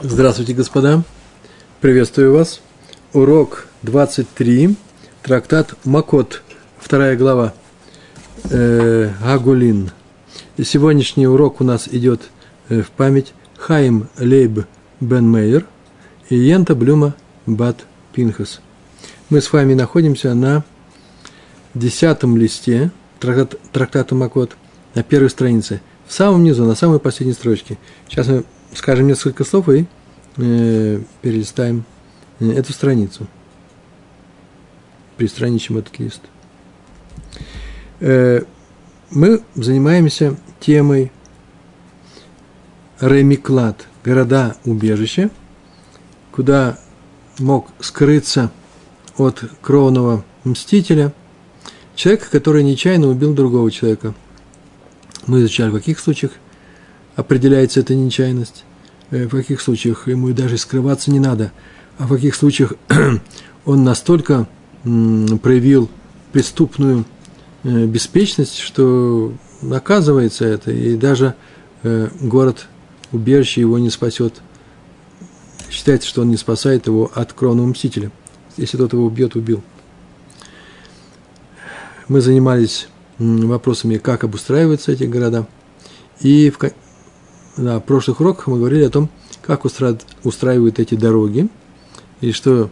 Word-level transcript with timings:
Здравствуйте, 0.00 0.54
господа. 0.54 1.02
Приветствую 1.80 2.32
вас. 2.32 2.60
Урок 3.12 3.66
23, 3.82 4.76
трактат 5.24 5.74
Макот, 5.84 6.42
вторая 6.78 7.16
глава, 7.16 7.52
э, 8.48 9.10
Агулин. 9.24 9.90
Сегодняшний 10.56 11.26
урок 11.26 11.60
у 11.60 11.64
нас 11.64 11.88
идет 11.88 12.30
э, 12.68 12.82
в 12.82 12.90
память 12.90 13.32
Хаим 13.56 14.06
Лейб 14.20 14.66
Бен 15.00 15.28
Мейер 15.28 15.66
и 16.28 16.36
Йента 16.36 16.76
Блюма 16.76 17.16
Бат 17.46 17.84
Пинхас. 18.12 18.60
Мы 19.30 19.40
с 19.40 19.52
вами 19.52 19.74
находимся 19.74 20.32
на 20.32 20.62
десятом 21.74 22.36
листе 22.36 22.92
трактат, 23.18 23.56
трактата 23.72 24.14
Макот, 24.14 24.56
на 24.94 25.02
первой 25.02 25.30
странице, 25.30 25.80
в 26.06 26.12
самом 26.12 26.44
низу, 26.44 26.64
на 26.66 26.76
самой 26.76 27.00
последней 27.00 27.34
строчке. 27.34 27.78
Сейчас 28.08 28.28
мы 28.28 28.44
скажем 28.78 29.08
несколько 29.08 29.42
слов 29.42 29.68
и 29.68 29.86
э, 30.36 31.00
перелистаем 31.20 31.84
э, 32.38 32.52
эту 32.52 32.72
страницу. 32.72 33.26
Пристраничим 35.16 35.78
этот 35.78 35.98
лист. 35.98 36.20
Э, 37.98 38.42
мы 39.10 39.42
занимаемся 39.56 40.36
темой 40.60 41.10
Ремиклад, 43.00 43.86
города-убежища, 44.04 45.30
куда 46.30 46.78
мог 47.40 47.68
скрыться 47.80 48.52
от 49.16 49.42
кровного 49.60 50.24
мстителя 50.44 51.12
человека, 51.96 52.26
который 52.30 52.62
нечаянно 52.62 53.08
убил 53.08 53.34
другого 53.34 53.72
человека. 53.72 54.14
Мы 55.26 55.40
изучали, 55.40 55.70
в 55.70 55.74
каких 55.74 55.98
случаях– 55.98 56.30
определяется 57.18 57.80
эта 57.80 57.96
нечаянность, 57.96 58.64
в 59.10 59.30
каких 59.30 59.60
случаях 59.60 60.08
ему 60.08 60.32
даже 60.32 60.58
скрываться 60.58 61.10
не 61.10 61.20
надо, 61.20 61.52
а 61.98 62.06
в 62.06 62.14
каких 62.14 62.34
случаях 62.34 62.74
он 63.64 63.84
настолько 63.84 64.46
проявил 64.82 65.90
преступную 66.32 67.04
э, 67.64 67.86
беспечность, 67.86 68.58
что 68.58 69.32
наказывается 69.62 70.44
это, 70.44 70.70
и 70.70 70.96
даже 70.96 71.34
э, 71.82 72.08
город 72.20 72.68
убежище 73.12 73.62
его 73.62 73.78
не 73.78 73.90
спасет. 73.90 74.40
Считается, 75.70 76.08
что 76.08 76.22
он 76.22 76.30
не 76.30 76.36
спасает 76.36 76.86
его 76.86 77.10
от 77.14 77.32
кровного 77.32 77.66
мстителя. 77.66 78.10
Если 78.56 78.76
тот 78.76 78.92
его 78.92 79.04
убьет, 79.04 79.36
убил. 79.36 79.62
Мы 82.08 82.20
занимались 82.20 82.88
вопросами, 83.18 83.98
как 83.98 84.24
обустраиваются 84.24 84.92
эти 84.92 85.04
города. 85.04 85.46
И 86.20 86.50
в, 86.50 86.58
на 87.58 87.80
прошлых 87.80 88.20
уроках 88.20 88.46
мы 88.46 88.58
говорили 88.58 88.84
о 88.84 88.90
том, 88.90 89.10
как 89.42 89.64
устраивают 89.64 90.78
эти 90.78 90.94
дороги, 90.94 91.48
и 92.20 92.32
что, 92.32 92.70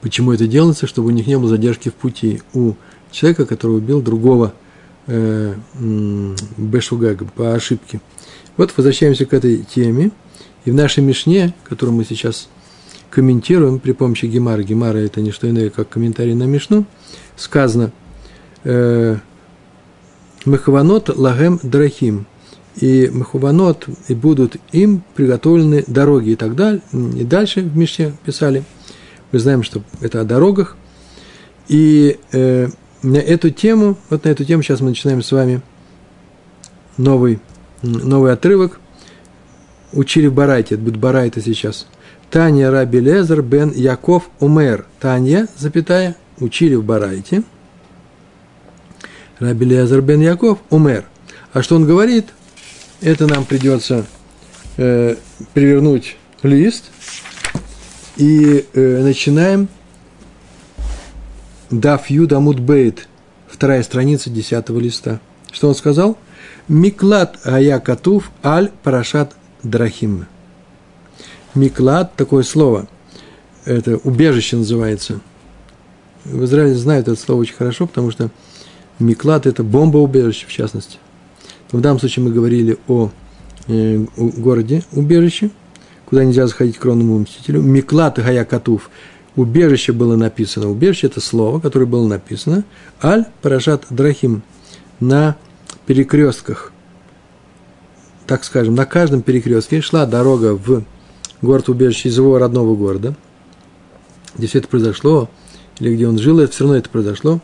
почему 0.00 0.32
это 0.32 0.46
делается, 0.46 0.86
чтобы 0.86 1.08
у 1.08 1.10
них 1.10 1.26
не 1.26 1.38
было 1.38 1.48
задержки 1.48 1.88
в 1.88 1.94
пути. 1.94 2.42
У 2.54 2.74
человека, 3.10 3.46
который 3.46 3.78
убил 3.78 4.02
другого 4.02 4.52
э, 5.06 5.54
Бешугага 6.56 7.24
по 7.24 7.54
ошибке. 7.54 8.00
Вот 8.56 8.72
возвращаемся 8.76 9.26
к 9.26 9.32
этой 9.32 9.58
теме, 9.62 10.10
и 10.64 10.70
в 10.70 10.74
нашей 10.74 11.02
Мишне, 11.02 11.54
которую 11.64 11.96
мы 11.96 12.04
сейчас 12.04 12.48
комментируем 13.10 13.78
при 13.78 13.92
помощи 13.92 14.26
Гемара, 14.26 14.62
Гемара 14.62 14.98
это 14.98 15.20
не 15.20 15.30
что 15.30 15.48
иное, 15.48 15.70
как 15.70 15.88
комментарий 15.88 16.34
на 16.34 16.44
Мишну, 16.44 16.84
сказано 17.36 17.92
э, 18.64 19.16
Мехаванот 20.44 21.16
лагем 21.16 21.58
драхим– 21.62 22.26
и 22.80 23.10
Махубанот, 23.12 23.86
и 24.06 24.14
будут 24.14 24.56
им 24.72 25.02
приготовлены 25.14 25.84
дороги 25.86 26.30
и 26.30 26.36
так 26.36 26.54
далее. 26.54 26.80
И 26.92 27.24
дальше 27.24 27.62
в 27.62 27.76
Мишне 27.76 28.12
писали. 28.24 28.64
Мы 29.32 29.38
знаем, 29.38 29.62
что 29.62 29.82
это 30.00 30.20
о 30.20 30.24
дорогах. 30.24 30.76
И 31.66 32.18
э, 32.32 32.68
на 33.02 33.16
эту 33.16 33.50
тему, 33.50 33.96
вот 34.10 34.24
на 34.24 34.28
эту 34.28 34.44
тему 34.44 34.62
сейчас 34.62 34.80
мы 34.80 34.90
начинаем 34.90 35.22
с 35.22 35.32
вами 35.32 35.60
новый, 36.96 37.40
новый 37.82 38.32
отрывок. 38.32 38.80
Учили 39.92 40.26
в 40.26 40.34
Барайте, 40.34 40.74
это 40.76 40.84
будет 40.84 40.98
Барайта 40.98 41.40
сейчас. 41.40 41.86
Таня 42.30 42.70
Раби 42.70 43.00
Лезер 43.00 43.42
бен 43.42 43.72
Яков 43.72 44.30
Умер. 44.38 44.86
Таня, 45.00 45.48
запятая, 45.56 46.16
учили 46.38 46.74
в 46.74 46.84
Барайте. 46.84 47.42
Раби 49.38 49.64
Лезер 49.64 50.00
бен 50.02 50.20
Яков 50.20 50.58
Умер. 50.70 51.06
А 51.52 51.62
что 51.62 51.76
он 51.76 51.86
говорит? 51.86 52.26
Это 53.00 53.26
нам 53.26 53.44
придется 53.44 54.06
э, 54.76 55.16
перевернуть 55.54 56.16
лист 56.42 56.84
и 58.16 58.66
э, 58.72 59.02
начинаем 59.02 59.68
Даф 61.70 62.10
Юдамут 62.10 62.60
Бейт, 62.60 63.08
вторая 63.46 63.82
страница 63.82 64.30
десятого 64.30 64.80
листа. 64.80 65.20
Что 65.52 65.68
он 65.68 65.74
сказал? 65.74 66.18
Миклад 66.66 67.38
Ая 67.44 67.78
Катув 67.78 68.30
Аль 68.42 68.70
Парашат 68.82 69.34
Драхим. 69.62 70.26
Миклад, 71.54 72.14
такое 72.14 72.42
слово, 72.42 72.88
это 73.64 73.96
убежище 73.98 74.56
называется. 74.56 75.20
В 76.24 76.44
Израиле 76.44 76.74
знают 76.74 77.08
это 77.08 77.20
слово 77.20 77.40
очень 77.40 77.54
хорошо, 77.54 77.86
потому 77.86 78.10
что 78.10 78.30
Миклад– 78.98 79.46
это 79.46 79.62
бомба-убежище, 79.62 80.46
в 80.46 80.52
частности. 80.52 80.98
В 81.72 81.80
данном 81.80 81.98
случае 81.98 82.24
мы 82.24 82.32
говорили 82.32 82.78
о 82.88 83.10
э, 83.66 84.04
городе 84.16 84.82
убежище, 84.92 85.50
куда 86.06 86.24
нельзя 86.24 86.46
заходить 86.46 86.78
кровному 86.78 87.18
мстителю. 87.18 87.60
Миклат 87.60 88.18
Гаякатув. 88.18 88.88
Убежище 89.36 89.92
было 89.92 90.16
написано. 90.16 90.70
Убежище– 90.70 91.06
это 91.08 91.20
слово, 91.20 91.60
которое 91.60 91.84
было 91.84 92.08
написано. 92.08 92.64
Аль 93.02 93.26
Парашат 93.42 93.84
Драхим. 93.90 94.42
На 94.98 95.36
перекрестках. 95.86 96.72
Так 98.26 98.44
скажем, 98.44 98.74
на 98.74 98.84
каждом 98.84 99.22
перекрестке 99.22 99.80
шла 99.80 100.06
дорога 100.06 100.54
в 100.54 100.82
город-убежище 101.40 102.08
из 102.08 102.16
его 102.16 102.36
родного 102.38 102.74
города, 102.74 103.14
где 104.36 104.48
все 104.48 104.58
это 104.58 104.66
произошло, 104.68 105.30
или 105.78 105.94
где 105.94 106.08
он 106.08 106.18
жил, 106.18 106.40
это 106.40 106.52
все 106.52 106.64
равно 106.64 106.78
это 106.78 106.90
произошло. 106.90 107.40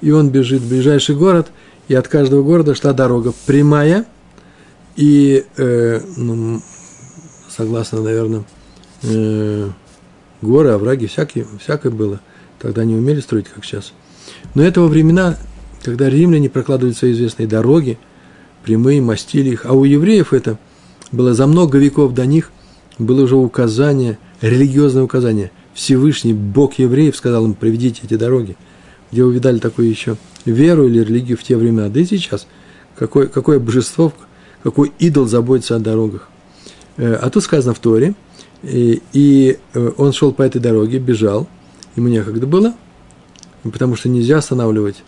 И 0.00 0.12
он 0.12 0.30
бежит 0.30 0.60
в 0.60 0.68
ближайший 0.68 1.16
город– 1.16 1.48
и 1.88 1.94
от 1.94 2.08
каждого 2.08 2.42
города 2.42 2.74
шла 2.74 2.92
дорога 2.92 3.32
прямая, 3.46 4.06
и, 4.96 5.44
э, 5.56 6.00
ну, 6.16 6.60
согласно, 7.48 8.00
наверное, 8.00 8.44
э, 9.02 9.68
горы, 10.40 10.70
овраги, 10.70 11.06
всякие, 11.06 11.46
всякое 11.60 11.90
было. 11.90 12.20
Тогда 12.58 12.84
не 12.84 12.94
умели 12.94 13.20
строить, 13.20 13.48
как 13.48 13.64
сейчас. 13.64 13.92
Но 14.54 14.62
этого 14.62 14.86
времена, 14.86 15.36
когда 15.82 16.08
римляне 16.08 16.48
прокладывали 16.48 16.94
свои 16.94 17.12
известные 17.12 17.46
дороги, 17.46 17.98
прямые, 18.62 19.02
мастили 19.02 19.50
их, 19.50 19.66
а 19.66 19.72
у 19.72 19.84
евреев 19.84 20.32
это 20.32 20.58
было 21.12 21.34
за 21.34 21.46
много 21.46 21.78
веков 21.78 22.14
до 22.14 22.24
них, 22.24 22.50
было 22.98 23.22
уже 23.22 23.36
указание, 23.36 24.18
религиозное 24.40 25.02
указание. 25.02 25.50
Всевышний 25.74 26.32
Бог 26.32 26.74
евреев 26.78 27.16
сказал 27.16 27.44
им, 27.44 27.54
приведите 27.54 28.02
эти 28.04 28.14
дороги. 28.14 28.56
Где 29.10 29.24
вы 29.24 29.34
видали 29.34 29.58
такое 29.58 29.86
еще– 29.86 30.16
веру 30.44 30.86
или 30.86 31.00
религию 31.00 31.36
в 31.36 31.42
те 31.42 31.56
времена, 31.56 31.88
да 31.88 32.00
и 32.00 32.04
сейчас. 32.04 32.46
Какое, 32.96 33.26
какое 33.26 33.58
божество, 33.58 34.12
какой 34.62 34.92
идол 34.98 35.26
заботится 35.26 35.76
о 35.76 35.78
дорогах. 35.78 36.28
Э, 36.96 37.14
а 37.14 37.30
тут 37.30 37.42
сказано 37.42 37.74
в 37.74 37.78
Торе, 37.78 38.14
и, 38.62 39.02
и 39.12 39.58
э, 39.74 39.90
он 39.96 40.12
шел 40.12 40.32
по 40.32 40.42
этой 40.42 40.60
дороге, 40.60 40.98
бежал, 40.98 41.48
ему 41.96 42.08
некогда 42.08 42.46
было, 42.46 42.74
потому 43.62 43.96
что 43.96 44.08
нельзя 44.08 44.38
останавливать 44.38 45.02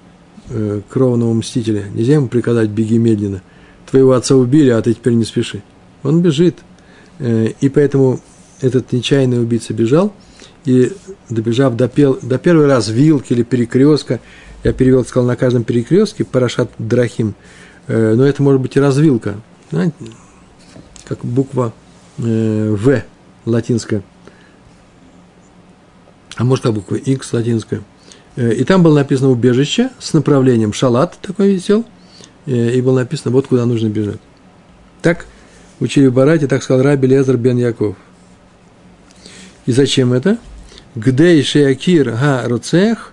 э, 0.51 0.81
кровного 0.89 1.33
мстителя, 1.33 1.85
нельзя 1.95 2.15
ему 2.15 2.29
приказать 2.29 2.71
«беги 2.71 2.99
медленно», 2.99 3.43
твоего 3.91 4.13
отца 4.13 4.35
убили, 4.35 4.71
а 4.71 4.83
ты 4.83 4.95
теперь 4.95 5.15
не 5.15 5.25
спеши. 5.25 5.63
Он 6.03 6.21
бежит, 6.23 6.59
и 7.19 7.71
поэтому 7.73 8.21
этот 8.61 8.93
нечаянный 8.93 9.41
убийца 9.41 9.73
бежал, 9.73 10.13
и 10.65 10.93
добежав 11.31 11.77
до, 11.77 11.89
пел, 11.89 12.19
до 12.21 12.39
первый 12.39 12.67
раз 12.67 12.89
вилки 12.89 13.33
или 13.33 13.45
перекрестка, 13.45 14.21
я 14.65 14.73
перевел, 14.73 15.05
сказал, 15.05 15.27
на 15.27 15.37
каждом 15.37 15.65
перекрестке 15.65 16.25
Парашат 16.25 16.71
Драхим, 16.79 17.35
э, 17.87 18.15
но 18.15 18.25
это 18.27 18.43
может 18.43 18.61
быть 18.61 18.77
и 18.77 18.81
развилка, 18.81 19.37
знаете, 19.71 19.95
как 21.05 21.25
буква 21.25 21.73
э, 22.19 22.75
В 22.77 23.03
латинская, 23.45 24.03
а 26.37 26.45
может, 26.45 26.65
как 26.65 26.75
буква 26.75 26.97
X 26.97 27.33
латинская. 27.33 27.83
Э, 28.37 28.53
и 28.53 28.65
там 28.65 28.83
было 28.83 28.97
написано 28.97 29.31
убежище 29.31 29.91
с 29.99 30.13
направлением 30.13 30.73
шалат 30.73 31.19
такой 31.23 31.53
висел, 31.55 31.85
и 32.47 32.81
было 32.81 33.01
написано, 33.01 33.33
вот 33.33 33.49
куда 33.49 33.67
нужно 33.67 33.89
бежать. 33.89 34.21
Так 35.03 35.27
учили 35.81 36.07
в 36.07 36.15
Барате, 36.15 36.47
так 36.47 36.63
сказал 36.63 36.83
Раби 36.83 37.09
Лезер 37.09 37.37
бен 37.37 37.57
Яков. 37.57 37.97
И 39.67 39.73
зачем 39.73 40.13
это? 40.13 40.39
Гдей 40.95 41.43
шеякир 41.43 42.13
га 42.13 42.43
роцех 42.47 43.13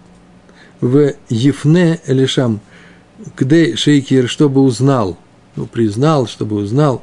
в 0.83 1.13
Ефне 1.29 2.01
Элишам, 2.05 2.59
где 3.37 3.75
Шейкер, 3.77 4.27
чтобы 4.27 4.61
узнал, 4.61 5.17
ну, 5.55 5.65
признал, 5.65 6.27
чтобы 6.27 6.57
узнал, 6.57 7.01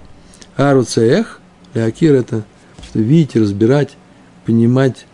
Аруцех, 0.56 1.40
Леакир– 1.72 2.14
это 2.16 2.44
что 2.84 2.98
видеть, 2.98 3.36
разбирать, 3.36 3.96
понимать, 4.44 5.06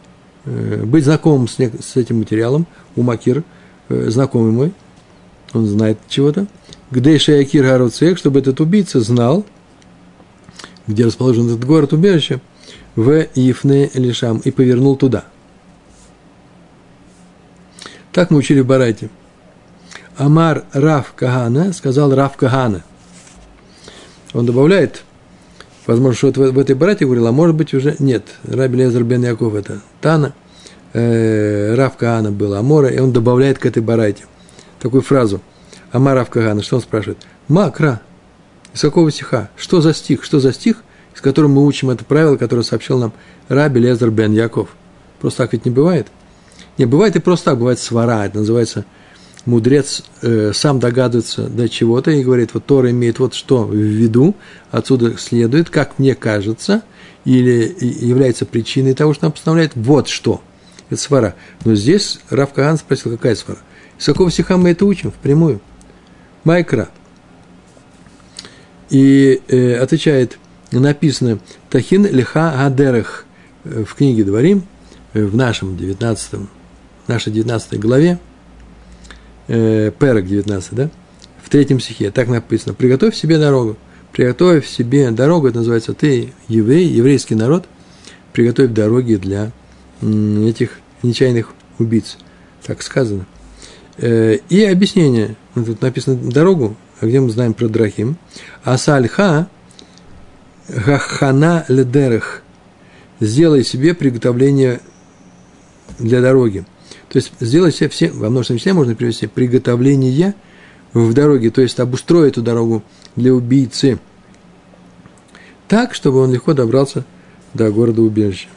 э, 0.47 0.83
быть 0.85 1.05
знакомым 1.05 1.47
с, 1.47 1.59
с 1.59 1.97
этим 1.97 2.19
материалом. 2.19 2.67
У 2.97 3.03
Макир, 3.03 3.45
э, 3.89 4.11
знакомый 4.11 4.51
мой, 4.51 4.73
он 5.53 5.67
знает 5.67 5.99
чего-то. 6.09 6.49
Где 6.91 7.19
Шаякир 7.19 7.65
Гаруцех, 7.65 8.19
чтобы 8.19 8.41
этот 8.41 8.61
убийца 8.61 9.01
знал, 9.01 9.45
где 10.89 11.05
расположен 11.05 11.47
этот 11.47 11.65
город 11.65 11.93
убежище, 11.93 12.41
в 12.97 13.27
Ифне 13.35 13.91
Лишам, 13.95 14.39
и 14.39 14.51
повернул 14.51 14.97
туда. 14.97 15.27
Так 18.17 18.31
мы 18.31 18.39
учили 18.39 18.61
в 18.61 18.67
Барайте. 18.67 19.11
Амар 20.17 20.65
Раф 20.73 21.13
Кагана 21.15 21.75
сказал 21.75 22.15
Раф 22.15 22.39
Кагана. 22.39 22.83
Он 24.33 24.47
добавляет, 24.47 25.03
возможно, 25.87 26.17
что 26.17 26.29
вот 26.29 26.55
в, 26.55 26.59
этой 26.59 26.75
барате 26.75 27.05
говорил, 27.05 27.27
а 27.27 27.33
может 27.33 27.55
быть 27.55 27.75
уже 27.75 27.95
нет. 27.99 28.25
Раби 28.45 28.79
Лезер 28.79 29.05
бен 29.05 29.23
Яков 29.23 29.55
это 29.55 29.83
Тана, 30.01 30.33
э, 30.95 31.75
Раф 31.75 31.99
Кагана 31.99 32.33
был 32.33 32.55
Амора, 32.55 32.89
и 32.89 32.99
он 32.99 33.13
добавляет 33.13 33.59
к 33.59 33.67
этой 33.67 33.83
барате 33.83 34.25
такую 34.81 35.03
фразу. 35.03 35.43
Амар 35.93 36.17
Раф 36.17 36.31
Кагана, 36.31 36.63
что 36.63 36.77
он 36.77 36.83
спрашивает? 36.83 37.19
Макра, 37.49 38.01
из 38.73 38.81
какого 38.81 39.11
стиха? 39.13 39.51
Что 39.57 39.83
за 39.83 39.93
стих? 39.93 40.25
Что 40.25 40.41
за 40.41 40.55
стих, 40.55 40.85
из 41.15 41.21
которого 41.21 41.51
мы 41.51 41.67
учим 41.67 41.91
это 41.91 42.03
правило, 42.07 42.39
которое 42.39 42.63
сообщил 42.63 42.99
нам 42.99 43.13
Раби 43.49 43.79
Лезер 43.79 44.11
бен 44.11 44.33
Яков? 44.33 44.71
Просто 45.21 45.43
так 45.43 45.53
ведь 45.53 45.67
не 45.67 45.71
бывает. 45.71 46.07
Не, 46.79 46.85
бывает 46.85 47.17
и 47.17 47.21
просто 47.21 47.47
так, 47.47 47.59
бывает 47.59 47.79
свара, 47.79 48.27
это 48.27 48.39
называется– 48.39 48.85
мудрец 49.47 50.03
э, 50.23 50.53
сам 50.53 50.79
догадывается 50.79 51.49
до 51.49 51.69
чего-то 51.69 52.11
и 52.11 52.23
говорит, 52.23 52.53
вот 52.53 52.67
Тора 52.67 52.91
имеет 52.91 53.19
вот 53.19 53.33
что 53.33 53.65
в 53.65 53.75
виду, 53.75 54.35
отсюда 54.71 55.17
следует, 55.17 55.71
как 55.71 55.99
мне 55.99 56.15
кажется, 56.15 56.83
или 57.25 57.75
является 57.81 58.45
причиной 58.45 58.95
того, 58.95 59.15
что 59.15 59.27
он 59.27 59.33
постановляет, 59.33 59.73
вот 59.75 60.09
что. 60.09 60.43
Это 60.91 61.01
свара. 61.01 61.35
Но 61.65 61.75
здесь 61.75 62.21
Раф 62.31 62.53
Каган 62.53 62.77
спросил, 62.77 63.13
какая 63.13 63.35
свара? 63.35 63.61
Из 63.99 64.05
какого 64.05 64.31
стиха 64.31 64.57
мы 64.57 64.71
это 64.71 64.85
учим 64.85 65.11
впрямую? 65.11 65.61
Майкра. 66.45 66.91
И 68.91 69.41
э, 69.49 69.77
отвечает, 69.77 70.39
написано, 70.71 71.39
Тахин 71.71 72.07
лиха 72.07 72.65
адерех 72.65 73.25
в 73.65 73.95
книге 73.95 74.23
Дворим, 74.23 74.63
э, 75.13 75.25
в 75.25 75.35
нашем 75.35 75.77
19, 75.77 76.49
нашей 77.09 77.33
19 77.33 77.79
главе, 77.79 78.19
э, 79.49 79.91
Перек 79.99 80.27
19, 80.27 80.75
да? 80.75 80.91
В 81.43 81.49
третьем 81.49 81.81
стихе 81.81 82.11
так 82.11 82.29
написано. 82.29 82.75
Приготовь 82.75 83.15
себе 83.15 83.39
дорогу. 83.39 83.77
Приготовь 84.13 84.67
себе 84.67 85.11
дорогу, 85.11 85.49
это 85.49 85.59
называется 85.59 85.93
ты 85.93 86.33
еврей, 86.49 86.87
еврейский 86.87 87.35
народ, 87.35 87.67
приготовь 88.33 88.71
дороги 88.71 89.17
для 89.17 89.53
этих 90.03 90.79
нечаянных 91.03 91.53
убийц. 91.79 92.19
Так 92.65 92.83
сказано. 92.83 93.27
Э, 93.99 94.39
и 94.49 94.65
объяснение. 94.65 95.37
Тут 95.55 95.81
написано 95.83 96.17
дорогу, 96.17 96.77
где 97.01 97.21
мы 97.21 97.31
знаем 97.31 97.55
про 97.55 97.69
Драхим. 97.69 98.17
Асальха 98.65 99.49
гахана 100.69 101.65
ледерех. 101.69 102.43
Сделай 103.21 103.65
себе 103.65 103.95
приготовление 103.95 104.81
для 105.99 106.21
дороги. 106.21 106.67
То 107.17 107.21
есть 107.21 107.33
сделать 107.41 107.75
все, 107.75 107.89
все, 107.89 108.11
во 108.11 108.29
множественном 108.29 108.59
числе 108.59 108.75
можно 108.75 108.95
привести 108.95 109.27
приготовление 109.27 110.35
в 110.93 111.15
дороге, 111.15 111.51
то 111.51 111.63
есть 111.63 111.81
обустроить 111.81 112.33
эту 112.33 112.43
дорогу 112.43 112.83
для 113.17 113.33
убийцы 113.33 113.99
так, 115.67 115.95
чтобы 115.95 116.19
он 116.19 116.31
легко 116.31 116.53
добрался 116.53 117.07
до 117.55 117.71
города 117.71 118.03
убежища. 118.03 118.49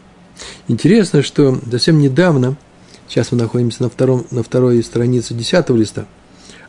Интересно, 0.67 1.23
что 1.23 1.57
совсем 1.71 1.99
недавно, 1.99 2.57
сейчас 3.07 3.31
мы 3.31 3.37
находимся 3.37 3.83
на, 3.83 3.89
втором, 3.89 4.25
на 4.29 4.43
второй 4.43 4.83
странице 4.83 5.33
десятого 5.33 5.77
листа, 5.77 6.05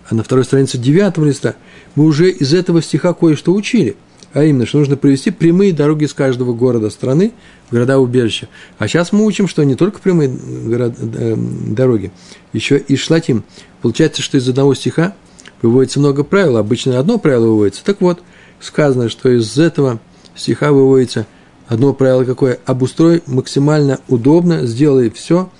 а 0.08 0.14
на 0.14 0.22
второй 0.22 0.44
странице 0.44 0.78
девятого 0.78 1.24
листа 1.24 1.56
мы 1.96 2.04
уже 2.04 2.30
из 2.30 2.54
этого 2.54 2.82
стиха 2.82 3.14
кое-что 3.14 3.52
учили– 3.52 3.96
а 4.32 4.44
именно, 4.44 4.66
что 4.66 4.78
нужно 4.78 4.96
провести 4.96 5.30
прямые 5.30 5.72
дороги 5.72 6.04
из 6.04 6.14
каждого 6.14 6.52
города 6.52 6.90
страны 6.90 7.32
в 7.68 7.72
города-убежища. 7.72 8.48
А 8.78 8.86
сейчас 8.86 9.12
мы 9.12 9.24
учим, 9.24 9.48
что 9.48 9.64
не 9.64 9.74
только 9.74 10.00
прямые 10.00 10.30
э, 10.30 11.36
дороги, 11.66 12.12
еще 12.52 12.78
и 12.78 12.96
шлатим. 12.96 13.44
Получается, 13.82 14.22
что 14.22 14.38
из 14.38 14.48
одного 14.48 14.74
стиха 14.74 15.14
выводится 15.62 16.00
много 16.00 16.22
правил. 16.22 16.56
Обычно 16.58 16.98
одно 16.98 17.18
правило 17.18 17.46
выводится. 17.46 17.84
Так 17.84 18.00
вот, 18.00 18.22
сказано, 18.60 19.08
что 19.08 19.28
из 19.30 19.58
этого 19.58 20.00
стиха 20.36 20.72
выводится 20.72 21.26
одно 21.66 21.92
правило 21.92 22.24
какое? 22.24 22.58
Обустрой 22.66 23.22
максимально 23.26 24.00
удобно, 24.08 24.66
сделай 24.66 25.10
все 25.10 25.50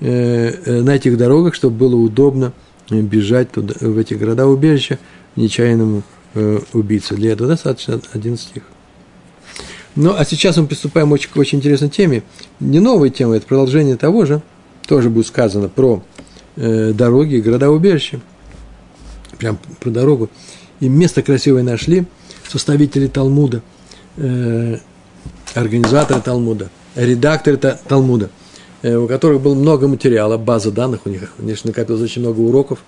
э, 0.00 0.52
э, 0.64 0.80
на 0.80 0.96
этих 0.96 1.16
дорогах, 1.18 1.54
чтобы 1.54 1.76
было 1.76 1.96
удобно 1.96 2.52
бежать 2.90 3.50
туда, 3.50 3.74
в 3.80 3.98
эти 3.98 4.14
города-убежища 4.14 4.98
нечаянному 5.34 6.02
э. 6.36 7.14
Для 7.16 7.32
этого 7.32 7.48
достаточно 7.48 8.00
один 8.12 8.36
стих. 8.36 8.62
Ну, 9.94 10.14
а 10.16 10.24
сейчас 10.26 10.58
мы 10.58 10.66
приступаем 10.66 11.10
очень, 11.12 11.30
к 11.30 11.36
очень 11.36 11.58
интересной 11.58 11.88
теме. 11.88 12.22
Не 12.60 12.80
новой 12.80 13.10
темы, 13.10 13.36
это 13.36 13.46
продолжение 13.46 13.96
того 13.96 14.26
же. 14.26 14.42
Тоже 14.86 15.08
будет 15.08 15.26
сказано 15.26 15.68
про 15.68 16.02
э, 16.56 16.92
дороги, 16.92 17.38
города-убежища. 17.38 18.20
Прям 19.38 19.58
про 19.80 19.90
дорогу. 19.90 20.28
И 20.80 20.88
место 20.88 21.22
красивое 21.22 21.62
нашли 21.62 22.04
составители 22.46 23.06
Талмуда, 23.06 23.62
э, 24.18 24.76
организаторы 25.54 26.20
Талмуда, 26.20 26.68
редакторы 26.94 27.56
Талмуда, 27.56 28.30
э, 28.82 28.94
у 28.94 29.08
которых 29.08 29.40
было 29.40 29.54
много 29.54 29.88
материала, 29.88 30.36
база 30.36 30.70
данных 30.70 31.00
у 31.06 31.08
них, 31.08 31.32
конечно, 31.38 31.68
накопилось 31.68 32.02
очень 32.02 32.20
много 32.20 32.40
уроков, 32.40 32.80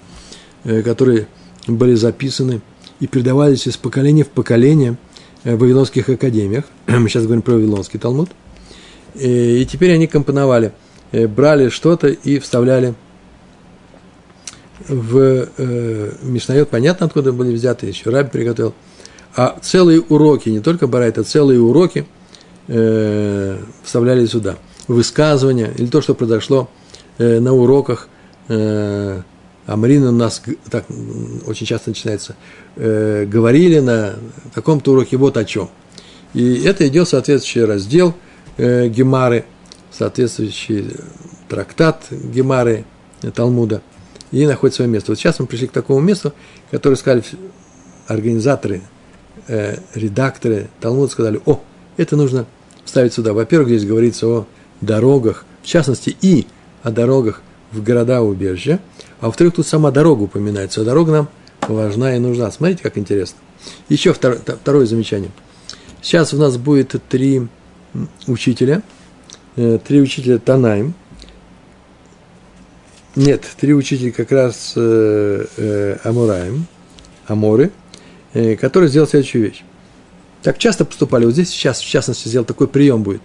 э, 0.64 0.82
которые 0.82 1.26
были 1.66 1.94
записаны– 1.94 2.60
и 3.00 3.06
передавались 3.06 3.66
из 3.66 3.76
поколения 3.76 4.24
в 4.24 4.28
поколение 4.28 4.96
э, 5.44 5.54
в 5.54 5.60
Вавилонских 5.60 6.08
академиях. 6.08 6.64
Мы 6.86 7.08
сейчас 7.08 7.24
говорим 7.24 7.42
про 7.42 7.54
Вавилонский 7.54 7.98
Талмуд. 7.98 8.30
И 9.14 9.66
теперь 9.70 9.92
они 9.92 10.06
компоновали, 10.06 10.72
э, 11.12 11.26
брали 11.26 11.68
что-то 11.68 12.08
и 12.08 12.38
вставляли 12.38 12.94
в 14.88 15.48
э, 15.56 16.12
Мишнайот, 16.22 16.70
понятно, 16.70 17.06
откуда 17.06 17.32
были 17.32 17.54
взяты, 17.54 17.86
еще 17.86 18.10
Раби 18.10 18.30
приготовил. 18.30 18.74
А 19.36 19.58
целые 19.60 20.00
уроки, 20.00 20.48
не 20.48 20.60
только 20.60 20.86
Барайт, 20.86 21.18
а 21.18 21.24
целые 21.24 21.60
уроки 21.60 22.06
э, 22.66 23.58
вставляли 23.82 24.26
сюда. 24.26 24.56
Высказывания 24.86 25.72
или 25.76 25.86
то, 25.86 26.00
что 26.00 26.14
произошло 26.14 26.68
э, 27.18 27.40
на 27.40 27.52
уроках 27.52 28.08
э, 28.48 29.22
Амрин 29.68 30.02
у 30.04 30.12
нас 30.12 30.42
так 30.70 30.86
очень 31.46 31.66
часто 31.66 31.90
начинается, 31.90 32.36
э, 32.76 33.26
говорили 33.26 33.80
на 33.80 34.14
таком-то 34.54 34.92
уроке 34.92 35.18
вот 35.18 35.36
о 35.36 35.44
чем. 35.44 35.68
И 36.32 36.62
это 36.62 36.88
идет 36.88 37.06
соответствующий 37.06 37.64
раздел 37.64 38.14
э, 38.56 38.88
Гемары, 38.88 39.44
соответствующий 39.92 40.96
трактат 41.50 42.06
Гемары 42.10 42.86
э, 43.20 43.30
Талмуда, 43.30 43.82
и 44.30 44.46
находит 44.46 44.74
свое 44.74 44.90
место. 44.90 45.12
Вот 45.12 45.18
сейчас 45.18 45.38
мы 45.38 45.44
пришли 45.44 45.66
к 45.66 45.72
такому 45.72 46.00
месту, 46.00 46.32
которое 46.70 46.96
сказали 46.96 47.22
организаторы, 48.06 48.80
э, 49.48 49.76
редакторы 49.94 50.68
Талмуда, 50.80 51.12
сказали, 51.12 51.42
о, 51.44 51.60
это 51.98 52.16
нужно 52.16 52.46
ставить 52.86 53.12
сюда. 53.12 53.34
Во-первых, 53.34 53.68
здесь 53.68 53.84
говорится 53.84 54.26
о 54.28 54.46
дорогах, 54.80 55.44
в 55.62 55.66
частности, 55.66 56.16
и 56.22 56.46
о 56.82 56.90
дорогах 56.90 57.42
в 57.72 57.82
города-убежища, 57.82 58.80
а 59.20 59.26
во-вторых, 59.26 59.54
тут 59.54 59.66
сама 59.66 59.90
дорога 59.90 60.22
упоминается, 60.22 60.80
а 60.80 60.84
дорога 60.84 61.12
нам 61.12 61.28
важна 61.68 62.16
и 62.16 62.18
нужна. 62.18 62.50
Смотрите, 62.50 62.82
как 62.82 62.98
интересно. 62.98 63.38
Еще 63.88 64.12
второе, 64.12 64.38
второе 64.38 64.86
замечание. 64.86 65.30
Сейчас 66.00 66.32
у 66.32 66.36
нас 66.38 66.56
будет 66.56 66.94
три 67.08 67.42
учителя, 68.26 68.82
э, 69.56 69.78
три 69.86 70.00
учителя 70.00 70.38
Танаем. 70.38 70.94
Нет, 73.16 73.44
три 73.58 73.74
учителя 73.74 74.12
как 74.12 74.30
раз 74.30 74.74
э, 74.76 75.44
э, 75.56 75.96
Амураем, 76.04 76.66
Аморы, 77.26 77.72
э, 78.32 78.56
которые 78.56 78.88
сделали 78.88 79.10
следующую 79.10 79.44
вещь. 79.44 79.62
Так 80.42 80.58
часто 80.58 80.84
поступали. 80.84 81.24
Вот 81.24 81.32
здесь 81.32 81.50
сейчас, 81.50 81.80
в 81.80 81.86
частности, 81.88 82.28
сделал 82.28 82.44
такой 82.44 82.68
прием 82.68 83.02
будет. 83.02 83.22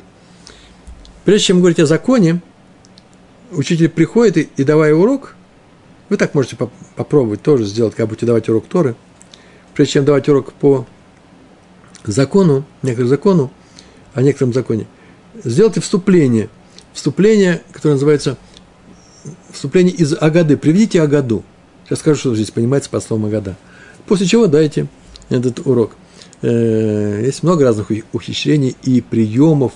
Прежде 1.25 1.47
чем 1.47 1.59
говорить 1.59 1.79
о 1.79 1.85
законе, 1.85 2.41
учитель 3.55 3.89
приходит 3.89 4.37
и, 4.37 4.49
и 4.57 4.63
давая 4.63 4.93
урок, 4.93 5.35
вы 6.09 6.17
так 6.17 6.33
можете 6.33 6.55
поп- 6.55 6.71
попробовать 6.95 7.41
тоже 7.41 7.65
сделать, 7.65 7.95
как 7.95 8.07
будете 8.07 8.25
давать 8.25 8.49
урок 8.49 8.65
Торы. 8.67 8.95
Прежде 9.73 9.93
чем 9.93 10.05
давать 10.05 10.27
урок 10.29 10.53
по 10.53 10.85
закону, 12.05 12.65
некоторым 12.81 13.09
закону, 13.09 13.51
о 14.13 14.21
некотором 14.21 14.53
законе, 14.53 14.85
сделайте 15.43 15.81
вступление. 15.81 16.49
Вступление, 16.93 17.63
которое 17.71 17.93
называется 17.93 18.37
вступление 19.51 19.95
из 19.95 20.13
Агады. 20.13 20.57
Приведите 20.57 21.01
Агаду. 21.01 21.43
Сейчас 21.85 21.99
скажу, 21.99 22.19
что 22.19 22.35
здесь 22.35 22.51
понимается 22.51 22.89
под 22.89 23.03
словом 23.03 23.25
Агада. 23.25 23.55
После 24.05 24.27
чего 24.27 24.47
дайте 24.47 24.87
этот 25.29 25.65
урок. 25.65 25.95
э, 26.41 27.21
есть 27.25 27.41
много 27.41 27.63
разных 27.63 27.89
ухищрений 28.11 28.75
и 28.83 29.01
приемов 29.01 29.71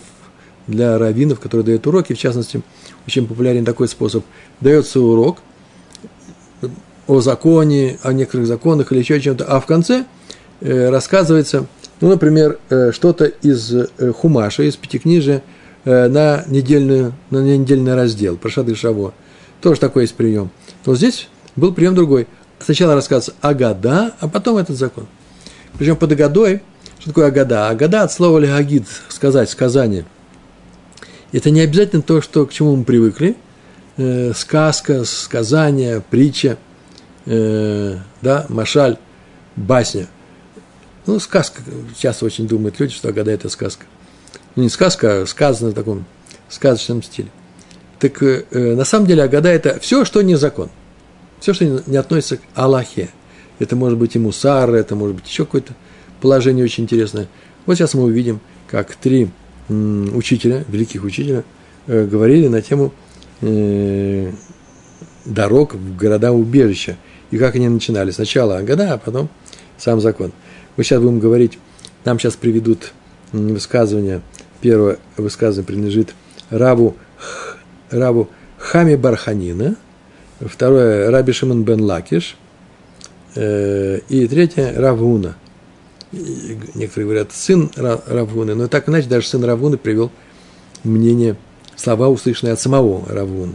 для 0.67 0.97
раввинов, 0.97 1.39
которые 1.39 1.65
дают 1.65 1.87
уроки. 1.87 2.13
В 2.13 2.19
частности, 2.19 2.61
очень 3.07 3.27
популярен 3.27 3.65
такой 3.65 3.87
способ. 3.87 4.23
Дается 4.61 4.99
урок 4.99 5.39
о 7.07 7.21
законе, 7.21 7.97
о 8.03 8.13
некоторых 8.13 8.47
законах 8.47 8.91
или 8.91 8.99
еще 8.99 9.19
чем-то, 9.19 9.45
а 9.45 9.59
в 9.59 9.65
конце 9.65 10.05
э, 10.59 10.89
рассказывается, 10.89 11.65
ну, 12.01 12.09
например, 12.09 12.59
э, 12.69 12.91
что-то 12.91 13.25
из 13.25 13.73
э, 13.73 13.87
Хумаша, 14.11 14.63
из 14.63 14.75
Пятикнижия 14.75 15.41
на, 15.85 16.43
недельную, 16.47 17.13
на 17.29 17.37
недельный 17.37 17.95
раздел, 17.95 18.35
про 18.35 18.49
Шады 18.49 18.75
Шаво. 18.75 19.13
Тоже 19.61 19.79
такой 19.79 20.03
есть 20.03 20.15
прием. 20.15 20.49
Но 20.85 20.95
здесь 20.95 21.29
был 21.55 21.73
прием 21.73 21.95
другой. 21.95 22.27
Сначала 22.59 22.93
рассказывается 22.93 23.35
Агада, 23.39 24.13
а 24.19 24.27
потом 24.27 24.57
этот 24.57 24.75
закон. 24.75 25.07
Причем 25.77 25.95
под 25.95 26.11
Агадой, 26.11 26.61
что 26.99 27.11
такое 27.11 27.27
Агада? 27.27 27.69
Агада 27.69 28.03
от 28.03 28.11
слова 28.11 28.37
легагид, 28.37 28.85
сказать, 29.07 29.49
сказание. 29.49 30.03
Это 31.31 31.49
не 31.51 31.61
обязательно 31.61 32.01
то, 32.01 32.21
что, 32.21 32.45
к 32.45 32.53
чему 32.53 32.75
мы 32.75 32.83
привыкли. 32.83 33.35
Э, 33.97 34.31
сказка, 34.35 35.03
сказание, 35.05 36.01
притча, 36.01 36.57
э, 37.25 37.97
да, 38.21 38.45
машаль, 38.49 38.97
басня. 39.55 40.07
Ну, 41.05 41.19
сказка. 41.19 41.61
Часто 41.97 42.25
очень 42.25 42.47
думают 42.47 42.79
люди, 42.79 42.93
что 42.93 43.09
Агада– 43.09 43.31
это 43.33 43.49
сказка. 43.49 43.85
Ну, 44.55 44.63
не 44.63 44.69
сказка, 44.69 45.21
а 45.21 45.25
сказано 45.25 45.71
в 45.71 45.73
таком 45.73 46.05
сказочном 46.49 47.03
стиле. 47.03 47.29
Так 47.99 48.21
э, 48.21 48.43
на 48.51 48.85
самом 48.85 49.07
деле 49.07 49.23
Агада– 49.23 49.49
это 49.51 49.79
все, 49.79 50.05
что 50.05 50.21
не 50.21 50.35
закон– 50.35 50.69
все, 51.39 51.53
что 51.53 51.65
не 51.65 51.97
относится 51.97 52.37
к 52.37 52.41
Аллахе. 52.55 53.09
Это 53.59 53.75
может 53.75 53.97
быть 53.97 54.15
и 54.15 54.19
мусар, 54.19 54.73
это 54.73 54.95
может 54.95 55.15
быть 55.15 55.27
еще 55.27 55.45
какое-то 55.45 55.73
положение 56.21 56.65
очень 56.65 56.83
интересное. 56.83 57.27
Вот 57.65 57.75
сейчас 57.75 57.93
мы 57.93 58.03
увидим, 58.03 58.39
как 58.67 58.95
три 58.95 59.29
учителя, 59.69 60.63
великих 60.67 61.03
учителя, 61.03 61.43
э, 61.87 62.05
говорили 62.05 62.47
на 62.47 62.61
тему 62.61 62.93
э, 63.41 64.31
дорог 65.25 65.75
в 65.75 65.97
города-убежища. 65.97 66.97
И 67.31 67.37
как 67.37 67.55
они 67.55 67.67
начинали. 67.67 68.11
Сначала 68.11 68.61
года, 68.61 68.93
а 68.93 68.97
потом 68.97 69.29
сам 69.77 69.99
закон. 69.99 70.31
Мы 70.75 70.83
сейчас 70.83 71.01
будем 71.01 71.19
говорить, 71.19 71.59
нам 72.05 72.19
сейчас 72.19 72.35
приведут 72.35 72.93
высказывание. 73.31 74.21
Первое 74.61 74.97
высказывание 75.17 75.67
принадлежит 75.67 76.13
Раву, 76.49 76.95
Раву 77.89 78.29
Хами 78.57 78.95
Барханина– 78.95 79.75
второе– 80.39 81.09
Раби 81.11 81.31
Шимон 81.31 81.63
бен 81.63 81.81
Лакиш, 81.81 82.37
э, 83.35 83.99
и 84.09 84.27
третье– 84.27 84.73
Равуна. 84.77 85.35
Некоторые 86.11 87.05
говорят, 87.05 87.31
сын 87.33 87.71
Равуны, 87.75 88.55
но 88.55 88.67
так 88.67 88.87
иначе 88.89 89.07
даже 89.07 89.27
сын 89.27 89.43
Равуны 89.43 89.77
привел 89.77 90.11
мнение, 90.83 91.35
слова, 91.75 92.07
услышанные 92.07 92.53
от 92.53 92.59
самого 92.59 93.07
Равуны. 93.07 93.53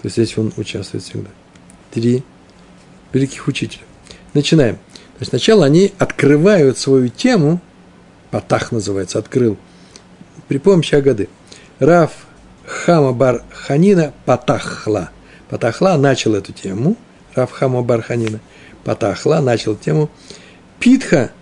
То 0.00 0.06
есть 0.06 0.16
здесь 0.16 0.38
он 0.38 0.52
участвует 0.56 1.04
всегда. 1.04 1.30
Три 1.90 2.22
великих 3.12 3.48
учителя. 3.48 3.82
Начинаем. 4.32 4.76
То 4.76 5.20
есть 5.20 5.30
сначала 5.30 5.66
они 5.66 5.92
открывают 5.98 6.78
свою 6.78 7.08
тему, 7.08 7.60
Патах 8.30 8.72
называется, 8.72 9.18
открыл, 9.18 9.58
при 10.48 10.58
помощи 10.58 10.94
Агады. 10.94 11.28
Рав 11.80 12.12
Хама 12.64 13.12
Бар 13.12 13.42
Ханина 13.50 14.12
Патахла– 14.24 15.10
Патахла 15.50 15.96
начал 15.96 16.36
эту 16.36 16.52
тему, 16.52 16.96
Равхама 17.34 17.82
Барханина, 17.82 18.38
Патахла 18.84 19.40
начал 19.40 19.74
тему, 19.74 20.08
Питха 20.78 21.32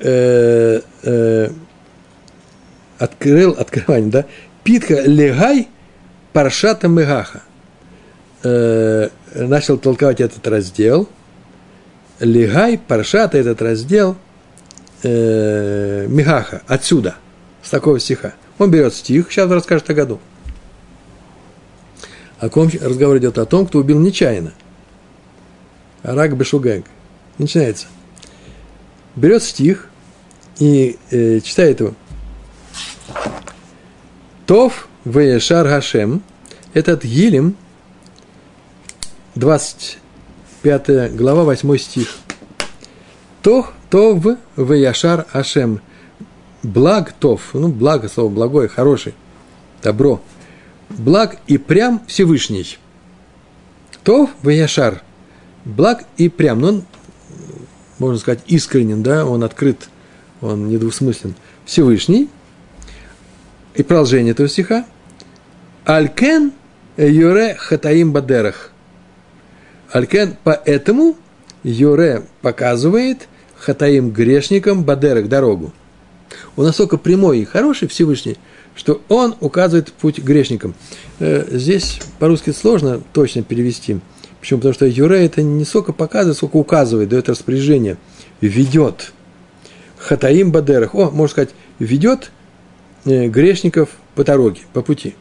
э, 0.00 0.80
э, 1.02 1.50
открыл, 2.98 3.52
открывание, 3.52 4.10
да, 4.10 4.24
Питха 4.64 5.00
легай 5.02 5.68
паршата 6.32 6.88
мегаха. 6.88 7.42
Э, 8.42 9.08
начал 9.34 9.78
толковать 9.78 10.20
этот 10.20 10.46
раздел. 10.46 11.08
Легай 12.18 12.76
паршата 12.78 13.38
этот 13.38 13.62
раздел 13.62 14.16
э, 15.02 16.06
Мегаха, 16.08 16.62
отсюда, 16.66 17.14
с 17.62 17.70
такого 17.70 17.98
стиха. 17.98 18.34
Он 18.58 18.70
берет 18.70 18.92
стих, 18.92 19.30
сейчас 19.30 19.50
расскажет 19.50 19.88
о 19.88 19.94
году 19.94 20.20
о 22.40 22.48
ком 22.48 22.70
разговор 22.80 23.18
идет 23.18 23.38
о 23.38 23.44
том, 23.44 23.66
кто 23.66 23.78
убил 23.78 24.00
нечаянно. 24.00 24.52
Арак 26.02 26.36
Бешугэнг. 26.36 26.86
Начинается. 27.36 27.86
Берет 29.14 29.42
стих 29.42 29.89
и 30.60 30.96
э, 31.10 31.40
читает 31.40 31.80
его. 31.80 31.94
Тов 34.46 34.88
Веешар 35.04 35.66
Хашем. 35.66 36.22
Этот 36.72 37.04
Гилем, 37.04 37.56
25 39.34 41.16
глава, 41.16 41.42
8 41.42 41.78
стих. 41.78 42.16
Тох, 43.42 43.72
Тов 43.90 44.24
Веяшар 44.56 45.26
Хашем. 45.28 45.80
Благ 46.62 47.12
Тов, 47.12 47.50
ну, 47.54 47.66
благо, 47.68 48.08
слово 48.08 48.28
благое, 48.28 48.68
хороший, 48.68 49.14
добро– 49.82 50.22
благ 50.90 51.38
и 51.46 51.58
прям 51.58 52.02
Всевышний. 52.06 52.78
То 54.02 54.30
Ваяшар, 54.42 55.02
благ 55.64 56.04
и 56.16 56.28
прям, 56.28 56.60
но 56.60 56.68
он, 56.68 56.84
можно 57.98 58.18
сказать, 58.18 58.40
искренен, 58.46 59.02
да, 59.02 59.26
он 59.26 59.44
открыт, 59.44 59.88
он 60.40 60.68
недвусмыслен. 60.68 61.34
Всевышний. 61.64 62.28
И 63.74 63.82
продолжение 63.82 64.32
этого 64.32 64.48
стиха. 64.48 64.84
Алькен 65.84 66.52
юре 66.96 67.54
хатаим 67.54 68.12
бадерах. 68.12 68.72
Алькен 69.92 70.36
поэтому 70.44 71.16
юре 71.62 72.24
показывает 72.42 73.28
хатаим 73.56 74.10
грешникам 74.10 74.84
бадерах 74.84 75.28
дорогу. 75.28 75.72
Он 76.56 76.64
настолько 76.64 76.96
прямой 76.96 77.40
и 77.40 77.44
хороший 77.44 77.88
Всевышний– 77.88 78.36
что 78.80 79.02
он 79.08 79.34
указывает 79.40 79.92
путь 79.92 80.18
грешникам. 80.18 80.74
Э, 81.18 81.44
здесь 81.50 82.00
по-русски 82.18 82.50
сложно 82.50 83.02
точно 83.12 83.42
перевести. 83.42 83.98
Почему? 84.40 84.58
Потому 84.60 84.74
что 84.74 84.86
Юре 84.86 85.24
это 85.26 85.42
не 85.42 85.64
сколько 85.64 85.92
показывает, 85.92 86.36
сколько 86.36 86.56
указывает, 86.56 87.10
дает 87.10 87.28
распоряжение, 87.28 87.98
ведет. 88.40 89.12
Хатаим 90.00 90.50
Бадерах, 90.50 90.94
о, 90.94 91.10
можно 91.10 91.30
сказать, 91.30 91.50
ведет 91.78 92.32
э, 93.04 93.28
грешников 93.28 93.90
по 94.14 94.24
дороге, 94.24 94.62
по 94.72 94.82
пути. 94.82 95.14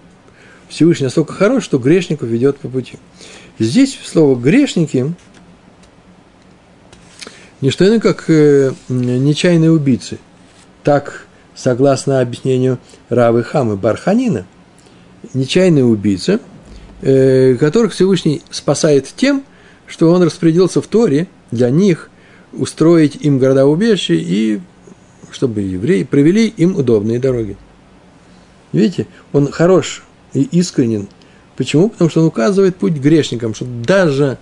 Всевышний 0.70 1.06
настолько 1.06 1.34
хорош, 1.34 1.64
что 1.64 1.78
грешников 1.78 2.30
ведет 2.30 2.58
по 2.58 2.70
пути. 2.70 2.98
Здесь 3.60 4.00
слово 4.06 4.40
грешники 4.40 5.14
не 7.62 7.72
что 7.72 7.86
иное, 7.86 8.00
как 8.00 8.30
э, 8.30 8.72
нечаянные 8.88 9.72
убийцы. 9.72 10.18
Так 10.84 11.26
согласно 11.56 12.22
объяснению 12.22 12.80
Равы 13.10 13.44
Хамы 13.44 13.76
Барханина, 13.76 14.46
нечаянные 15.34 15.84
убийцы, 15.84 16.40
э, 17.02 17.56
которых 17.56 17.94
Всевышний 17.94 18.42
спасает 18.50 19.08
тем, 19.14 19.44
что 19.88 20.10
он 20.10 20.24
распределился 20.24 20.82
в 20.82 20.88
Торе 20.88 21.28
для 21.52 21.70
них 21.70 22.10
устроить 22.54 23.18
им 23.18 23.40
города-убежища 23.40 24.14
и 24.14 24.60
чтобы 25.32 25.62
евреи 25.62 26.04
провели 26.04 26.48
им 26.48 26.76
удобные 26.76 27.20
дороги. 27.20 27.58
Видите, 28.72 29.08
он 29.34 29.52
хорош 29.52 30.04
и 30.34 30.42
искренен. 30.42 31.08
Почему? 31.56 31.90
Потому 31.90 32.10
что 32.10 32.22
он 32.22 32.28
указывает 32.28 32.76
путь 32.76 32.94
грешникам, 32.94 33.54
что 33.54 33.66
даже 33.66 34.38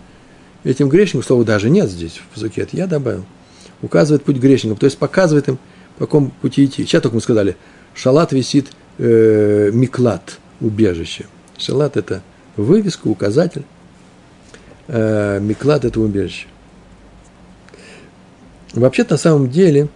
этим 0.63 0.89
грешникам, 0.89 1.23
слова 1.23 1.43
даже 1.43 1.69
нет 1.69 1.89
здесь 1.89 2.13
в 2.17 2.33
Пазуке, 2.33 2.61
это 2.61 2.77
я 2.77 2.87
добавил, 2.87 3.25
указывает 3.81 4.23
путь 4.23 4.37
грешникам, 4.37 4.77
то 4.77 4.85
есть 4.85 4.97
показывает 4.97 5.47
им, 5.47 5.57
по 5.97 6.05
какому 6.05 6.31
пути 6.41 6.65
идти. 6.65 6.83
Сейчас 6.85 7.01
только 7.01 7.15
мы 7.15 7.21
сказали, 7.21 7.57
шалат 7.95 8.31
висит 8.31 8.67
э, 8.97 9.71
миклад, 9.73 10.39
убежище. 10.61 11.25
Шалат– 11.57 11.97
это 11.97 12.21
вывеска, 12.55 13.07
указатель. 13.07 13.63
Э, 14.87 15.39
миклад– 15.41 15.85
это 15.85 15.99
убежище. 15.99 16.45
Вообще-то, 18.73 19.13
на 19.13 19.17
самом 19.17 19.49
деле, 19.49 19.87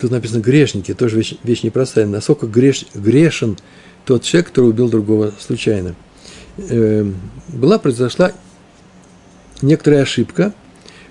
тут 0.00 0.10
написано 0.10 0.40
грешники, 0.40 0.94
тоже 0.94 1.16
вещь, 1.16 1.34
вещь 1.42 1.62
непростая. 1.62 2.06
Насколько 2.06 2.46
греш, 2.46 2.86
грешен 2.94 3.56
тот 4.04 4.22
человек, 4.22 4.48
который 4.48 4.70
убил 4.70 4.88
другого 4.88 5.32
случайно. 5.38 5.94
Э, 6.58 7.10
была, 7.48 7.78
произошла 7.78 8.32
некоторая 9.62 10.02
ошибка– 10.02 10.54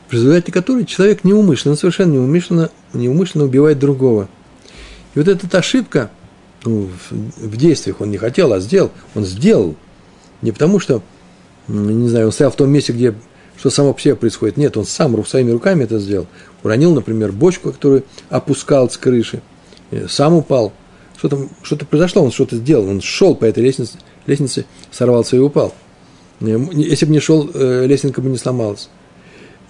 в 0.09 0.13
результате 0.13 0.51
которой 0.51 0.85
человек 0.85 1.23
неумышленно, 1.23 1.75
совершенно 1.75 2.13
неумышленно, 2.13 2.71
неумышленно 2.93 3.45
убивает 3.45 3.77
другого. 3.77 4.27
И 5.13 5.19
вот 5.19 5.27
эта 5.27 5.57
ошибка 5.57 6.09
ну, 6.65 6.89
в, 7.09 7.11
в 7.11 7.57
действиях 7.57 8.01
он 8.01 8.09
не 8.09 8.17
хотел, 8.17 8.51
а 8.51 8.59
сделал, 8.59 8.91
он 9.13 9.23
сделал. 9.23 9.75
Не 10.41 10.51
потому 10.51 10.79
что, 10.79 11.03
не 11.67 12.09
знаю, 12.09 12.27
он 12.27 12.31
стоял 12.31 12.51
в 12.51 12.55
том 12.55 12.71
месте, 12.71 12.91
где 12.91 13.13
что 13.59 13.69
само 13.69 13.93
по 13.93 13.99
себе 13.99 14.15
происходит. 14.15 14.55
Нет, 14.55 14.77
он 14.77 14.85
сам 14.85 15.23
своими 15.25 15.51
руками 15.51 15.83
это 15.83 15.99
сделал. 15.99 16.27
Уронил, 16.63 16.95
например, 16.95 17.33
бочку, 17.33 17.71
которую 17.73 18.05
опускал 18.29 18.89
с 18.89 18.97
крыши, 18.97 19.41
э, 19.91 20.07
сам 20.07 20.33
упал. 20.33 20.71
Что-то, 21.17 21.49
что-то 21.61 21.85
произошло, 21.85 22.23
он 22.23 22.31
что-то 22.31 22.55
сделал, 22.55 22.87
он 22.87 23.01
шел 23.01 23.35
по 23.35 23.43
этой 23.43 23.61
лестнице, 23.61 23.97
лестнице, 24.25 24.65
сорвался 24.91 25.35
и 25.35 25.39
упал. 25.39 25.75
Если 26.39 27.05
бы 27.05 27.11
не 27.11 27.19
шел, 27.19 27.49
э, 27.53 27.85
лестница 27.85 28.21
бы 28.21 28.29
не 28.29 28.37
сломалась. 28.37 28.89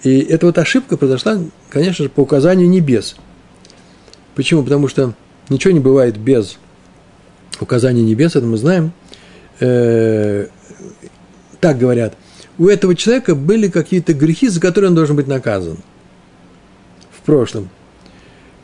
И 0.04 0.20
эта 0.20 0.46
вот 0.46 0.56
ошибка 0.58 0.96
произошла, 0.96 1.38
конечно 1.68 2.04
же, 2.04 2.10
по 2.10 2.20
указанию 2.20 2.68
небес. 2.68 3.16
Почему? 4.36 4.62
Потому 4.62 4.86
что 4.86 5.14
ничего 5.48 5.72
не 5.72 5.80
бывает 5.80 6.16
без 6.16 6.58
указания 7.58 8.02
небес, 8.02 8.36
это 8.36 8.46
мы 8.46 8.56
знаем. 8.56 8.92
Э, 9.58 10.46
так 11.60 11.76
говорят. 11.76 12.14
У 12.60 12.68
этого 12.68 12.94
человека 12.94 13.34
были 13.34 13.68
какие-то 13.68 14.12
грехи, 14.12 14.48
за 14.48 14.60
которые 14.60 14.90
он 14.90 14.94
должен 14.94 15.16
быть 15.16 15.26
наказан 15.26 15.78
в 17.10 17.22
прошлом. 17.24 17.70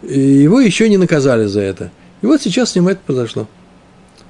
И 0.02 0.20
его 0.20 0.60
еще 0.60 0.90
не 0.90 0.98
наказали 0.98 1.46
за 1.46 1.62
это. 1.62 1.90
И 2.20 2.26
вот 2.26 2.42
сейчас 2.42 2.72
с 2.72 2.74
ним 2.74 2.88
это 2.88 3.00
произошло. 3.06 3.48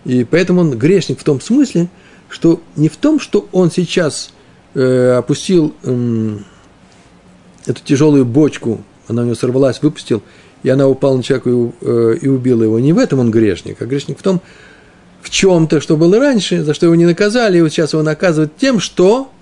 И 0.04 0.23
поэтому 0.23 0.61
он 0.61 0.78
грешник 0.78 1.18
в 1.18 1.25
том 1.25 1.40
смысле, 1.40 1.88
что 2.28 2.62
не 2.76 2.88
в 2.88 2.96
том, 2.96 3.18
что 3.18 3.49
он 3.50 3.73
сейчас 3.73 4.30
э, 4.75 5.16
опустил 5.18 5.75
э, 5.82 6.38
эту 7.66 7.82
тяжелую 7.82 8.25
бочку, 8.25 8.85
она 9.08 9.23
у 9.23 9.25
него 9.25 9.35
сорвалась, 9.35 9.82
выпустил, 9.82 10.23
и 10.62 10.68
она 10.68 10.87
упала 10.87 11.16
на 11.16 11.25
человека 11.25 11.50
и, 11.50 11.70
э, 11.80 12.18
и 12.23 12.28
убила 12.28 12.62
его. 12.62 12.78
Не 12.78 12.92
в 12.92 12.99
этом 12.99 13.18
он 13.18 13.32
грешник, 13.32 13.82
а 13.82 13.87
грешник 13.87 14.20
в 14.20 14.23
том, 14.23 14.40
в 15.23 15.28
чем-то, 15.28 15.80
что 15.80 15.96
было 15.96 16.20
раньше, 16.20 16.62
за 16.62 16.73
что 16.73 16.87
его 16.87 16.94
не 16.94 17.04
наказали, 17.04 17.58
и 17.58 17.62
вот 17.62 17.73
сейчас 17.73 17.94
его 17.94 18.04
наказывают 18.04 18.56
тем, 18.58 18.78
что 18.78 19.32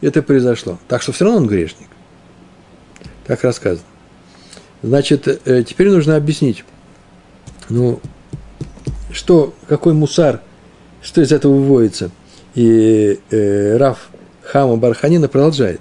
это 0.00 0.22
произошло. 0.22 0.78
Так 0.88 1.02
что 1.02 1.12
все 1.12 1.24
равно 1.24 1.40
он 1.40 1.46
грешник. 1.46 1.88
Так 3.26 3.42
рассказано. 3.42 3.86
Значит, 4.82 5.26
э, 5.46 5.64
теперь 5.66 5.88
нужно 5.88 6.16
объяснить, 6.16 6.64
ну, 7.70 8.00
что, 9.10 9.54
какой 9.66 9.94
мусар, 9.94 10.42
что 11.00 11.22
из 11.22 11.32
этого 11.32 11.54
выводится. 11.54 12.10
И 12.54 13.18
э, 13.30 13.76
Раф 13.78 14.10
Хама 14.42 14.76
Барханина 14.76 15.28
продолжает. 15.28 15.80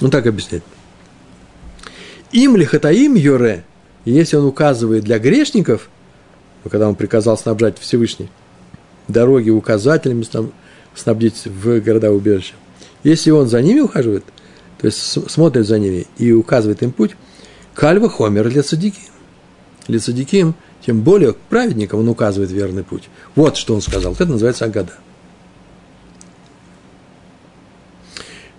Он 0.00 0.10
так 0.10 0.26
объясняет. 0.26 0.64
Им 2.32 2.56
лихатаим 2.56 3.14
йоре, 3.14 3.64
если 4.04 4.36
он 4.36 4.44
указывает 4.46 5.04
для 5.04 5.18
грешников, 5.18 5.88
ну, 6.64 6.70
когда 6.70 6.88
он 6.88 6.96
приказал 6.96 7.38
снабжать 7.38 7.78
Всевышний, 7.78 8.28
дороги 9.08 9.50
указателями 9.50 10.26
снабдить 10.94 11.46
в 11.46 11.80
города 11.80 12.10
убежища, 12.10 12.54
если 13.06 13.30
он 13.30 13.46
за 13.46 13.62
ними 13.62 13.80
ухаживает, 13.80 14.24
то 14.78 14.86
есть 14.86 14.98
смотрит 14.98 15.64
за 15.64 15.78
ними 15.78 16.06
и 16.18 16.32
указывает 16.32 16.82
им 16.82 16.90
путь, 16.90 17.12
кальва 17.72 18.08
хомер 18.08 18.48
для 18.50 18.64
садики. 18.64 18.98
Для 19.86 20.00
садиким, 20.00 20.56
тем 20.84 21.02
более 21.02 21.34
праведникам 21.48 22.00
он 22.00 22.08
указывает 22.08 22.50
верный 22.50 22.82
путь. 22.82 23.08
Вот 23.36 23.56
что 23.56 23.76
он 23.76 23.80
сказал. 23.80 24.14
Это 24.14 24.26
называется 24.26 24.64
Агада. 24.64 24.94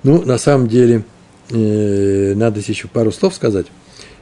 Ну, 0.04 0.24
на 0.24 0.38
самом 0.38 0.70
деле, 0.70 1.04
э, 1.50 2.34
надо 2.34 2.62
еще 2.62 2.88
пару 2.88 3.12
слов 3.12 3.36
сказать 3.36 3.66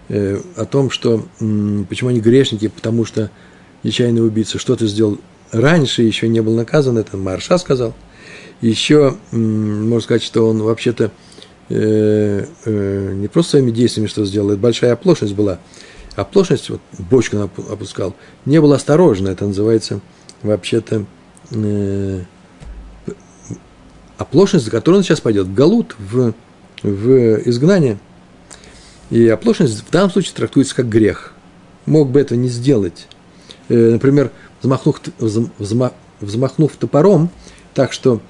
э, 0.10 0.42
о 0.56 0.66
том, 0.66 0.90
что 0.90 1.28
почему 1.38 2.10
они 2.10 2.20
грешники, 2.20 2.68
потому 2.68 3.06
что 3.06 3.30
нечаянный 3.84 4.26
убийца 4.26 4.58
что-то 4.58 4.88
сделал 4.88 5.20
раньше, 5.52 6.02
еще 6.02 6.28
не 6.28 6.42
был 6.42 6.56
наказан, 6.56 6.98
это 6.98 7.16
Марша 7.16 7.60
сказал– 7.60 7.94
еще 8.70 9.16
можно 9.32 10.02
сказать, 10.02 10.24
что 10.24 10.48
он 10.48 10.62
вообще-то 10.62 11.12
э, 11.70 12.46
э, 12.66 13.14
не 13.14 13.28
просто 13.28 13.52
своими 13.52 13.72
действиями 13.72 14.08
что 14.08 14.26
сделал, 14.26 14.52
это 14.52 14.60
большая 14.60 14.94
оплошность 14.94 15.36
была. 15.36 15.60
Оплошность, 16.16 16.70
вот 16.70 16.82
бочку 16.98 17.38
опускал, 17.38 18.16
не 18.46 18.60
был 18.62 18.74
осторожен, 18.74 19.28
это 19.28 19.46
называется 19.46 20.00
вообще-то 20.42 21.06
э, 21.52 22.22
оплошность, 24.18 24.66
за 24.66 24.72
которую 24.72 25.00
он 25.00 25.04
сейчас 25.04 25.22
пойдет, 25.22 25.54
галут, 25.54 25.96
в, 26.00 26.34
в 26.82 27.50
изгнание. 27.50 28.00
И 29.12 29.28
оплошность 29.28 29.84
в 29.86 29.92
данном 29.92 30.10
случае 30.10 30.34
трактуется 30.36 30.76
как 30.76 30.90
грех. 30.90 31.34
Мог 31.86 32.10
бы 32.10 32.20
это 32.20 32.36
не 32.36 32.48
сделать. 32.48 33.08
Например, 33.70 34.32
взмахнув, 34.62 35.02
взмахнув 36.22 36.76
топором, 36.78 37.30
так 37.76 37.94
что 37.94 38.22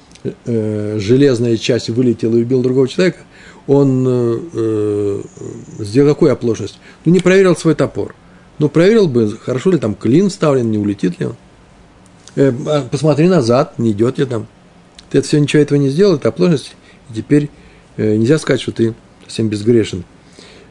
э, 0.46 0.98
железная 1.00 1.58
часть 1.58 1.90
вылетела 1.90 2.36
и 2.36 2.42
убил 2.42 2.62
другого 2.62 2.88
человека, 2.88 3.20
он 3.68 4.06
э, 4.08 4.40
э, 4.54 5.22
сделал 5.80 6.14
какую 6.14 6.32
оплошность? 6.32 6.80
Ну, 7.04 7.12
не 7.12 7.20
проверил 7.20 7.56
свой 7.56 7.76
топор. 7.76 8.16
Ну, 8.60 8.70
проверил 8.70 9.08
бы, 9.08 9.38
хорошо 9.38 9.72
ли 9.72 9.78
там 9.78 9.96
клин 9.96 10.30
вставлен, 10.30 10.70
не 10.70 10.78
улетит 10.78 11.20
ли 11.20 11.28
он. 11.28 11.36
Э, 12.36 12.54
а 12.68 12.88
посмотри 12.90 13.28
назад, 13.28 13.80
не 13.80 13.92
идет 13.92 14.18
ли 14.18 14.26
там. 14.26 14.48
Ты 15.10 15.20
это 15.20 15.28
все 15.28 15.40
ничего 15.40 15.62
этого 15.62 15.78
не 15.78 15.90
сделал, 15.90 16.16
это 16.16 16.30
оплошность. 16.30 16.76
И 17.10 17.16
теперь 17.16 17.50
э, 17.98 18.16
нельзя 18.16 18.38
сказать, 18.38 18.62
что 18.62 18.72
ты 18.72 18.94
совсем 19.24 19.50
безгрешен. 19.50 20.04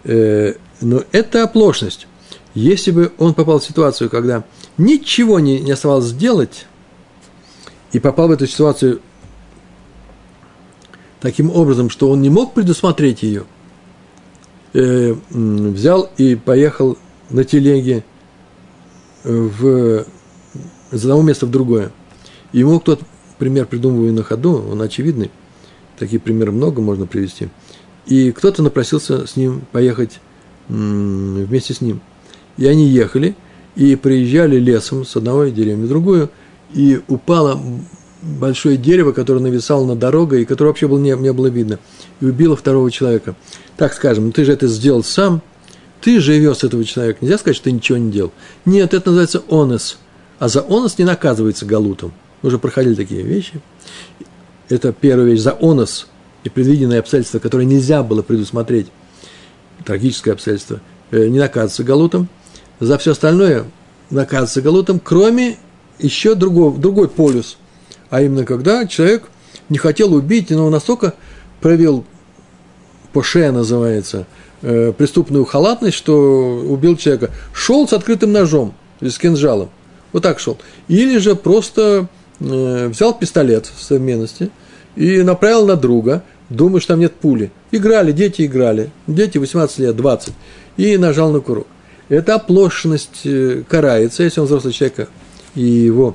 Э, 0.05 0.55
но 0.81 1.03
это 1.13 1.45
оплошность. 1.45 2.07
Если 2.55 2.93
бы 2.93 3.13
он 3.19 3.35
попал 3.35 3.59
в 3.59 3.65
ситуацию, 3.65 4.11
когда 4.11 4.45
ничего 4.79 5.41
не, 5.41 5.61
не 5.61 5.73
оставалось 5.73 6.07
сделать, 6.07 6.67
и 7.93 8.01
попал 8.01 8.29
в 8.29 8.33
эту 8.33 8.47
ситуацию 8.47 9.01
таким 11.25 11.51
образом, 11.51 11.89
что 11.89 12.11
он 12.11 12.21
не 12.21 12.29
мог 12.29 12.53
предусмотреть 12.53 13.23
ее, 13.23 13.45
э, 14.75 15.15
взял 15.31 16.11
и 16.19 16.35
поехал 16.35 16.99
на 17.31 17.45
телеге 17.45 18.05
в, 19.25 20.05
из 20.93 21.03
одного 21.03 21.23
места 21.23 21.47
в 21.47 21.51
другое. 21.51 21.93
Ему 22.53 22.79
кто-то, 22.79 23.07
пример 23.39 23.65
придумываю 23.65 24.13
на 24.13 24.23
ходу, 24.23 24.67
он 24.71 24.83
очевидный, 24.83 25.31
такие 25.99 26.21
примеры 26.21 26.53
много 26.53 26.83
можно 26.83 27.07
привести. 27.07 27.49
И 28.05 28.31
кто-то 28.31 28.63
напросился 28.63 29.27
с 29.27 29.35
ним 29.35 29.63
поехать 29.73 30.21
вместе 30.69 31.73
с 31.73 31.81
ним. 31.81 32.03
И 32.59 32.67
они 32.67 32.87
ехали, 32.87 33.35
и 33.77 33.97
приезжали 33.97 34.59
лесом 34.59 35.07
с 35.07 35.17
одной 35.17 35.53
деревни 35.53 35.87
в 35.87 35.89
другую, 35.89 36.29
и 36.75 37.01
упала 37.09 37.59
большое 38.25 38.77
дерево, 38.77 39.13
которое 39.13 39.41
нависало 39.41 39.87
над 39.87 39.99
дорогой, 39.99 40.43
и 40.43 40.45
которое 40.45 40.71
вообще 40.71 40.89
было, 40.89 40.99
не, 40.99 41.11
не 41.17 41.33
было 41.33 41.47
видно, 41.49 41.79
и 42.21 42.27
убило 42.27 42.57
второго 42.57 42.91
человека. 42.91 43.35
Так 43.77 43.93
скажем, 43.93 44.27
ну 44.27 44.33
ты 44.33 44.45
же 44.45 44.53
это 44.53 44.67
сделал 44.67 45.05
сам, 45.05 45.43
ты 46.01 46.21
же 46.21 46.39
вез 46.39 46.65
этого 46.65 46.85
человека. 46.85 47.19
Нельзя 47.23 47.39
сказать, 47.39 47.57
что 47.57 47.65
ты 47.65 47.73
ничего 47.73 47.99
не 47.99 48.11
делал. 48.11 48.33
Нет, 48.65 48.95
это 48.95 49.11
называется 49.11 49.43
онос. 49.49 49.99
А 50.39 50.49
за 50.49 50.61
онос 50.61 50.99
не 50.99 51.05
наказывается 51.05 51.65
галутом. 51.65 52.13
Мы 52.43 52.49
уже 52.49 52.59
проходили 52.59 52.95
такие 52.95 53.23
вещи. 53.23 53.61
Это 54.69 54.93
первая 54.93 55.27
вещь. 55.27 55.41
За 55.41 55.57
онос 55.61 56.09
и 56.45 56.51
предвиденное 56.51 57.01
обстоятельство, 57.01 57.39
которое 57.39 57.65
нельзя 57.65 58.03
было 58.03 58.23
предусмотреть, 58.23 58.89
трагическое 59.85 60.35
обстоятельство, 60.35 60.81
э, 61.11 61.29
не 61.29 61.39
наказывается 61.39 61.85
галутом. 61.85 62.29
За 62.81 62.99
все 62.99 63.13
остальное 63.13 63.65
наказывается 64.11 64.61
галутом, 64.61 65.01
кроме 65.03 65.57
еще 65.99 66.35
другого, 66.35 66.77
другой 66.79 67.09
полюс– 67.09 67.57
а 68.15 68.23
именно 68.23 68.45
когда 68.45 68.87
человек 68.87 69.25
не 69.69 69.77
хотел 69.77 70.15
убить, 70.15 70.51
но 70.51 70.71
настолько 70.71 71.15
провел 71.61 72.05
поше 73.13 73.51
называется, 73.51 74.29
э, 74.63 74.93
преступную 74.97 75.45
халатность, 75.45 75.97
что 75.97 76.61
убил 76.65 76.97
человека. 76.97 77.31
Шел 77.53 77.89
с 77.89 77.93
открытым 77.93 78.31
ножом, 78.31 78.73
или 79.01 79.09
с 79.09 79.19
кинжалом. 79.19 79.69
Вот 80.13 80.23
так 80.23 80.39
шел. 80.39 80.59
Или 80.87 81.19
же 81.19 81.35
просто 81.35 82.07
э, 82.39 82.87
взял 82.87 83.19
пистолет 83.19 83.67
в 83.67 83.83
современности 83.83 84.51
и 84.95 85.23
направил 85.23 85.67
на 85.67 85.75
друга, 85.75 86.23
думая, 86.51 86.79
что 86.81 86.93
там 86.93 87.01
нет 87.01 87.15
пули. 87.17 87.51
Играли, 87.73 88.13
дети 88.13 88.47
играли. 88.47 88.93
Дети 89.09 89.39
18 89.39 89.79
лет, 89.81 89.97
20. 89.97 90.33
И 90.77 90.97
нажал 90.99 91.33
на 91.33 91.41
курок. 91.41 91.67
Эта 92.09 92.37
оплошность 92.37 93.23
э, 93.25 93.65
карается, 93.69 94.23
если 94.23 94.39
он 94.39 94.47
взрослый 94.47 94.73
человек, 94.73 95.09
и 95.57 95.63
его 95.65 96.15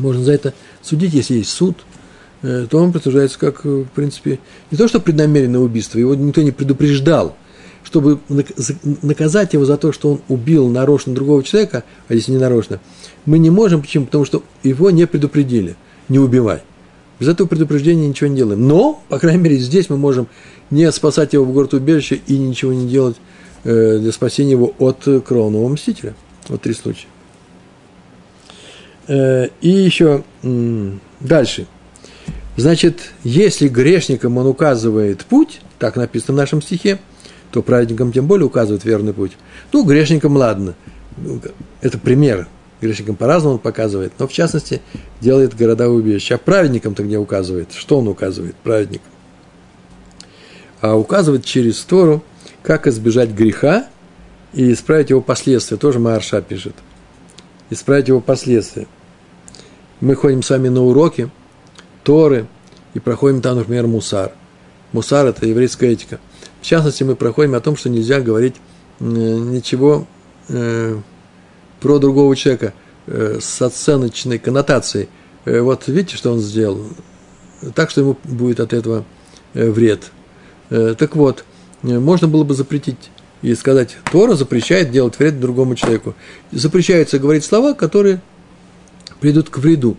можно 0.00 0.24
за 0.24 0.32
это 0.32 0.54
судить, 0.82 1.14
если 1.14 1.36
есть 1.36 1.50
суд, 1.50 1.76
э, 2.42 2.66
то 2.68 2.78
он 2.78 2.92
присуждается 2.92 3.38
как, 3.38 3.64
э, 3.64 3.68
в 3.68 3.88
принципе, 3.94 4.38
не 4.70 4.78
то, 4.78 4.88
что 4.88 5.00
преднамеренное 5.00 5.60
убийство, 5.60 5.98
его 5.98 6.14
никто 6.14 6.42
не 6.42 6.50
предупреждал, 6.50 7.36
чтобы 7.82 8.20
наказать 9.02 9.54
его 9.54 9.64
за 9.64 9.76
то, 9.76 9.92
что 9.92 10.12
он 10.12 10.20
убил 10.28 10.68
нарочно 10.68 11.14
другого 11.14 11.42
человека, 11.42 11.84
а 12.08 12.14
если 12.14 12.32
не 12.32 12.38
нарочно, 12.38 12.80
мы 13.24 13.38
не 13.38 13.50
можем, 13.50 13.80
почему? 13.80 14.06
Потому 14.06 14.24
что 14.24 14.42
его 14.62 14.90
не 14.90 15.06
предупредили, 15.06 15.76
не 16.08 16.18
убивай. 16.18 16.62
Без 17.18 17.28
этого 17.28 17.46
предупреждения 17.46 18.08
ничего 18.08 18.28
не 18.28 18.36
делаем. 18.36 18.66
Но, 18.66 19.02
по 19.08 19.18
крайней 19.18 19.42
мере, 19.42 19.58
здесь 19.58 19.90
мы 19.90 19.98
можем 19.98 20.26
не 20.70 20.90
спасать 20.90 21.34
его 21.34 21.44
в 21.44 21.52
город 21.52 21.74
убежище 21.74 22.20
и 22.26 22.38
ничего 22.38 22.72
не 22.72 22.88
делать 22.88 23.16
э, 23.64 23.98
для 23.98 24.12
спасения 24.12 24.52
его 24.52 24.72
от 24.78 25.06
кровного 25.26 25.68
мстителя. 25.68 26.14
Вот 26.48 26.62
три 26.62 26.72
случая. 26.72 27.08
Э, 29.10 29.48
и 29.60 29.68
еще 29.68 30.22
дальше. 31.18 31.66
Значит, 32.56 33.12
если 33.24 33.66
грешникам 33.66 34.38
он 34.38 34.46
указывает 34.46 35.24
путь, 35.24 35.60
так 35.80 35.96
написано 35.96 36.34
в 36.34 36.36
нашем 36.36 36.62
стихе, 36.62 37.00
то 37.50 37.60
праведникам 37.60 38.12
тем 38.12 38.28
более 38.28 38.46
указывает 38.46 38.84
верный 38.84 39.12
путь. 39.12 39.32
Ну, 39.72 39.82
грешникам 39.82 40.36
ладно. 40.36 40.76
Это 41.80 41.98
пример. 41.98 42.46
Грешникам 42.80 43.16
по-разному 43.16 43.54
он 43.54 43.60
показывает, 43.60 44.12
но 44.20 44.28
в 44.28 44.32
частности 44.32 44.80
делает 45.20 45.56
города 45.56 45.88
убежища. 45.88 46.36
А 46.36 46.38
праведникам-то 46.38 47.02
где 47.02 47.18
указывает? 47.18 47.72
Что 47.72 47.98
он 47.98 48.06
указывает 48.06 48.54
праведникам? 48.56 49.10
А 50.80 50.96
указывает 50.96 51.44
через 51.44 51.80
Тору, 51.80 52.22
как 52.62 52.86
избежать 52.86 53.30
греха 53.30 53.88
и 54.52 54.72
исправить 54.72 55.10
его 55.10 55.20
последствия. 55.20 55.78
Тоже 55.78 55.98
Марша 55.98 56.40
пишет. 56.42 56.74
Исправить 57.70 58.06
его 58.06 58.20
последствия. 58.20 58.86
Мы 60.00 60.14
ходим 60.14 60.42
с 60.42 60.48
вами 60.48 60.68
на 60.68 60.82
уроки 60.82 61.30
Торы 62.04 62.46
и 62.94 63.00
проходим 63.00 63.42
там, 63.42 63.58
например, 63.58 63.86
мусар. 63.86 64.32
Мусар– 64.92 65.26
это 65.28 65.46
еврейская 65.46 65.90
этика. 65.92 66.18
В 66.62 66.64
частности, 66.64 67.02
мы 67.04 67.16
проходим 67.16 67.54
о 67.54 67.60
том, 67.60 67.76
что 67.76 67.90
нельзя 67.90 68.20
говорить 68.20 68.56
ничего 68.98 70.06
э, 70.48 70.98
про 71.80 71.98
другого 71.98 72.34
человека 72.34 72.72
э, 73.06 73.38
с 73.40 73.60
оценочной 73.60 74.38
коннотацией. 74.38 75.08
Э, 75.44 75.60
вот 75.60 75.86
видите, 75.86 76.16
что 76.16 76.32
он 76.32 76.40
сделал? 76.40 76.82
Так 77.74 77.90
что 77.90 78.00
ему 78.00 78.16
будет 78.24 78.60
от 78.60 78.72
этого 78.72 79.04
вред. 79.52 80.12
Так 80.70 81.14
вот, 81.14 81.44
можно 81.82 82.26
было 82.26 82.44
бы 82.44 82.54
запретить 82.54 83.10
и 83.42 83.54
сказать, 83.54 83.98
Тора 84.10 84.34
запрещает 84.34 84.90
делать 84.90 85.18
вред 85.18 85.40
другому 85.40 85.74
человеку. 85.74 86.14
Запрещается 86.52 87.18
говорить 87.18 87.44
слова, 87.44 87.74
которые 87.74 88.22
придут 89.20 89.50
к 89.50 89.58
вреду. 89.58 89.96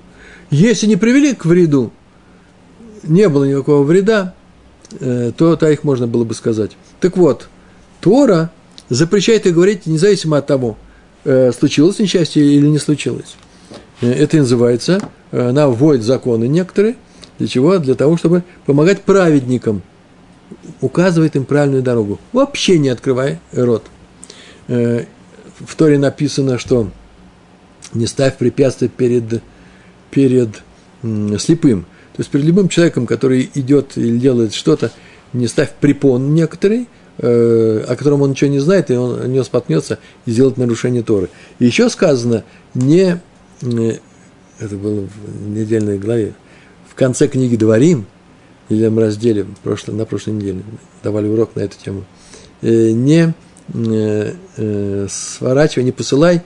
Если 0.50 0.88
не 0.88 0.96
привели 0.96 1.34
к 1.34 1.46
вреду, 1.46 1.92
не 3.04 3.30
было 3.30 3.46
никакого 3.46 3.84
вреда, 3.84 4.34
то, 5.00 5.56
то 5.56 5.70
их 5.70 5.84
можно 5.84 6.08
было 6.08 6.26
бы 6.26 6.34
сказать. 6.34 6.72
Так 7.00 7.16
вот, 7.16 7.48
Тора 8.02 8.52
запрещает 8.90 9.46
и 9.48 9.52
говорить 9.52 9.86
независимо 9.86 10.38
от 10.38 10.48
того, 10.48 10.78
э, 11.24 11.52
случилось 11.58 12.00
несчастье 12.00 12.44
или 12.44 12.68
не 12.68 12.78
случилось. 12.78 13.36
Э, 14.02 14.12
это 14.12 14.38
называется, 14.38 15.02
э, 15.32 15.50
она 15.50 15.70
вводит 15.70 16.04
законы 16.04 16.48
некоторые, 16.48 16.98
для 17.40 17.48
чего? 17.48 17.78
Для 17.78 17.96
того, 17.96 18.18
чтобы 18.18 18.44
помогать 18.66 19.02
праведникам, 19.02 19.82
указывает 20.82 21.38
им 21.38 21.46
правильную 21.46 21.82
дорогу, 21.82 22.20
вообще 22.34 22.78
не 22.78 22.90
открывая 22.90 23.40
рот. 23.54 23.86
В 24.68 25.76
Торе 25.78 25.98
написано, 25.98 26.58
что 26.58 26.92
не 27.94 28.08
ставь 28.08 28.38
препятствия 28.38 28.88
перед, 28.88 29.42
перед 30.10 30.50
слепым. 31.40 31.84
То 32.14 32.20
есть 32.20 32.30
перед 32.30 32.46
любым 32.46 32.70
человеком, 32.70 33.08
который 33.08 33.50
идет 33.54 33.98
или 33.98 34.18
делает 34.18 34.54
что-то, 34.54 34.92
не 35.34 35.48
ставь 35.48 35.72
препон 35.80 36.34
некоторый– 36.34 36.88
Э, 37.24 37.84
о 37.88 37.96
котором 37.96 38.24
он 38.24 38.32
ничего 38.32 38.50
не 38.50 38.58
знает, 38.58 38.90
и 38.90 38.96
он 38.96 39.22
о 39.22 39.28
него 39.28 39.44
споткнется 39.44 40.00
и 40.26 40.32
сделает 40.32 40.58
нарушение 40.58 41.04
Торы. 41.04 41.30
И 41.60 41.66
еще 41.66 41.88
сказано, 41.90 42.44
не, 42.74 43.22
это 43.62 44.76
было 44.76 45.08
в 45.08 45.50
недельной 45.50 46.00
главе, 46.00 46.34
в 46.90 46.96
конце 46.96 47.28
книги 47.28 47.56
«Дворим», 47.56 48.08
или 48.70 48.88
в 48.88 48.98
разделе 48.98 49.46
прошлой, 49.62 49.94
на 49.94 50.06
прошлой 50.06 50.34
неделе, 50.34 50.64
давали 51.04 51.28
урок 51.28 51.56
на 51.56 51.60
эту 51.60 51.78
тему, 51.78 52.06
э, 52.64 52.90
не 52.90 53.36
э, 53.76 55.08
сворачивай, 55.08 55.84
не 55.84 55.92
посылай 55.92 56.42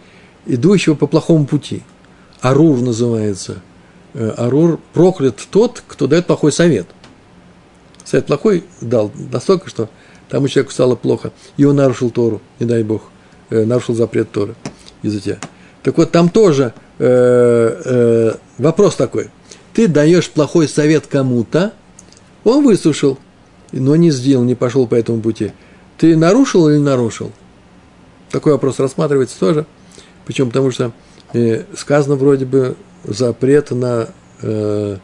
идущего 0.46 0.96
по 0.96 1.08
плохому 1.08 1.46
пути. 1.46 1.84
Арур 2.42 2.82
называется. 2.82 3.62
Арур 4.14 4.80
проклят 4.94 5.40
тот, 5.52 5.84
кто 5.88 6.08
дает 6.08 6.28
плохой 6.28 6.52
совет. 6.52 6.88
Совет 8.04 8.28
плохой 8.28 8.64
дал 8.82 9.12
настолько, 9.32 9.70
что 9.70 9.90
тому 10.30 10.48
человеку 10.48 10.72
стало 10.72 10.96
плохо, 10.96 11.32
и 11.58 11.66
он 11.66 11.76
нарушил 11.76 12.10
Тору, 12.10 12.42
не 12.60 12.66
дай 12.66 12.84
Бог, 12.84 13.04
э, 13.50 13.66
нарушил 13.66 13.96
запрет 13.96 14.32
Торы 14.32 14.56
из-за 15.02 15.20
тебя. 15.20 15.40
Так 15.84 15.98
вот, 15.98 16.12
там 16.12 16.30
тоже 16.30 16.74
э, 16.98 17.06
э, 17.86 18.34
вопрос 18.58 18.96
такой. 18.96 19.30
Ты 19.74 19.88
даешь 19.88 20.30
плохой 20.30 20.68
совет 20.68 21.08
кому-то, 21.08 21.74
он 22.44 22.64
выслушал, 22.64 23.18
но 23.72 23.96
не 23.96 24.12
сделал, 24.12 24.44
не 24.44 24.56
пошел 24.56 24.88
по 24.88 24.96
этому 24.96 25.22
пути. 25.22 25.52
Ты 25.98 26.16
нарушил 26.16 26.70
или 26.70 26.78
нарушил? 26.78 27.32
Такой 28.30 28.54
вопрос 28.54 28.80
рассматривается 28.80 29.40
тоже. 29.40 29.66
Причем 30.26 30.48
потому 30.48 30.72
что 30.72 30.92
э, 31.34 31.64
сказано 31.76 32.16
вроде 32.16 32.46
бы 32.46 32.76
запрет 33.04 33.72
на, 33.72 34.10
э, 34.42 34.98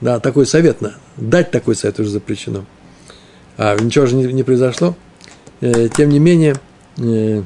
на 0.00 0.20
такой 0.20 0.46
совет, 0.46 0.80
на, 0.80 0.94
дать 1.16 1.50
такой 1.50 1.74
совет 1.74 1.98
уже 2.00 2.10
запрещено 2.10 2.64
а 3.62 3.76
ничего 3.78 4.06
же 4.06 4.16
не, 4.16 4.24
не 4.32 4.42
произошло. 4.42 4.96
Э, 5.60 5.90
тем 5.94 6.08
не 6.08 6.18
менее, 6.18 6.56
э, 6.96 7.42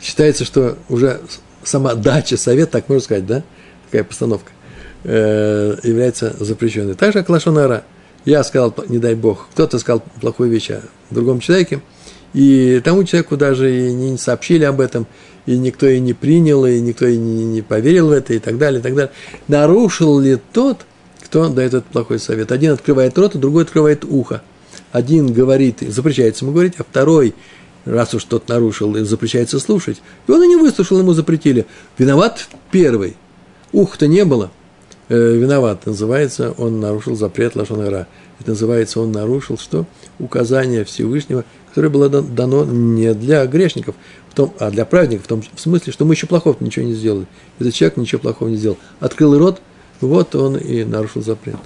считается, 0.00 0.46
что 0.46 0.78
уже 0.88 1.20
сама 1.62 1.94
дача, 1.94 2.38
совет, 2.38 2.70
так 2.70 2.88
можно 2.88 3.04
сказать, 3.04 3.26
да, 3.26 3.42
такая 3.84 4.04
постановка, 4.04 4.50
э, 5.04 5.76
является 5.82 6.34
запрещенной. 6.42 6.94
Так 6.94 7.12
же, 7.12 7.18
как 7.18 7.28
Лашонара. 7.28 7.84
Я 8.24 8.42
сказал, 8.42 8.74
не 8.88 8.98
дай 8.98 9.14
бог, 9.14 9.48
кто-то 9.52 9.78
сказал 9.78 10.02
плохую 10.20 10.50
вещь 10.50 10.70
о 10.70 10.80
другом 11.10 11.40
человеке, 11.40 11.80
и 12.32 12.80
тому 12.82 13.04
человеку 13.04 13.36
даже 13.36 13.70
и 13.70 13.92
не 13.92 14.16
сообщили 14.16 14.64
об 14.64 14.80
этом, 14.80 15.06
и 15.48 15.58
никто 15.58 15.86
и 15.86 15.98
не 15.98 16.12
принял, 16.12 16.66
и 16.66 16.80
никто 16.80 17.06
и 17.06 17.16
не, 17.16 17.44
не 17.44 17.62
поверил 17.62 18.08
в 18.08 18.12
это, 18.12 18.34
и 18.34 18.38
так 18.38 18.58
далее, 18.58 18.80
и 18.80 18.82
так 18.82 18.94
далее. 18.94 19.12
Нарушил 19.48 20.20
ли 20.20 20.38
тот 20.52 20.78
кто 21.28 21.48
дает 21.50 21.74
этот 21.74 21.84
плохой 21.86 22.18
совет. 22.18 22.52
Один 22.52 22.72
открывает 22.72 23.16
рот, 23.18 23.34
а 23.34 23.38
другой 23.38 23.64
открывает 23.64 24.02
ухо. 24.04 24.42
Один 24.92 25.30
говорит, 25.30 25.80
запрещается 25.80 26.44
ему 26.44 26.54
говорить, 26.54 26.74
а 26.78 26.84
второй, 26.84 27.34
раз 27.84 28.14
уж 28.14 28.24
тот 28.24 28.48
нарушил, 28.48 28.94
запрещается 29.04 29.60
слушать. 29.60 30.00
И 30.26 30.32
он 30.32 30.42
и 30.42 30.48
не 30.48 30.56
выслушал, 30.56 30.98
ему 30.98 31.12
запретили. 31.12 31.66
Виноват 31.98 32.48
первый. 32.70 33.16
Ух-то 33.72 34.06
не 34.06 34.24
было. 34.24 34.50
Э, 35.10 35.34
виноват. 35.34 35.84
Называется, 35.84 36.54
он 36.56 36.80
нарушил 36.80 37.14
запрет 37.14 37.56
Лашонара. 37.56 38.06
Это 38.40 38.50
называется, 38.50 39.00
он 39.00 39.12
нарушил 39.12 39.58
что? 39.58 39.84
Указание 40.18 40.84
Всевышнего, 40.84 41.44
которое 41.68 41.90
было 41.90 42.08
дано 42.08 42.64
не 42.64 43.12
для 43.12 43.44
грешников, 43.44 43.96
том, 44.38 44.54
а 44.60 44.70
для 44.70 44.84
праведников, 44.84 45.24
в 45.24 45.28
том 45.28 45.42
в 45.42 45.60
смысле, 45.60 45.92
что 45.92 46.04
мы 46.04 46.14
еще 46.14 46.28
плохого 46.28 46.56
ничего 46.60 46.84
не 46.84 46.94
сделали. 46.94 47.26
Этот 47.58 47.74
человек 47.74 47.96
ничего 47.96 48.20
плохого 48.20 48.48
не 48.48 48.56
сделал. 48.56 48.78
Открыл 49.00 49.36
рот, 49.36 49.60
вот 50.00 50.36
он 50.36 50.56
и 50.56 50.84
нарушил 50.84 51.22
запрет. 51.22 51.56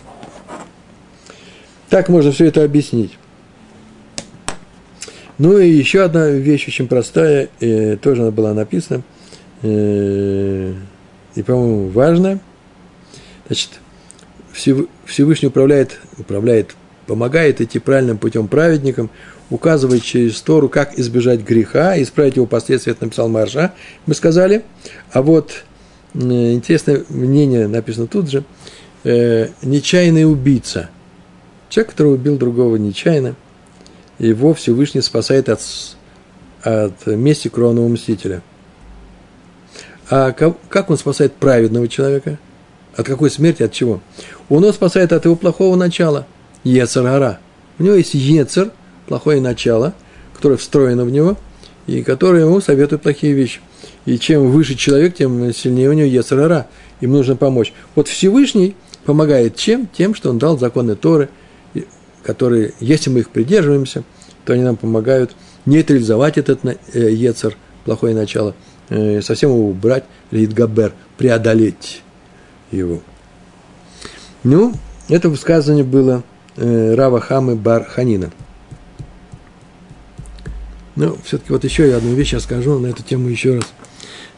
Так 1.90 2.08
можно 2.08 2.32
все 2.32 2.46
это 2.46 2.64
объяснить. 2.64 3.18
Ну 5.36 5.58
и 5.58 5.68
еще 5.68 6.02
одна 6.02 6.30
вещь 6.30 6.66
очень 6.66 6.88
простая, 6.88 7.50
э, 7.60 7.98
тоже 7.98 8.22
она 8.22 8.30
была 8.30 8.54
написана, 8.54 9.02
э, 9.60 10.72
и, 11.34 11.42
по-моему, 11.42 11.88
важная. 11.88 12.40
Значит, 13.48 13.70
Всевышний 15.04 15.48
управляет, 15.48 16.00
управляет, 16.16 16.74
помогает 17.06 17.60
идти 17.60 17.78
правильным 17.78 18.16
путем 18.16 18.48
праведникам, 18.48 19.10
указывает 19.50 20.02
через 20.02 20.40
Тору, 20.40 20.68
как 20.68 20.98
избежать 20.98 21.40
греха, 21.40 22.00
исправить 22.00 22.36
его 22.36 22.46
последствия, 22.46 22.92
это 22.92 23.04
написал 23.04 23.28
Марша, 23.28 23.72
мы 24.06 24.14
сказали. 24.14 24.64
А 25.12 25.22
вот 25.22 25.64
интересное 26.14 27.04
мнение 27.08 27.68
написано 27.68 28.06
тут 28.06 28.30
же. 28.30 28.44
Э, 29.04 29.48
нечаянный 29.62 30.30
убийца. 30.30 30.88
Человек, 31.68 31.92
который 31.92 32.14
убил 32.14 32.36
другого 32.36 32.76
нечаянно, 32.76 33.34
его 34.18 34.54
Всевышний 34.54 35.00
спасает 35.00 35.48
от, 35.48 35.60
от 36.62 37.06
мести 37.06 37.48
кровного 37.48 37.88
мстителя. 37.88 38.42
А 40.08 40.32
как 40.32 40.90
он 40.90 40.98
спасает 40.98 41.32
праведного 41.34 41.88
человека? 41.88 42.38
От 42.96 43.06
какой 43.06 43.30
смерти, 43.30 43.62
от 43.62 43.72
чего? 43.72 44.00
Он 44.50 44.62
его 44.62 44.72
спасает 44.72 45.12
от 45.12 45.24
его 45.24 45.34
плохого 45.34 45.76
начала, 45.76 46.26
Ецарара. 46.62 47.40
У 47.78 47.82
него 47.82 47.94
есть 47.94 48.14
Ецер, 48.14 48.70
плохое 49.06 49.40
начало, 49.40 49.94
которое 50.34 50.56
встроено 50.56 51.04
в 51.04 51.10
него, 51.10 51.36
и 51.86 52.02
которое 52.02 52.44
ему 52.44 52.60
советует 52.60 53.02
плохие 53.02 53.32
вещи– 53.32 53.60
и 54.04 54.18
чем 54.18 54.50
выше 54.50 54.74
человек, 54.74 55.14
тем 55.14 55.52
сильнее 55.52 55.90
у 55.90 55.92
него 55.92 56.06
Ецарара. 56.06 56.66
Им 57.00 57.12
нужно 57.12 57.36
помочь. 57.36 57.72
Вот 57.94 58.08
Всевышний 58.08 58.74
помогает 59.04 59.56
чем? 59.56 59.88
Тем, 59.92 60.14
что 60.14 60.30
он 60.30 60.38
дал 60.38 60.58
законы 60.58 60.96
Торы, 60.96 61.28
которые, 62.22 62.74
если 62.80 63.10
мы 63.10 63.20
их 63.20 63.30
придерживаемся, 63.30 64.04
то 64.44 64.52
они 64.52 64.62
нам 64.62 64.76
помогают 64.76 65.34
нейтрализовать 65.66 66.38
этот 66.38 66.64
э, 66.64 66.78
Ецар, 66.94 67.56
плохое 67.84 68.14
начало, 68.14 68.54
э, 68.88 69.20
совсем 69.22 69.50
его 69.50 69.68
убрать, 69.68 70.04
Лидгабер, 70.30 70.92
преодолеть 71.16 72.02
его. 72.70 73.00
Ну, 74.42 74.72
это 75.08 75.28
высказывание 75.28 75.84
было 75.84 76.22
э, 76.56 76.94
Рава 76.94 77.20
Хамы 77.20 77.54
Бар 77.54 77.84
Ханина. 77.84 78.32
Ну, 80.96 81.16
все-таки 81.24 81.52
вот 81.52 81.64
еще 81.64 81.88
я 81.88 81.96
одну 81.96 82.14
вещь 82.14 82.32
я 82.32 82.40
скажу 82.40 82.78
на 82.78 82.88
эту 82.88 83.02
тему 83.02 83.28
еще 83.28 83.56
раз– 83.56 83.64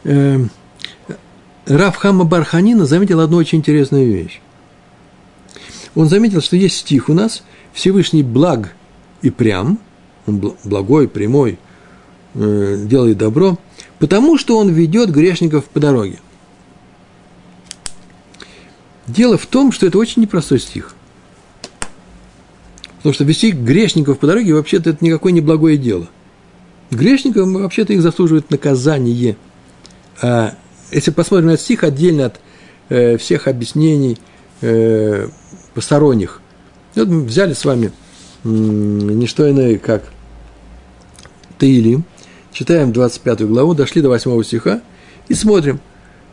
э, 0.05 0.39
Раф 1.65 1.95
Хама 1.97 2.25
Барханина 2.25 2.85
заметил 2.85 3.19
одну 3.19 3.37
очень 3.37 3.59
интересную 3.59 4.11
вещь. 4.11 4.39
он 5.95 6.09
заметил, 6.09 6.41
что 6.41 6.55
есть 6.55 6.77
стих 6.77 7.09
у 7.09 7.13
нас, 7.13 7.43
Всевышний 7.73 8.23
благ 8.23 8.75
и 9.21 9.29
прям, 9.29 9.79
он 10.27 10.55
благой, 10.63 11.07
прямой, 11.07 11.57
э, 12.35 12.83
делает 12.85 13.17
добро, 13.17 13.57
потому 13.99 14.37
что 14.37 14.57
он 14.57 14.69
ведет 14.69 15.09
грешников 15.09 15.65
по 15.65 15.79
дороге. 15.79 16.19
Дело 19.07 19.37
в 19.37 19.45
том, 19.45 19.71
что 19.71 19.87
это 19.87 19.97
очень 19.97 20.21
непростой 20.21 20.59
стих. 20.59 20.93
Потому 22.97 23.13
что 23.13 23.23
вести 23.23 23.51
грешников 23.51 24.19
по 24.19 24.27
дороге 24.27 24.53
вообще-то 24.53 24.91
это 24.91 25.03
никакое 25.05 25.31
не 25.31 25.41
благое 25.41 25.77
дело. 25.77 26.09
Грешникам 26.95 27.53
вообще-то 27.53 27.93
их 27.93 28.01
заслуживает 28.01 28.49
наказание. 28.51 29.37
А 30.21 30.55
если 30.91 31.11
посмотрим 31.11 31.47
на 31.47 31.57
стих 31.57 31.83
отдельно 31.83 32.27
от 32.27 32.39
э, 32.89 33.17
всех 33.17 33.47
объяснений 33.47 34.17
э, 34.61 35.27
посторонних, 35.73 36.41
вот 36.95 37.07
мы 37.07 37.23
взяли 37.23 37.53
с 37.53 37.65
вами 37.65 37.91
э, 38.43 38.47
не 38.47 39.27
что 39.27 39.49
иное, 39.49 39.77
как 39.77 40.03
Таилим, 41.57 42.03
читаем 42.51 42.91
25 42.91 43.47
главу, 43.47 43.73
дошли 43.73 44.01
до 44.01 44.09
8 44.09 44.43
стиха 44.43 44.81
и 45.27 45.33
смотрим, 45.33 45.79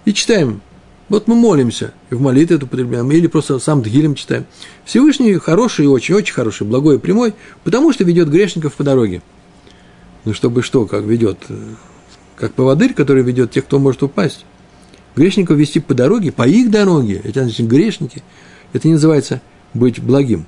и 0.05 0.13
читаем 0.13 0.61
вот 1.09 1.29
мы 1.29 1.35
молимся, 1.35 1.93
и 2.09 2.15
в 2.15 2.23
молитве 2.23 2.57
это 2.57 2.65
употребляем, 2.65 3.11
или 3.13 3.27
просто 3.27 3.59
сам 3.59 3.83
Дгилем 3.83 4.15
читаем. 4.15 4.47
Всевышний 4.87 5.35
хороший, 5.35 5.87
очень-очень 5.87 6.33
хороший, 6.33 6.67
благой 6.67 6.97
и 6.97 6.99
прямой, 6.99 7.35
потому 7.65 7.93
что 7.93 8.05
ведет 8.05 8.31
грешников 8.31 8.73
по 8.73 8.83
дороге. 8.83 9.21
Ну, 10.25 10.35
чтобы 10.35 10.63
что, 10.63 10.87
как 10.87 11.05
ведет? 11.05 11.39
Как 12.37 12.55
поводырь, 12.55 12.95
который 12.95 13.23
ведет 13.23 13.51
тех, 13.51 13.65
кто 13.65 13.79
может 13.79 14.03
упасть. 14.03 14.45
Грешников 15.17 15.57
вести 15.57 15.81
по 15.81 15.95
дороге, 15.95 16.33
по 16.33 16.47
их 16.47 16.71
дороге, 16.71 17.21
это 17.23 17.43
значит 17.43 17.67
грешники. 17.67 18.23
Это 18.73 18.89
не 18.89 18.95
называется 18.95 19.43
быть 19.75 20.01
благим. 20.01 20.47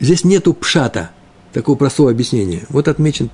Здесь 0.00 0.24
нету 0.24 0.54
пшата, 0.54 1.10
такого 1.52 1.76
простого 1.76 2.10
объяснения. 2.10 2.62
Вот 2.68 2.86
отмечен, 2.86 3.30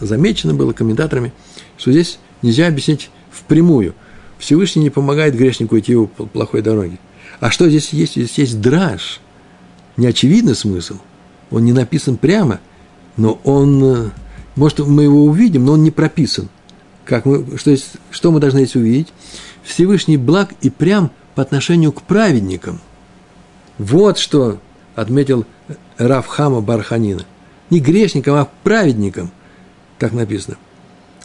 замечено 0.00 0.54
было 0.54 0.72
комментаторами, 0.72 1.32
что 1.78 1.92
здесь 1.92 2.18
нельзя 2.42 2.66
объяснить 2.66 3.10
впрямую– 3.30 3.94
Всевышний 4.38 4.82
не 4.82 4.90
помогает 4.90 5.34
грешнику 5.36 5.78
идти 5.78 5.94
по 5.94 6.26
плохой 6.26 6.62
дороге. 6.62 6.98
А 7.40 7.50
что 7.50 7.68
здесь 7.68 7.94
есть? 7.94 8.14
Здесь 8.14 8.38
есть 8.38 8.60
драж. 8.60 9.20
Неочевидный 9.96 10.54
смысл. 10.54 10.96
Он 11.50 11.64
не 11.64 11.72
написан 11.72 12.16
прямо, 12.18 12.60
но 13.16 13.40
он, 13.44 13.82
э, 13.84 14.10
может, 14.56 14.80
мы 14.80 15.04
его 15.04 15.24
увидим, 15.24 15.64
но 15.64 15.72
он 15.72 15.82
не 15.82 15.90
прописан. 15.90 16.48
Как 17.04 17.26
мы, 17.26 17.58
что, 17.58 17.70
есть, 17.70 17.92
что 18.10 18.30
мы 18.30 18.40
должны 18.40 18.60
здесь 18.60 18.76
увидеть? 18.76 19.12
Всевышний 19.62 20.16
благ 20.16 20.50
и 20.60 20.70
прям 20.70 21.10
по 21.34 21.42
отношению 21.42 21.92
к 21.92 22.02
праведникам. 22.02 22.80
Вот 23.78 24.18
что 24.18 24.58
отметил 24.94 25.44
Равхама 25.98 26.60
Барханина. 26.60 27.24
Не 27.70 27.80
грешникам, 27.80 28.36
а 28.36 28.48
праведникам. 28.62 29.30
Так 29.98 30.12
написано. 30.12 30.56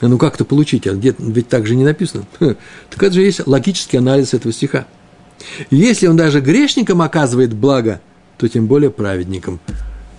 Ну 0.01 0.17
как 0.17 0.35
это 0.35 0.45
получить? 0.45 0.87
А 0.87 0.93
где, 0.93 1.13
ведь 1.17 1.49
так 1.49 1.67
же 1.67 1.75
не 1.75 1.83
написано. 1.83 2.25
Так 2.39 3.03
это 3.03 3.11
же 3.13 3.21
есть 3.21 3.45
логический 3.45 3.97
анализ 3.97 4.33
этого 4.33 4.53
стиха. 4.53 4.85
Если 5.69 6.07
он 6.07 6.17
даже 6.17 6.41
грешникам 6.41 7.01
оказывает 7.01 7.53
благо, 7.53 8.01
то 8.37 8.47
тем 8.47 8.67
более 8.67 8.89
праведникам. 8.89 9.59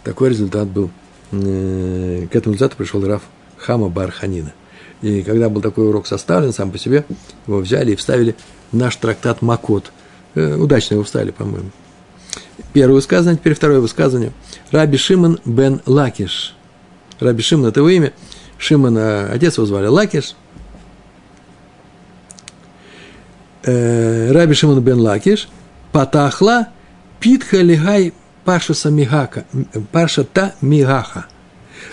Такой 0.04 0.30
результат 0.30 0.68
был. 0.68 0.90
Э, 1.32 2.26
к 2.30 2.36
этому 2.36 2.54
результату 2.54 2.76
пришел 2.76 3.04
Раф 3.06 3.22
Хама 3.56 3.88
Барханина. 3.88 4.52
И 5.02 5.22
когда 5.22 5.48
был 5.48 5.60
такой 5.60 5.88
урок 5.88 6.06
составлен 6.06 6.52
сам 6.52 6.70
по 6.70 6.78
себе, 6.78 7.04
его 7.46 7.58
взяли 7.58 7.92
и 7.92 7.96
вставили 7.96 8.36
наш 8.72 8.96
трактат 8.96 9.42
Макот. 9.42 9.92
Э, 10.34 10.56
удачно 10.56 10.94
его 10.94 11.04
вставили, 11.04 11.30
по-моему. 11.30 11.70
Первое 12.72 12.96
высказывание, 12.96 13.38
теперь 13.38 13.54
второе 13.54 13.80
высказывание. 13.80 14.32
Раби 14.70 14.96
Шимон 14.98 15.40
бен 15.44 15.80
Лакиш. 15.86 16.54
Раби 17.18 17.42
Шимон– 17.42 17.66
это 17.68 17.80
его 17.80 17.88
имя– 17.88 18.12
Шимона, 18.60 19.30
отец 19.32 19.56
его 19.56 19.66
звали 19.66 19.86
Лакиш. 19.86 20.34
Э, 23.62 24.30
Раби 24.32 24.54
Шимон 24.54 24.80
бен 24.80 25.00
Лакиш, 25.00 25.48
פתח 25.92 26.38
לה 26.38 26.68
פיתחא 27.20 27.56
להאי 27.56 28.12
פרשתא 28.44 28.90
מהכא, 28.90 29.44
פרשתא 29.92 30.54
מהכא. 30.60 31.26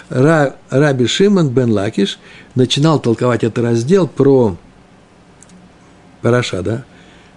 Раби 0.09 1.07
Шимон 1.07 1.49
бен 1.49 1.71
Лакиш 1.71 2.19
начинал 2.55 2.99
толковать 2.99 3.43
этот 3.43 3.63
раздел 3.63 4.07
про 4.07 4.57
Параша, 6.21 6.61
да, 6.61 6.83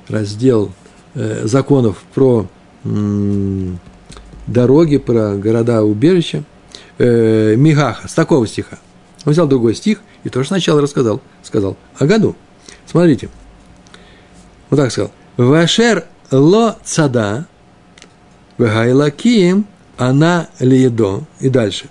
раздел 0.09 0.73
э, 1.14 1.46
законов 1.46 2.03
про 2.14 2.46
м, 2.85 3.79
дороги, 4.46 4.99
про 4.99 5.35
города-убежища, 5.37 6.44
э, 6.99 7.55
Мигаха, 7.57 8.09
с 8.09 8.14
такого 8.14 8.46
стиха– 8.46 8.79
он 9.25 9.33
взял 9.33 9.46
другой 9.46 9.75
стих 9.75 10.01
и 10.25 10.29
тоже 10.29 10.49
сначала 10.49 10.81
рассказал. 10.81 11.20
Сказал 11.42 11.77
о 11.99 12.07
году. 12.07 12.37
Смотрите. 12.87 13.29
Вот 14.70 14.77
так 14.79 14.90
сказал. 14.90 15.11
Вашер 15.37 16.07
ло 16.31 16.79
цада 16.85 17.46
вегайлаким 18.61 19.66
она 19.96 20.49
лиедо. 20.59 21.23
И 21.40 21.49
дальше. 21.49 21.88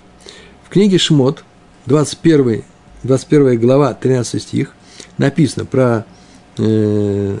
В 0.64 0.68
книге 0.68 0.98
Шмот, 0.98 1.44
21, 1.86 2.64
21 3.02 3.60
глава, 3.60 3.94
13 3.94 4.42
стих, 4.42 4.74
написано 5.18 5.64
про 5.64 6.04
э, 6.58 7.38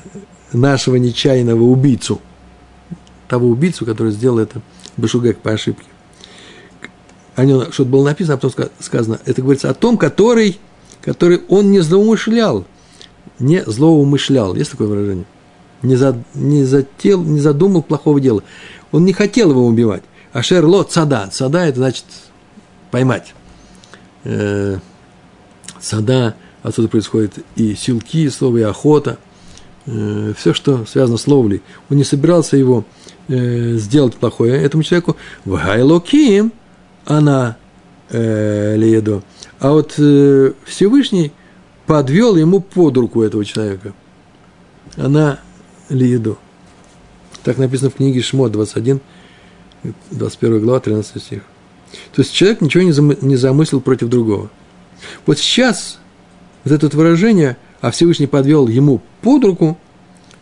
нашего 0.52 0.96
нечаянного 0.96 1.62
убийцу, 1.62 2.20
того 3.28 3.48
убийцу, 3.48 3.84
который 3.84 4.12
сделал 4.12 4.38
это 4.38 4.60
Башугек 4.96 5.38
по 5.38 5.52
ошибке. 5.52 5.86
О 7.36 7.44
нем 7.44 7.72
что-то 7.72 7.90
было 7.90 8.04
написано, 8.04 8.34
а 8.34 8.38
потом 8.38 8.68
сказано, 8.80 9.20
это 9.24 9.42
говорится 9.42 9.70
о 9.70 9.74
том, 9.74 9.96
который, 9.96 10.58
который 11.00 11.40
он 11.48 11.70
не 11.70 11.80
злоумышлял, 11.80 12.64
не 13.38 13.62
злоумышлял, 13.64 14.54
есть 14.54 14.72
такое 14.72 14.88
выражение, 14.88 15.24
не, 15.82 15.96
за, 15.96 16.22
не, 16.34 16.64
зател, 16.64 17.22
не 17.22 17.40
задумал 17.40 17.82
плохого 17.82 18.20
дела, 18.20 18.42
он 18.92 19.04
не 19.04 19.12
хотел 19.12 19.50
его 19.50 19.66
убивать, 19.66 20.02
а 20.32 20.42
шерло 20.42 20.82
цада, 20.84 21.28
цада 21.30 21.66
это 21.66 21.78
значит 21.78 22.04
поймать, 22.90 23.34
э, 24.24 24.78
цада, 25.80 26.34
отсюда 26.62 26.88
происходит 26.88 27.44
и 27.56 27.74
силки, 27.74 28.28
слово, 28.28 28.58
и 28.58 28.62
охота, 28.62 29.18
э, 29.86 30.32
все, 30.36 30.54
что 30.54 30.84
связано 30.86 31.18
с 31.18 31.26
ловлей, 31.26 31.62
он 31.88 31.96
не 31.96 32.04
собирался 32.04 32.56
его 32.56 32.84
э, 33.28 33.76
сделать 33.76 34.14
плохое 34.14 34.60
этому 34.60 34.82
человеку, 34.82 35.16
в 35.44 35.56
гайлоким, 35.56 36.52
она 37.06 37.56
э, 38.10 38.76
Леедо. 38.76 39.22
А 39.58 39.72
вот 39.72 39.94
э, 39.98 40.52
Всевышний 40.64 41.32
подвел 41.86 42.36
ему 42.36 42.60
под 42.60 42.96
руку 42.96 43.22
этого 43.22 43.44
человека. 43.44 43.92
Она 44.96 45.40
Леедо. 45.88 46.36
Так 47.44 47.58
написано 47.58 47.90
в 47.90 47.94
книге 47.94 48.20
Шмот 48.20 48.52
21, 48.52 49.00
21 50.10 50.60
глава, 50.60 50.80
13 50.80 51.22
стих. 51.22 51.42
То 52.12 52.22
есть 52.22 52.32
человек 52.32 52.60
ничего 52.60 52.82
не 52.82 53.36
замыслил 53.36 53.80
против 53.80 54.08
другого. 54.08 54.50
Вот 55.26 55.38
сейчас 55.38 55.98
вот 56.64 56.72
это 56.72 56.96
выражение, 56.96 57.56
а 57.80 57.90
Всевышний 57.90 58.26
подвел 58.26 58.68
ему 58.68 59.00
под 59.22 59.44
руку, 59.44 59.78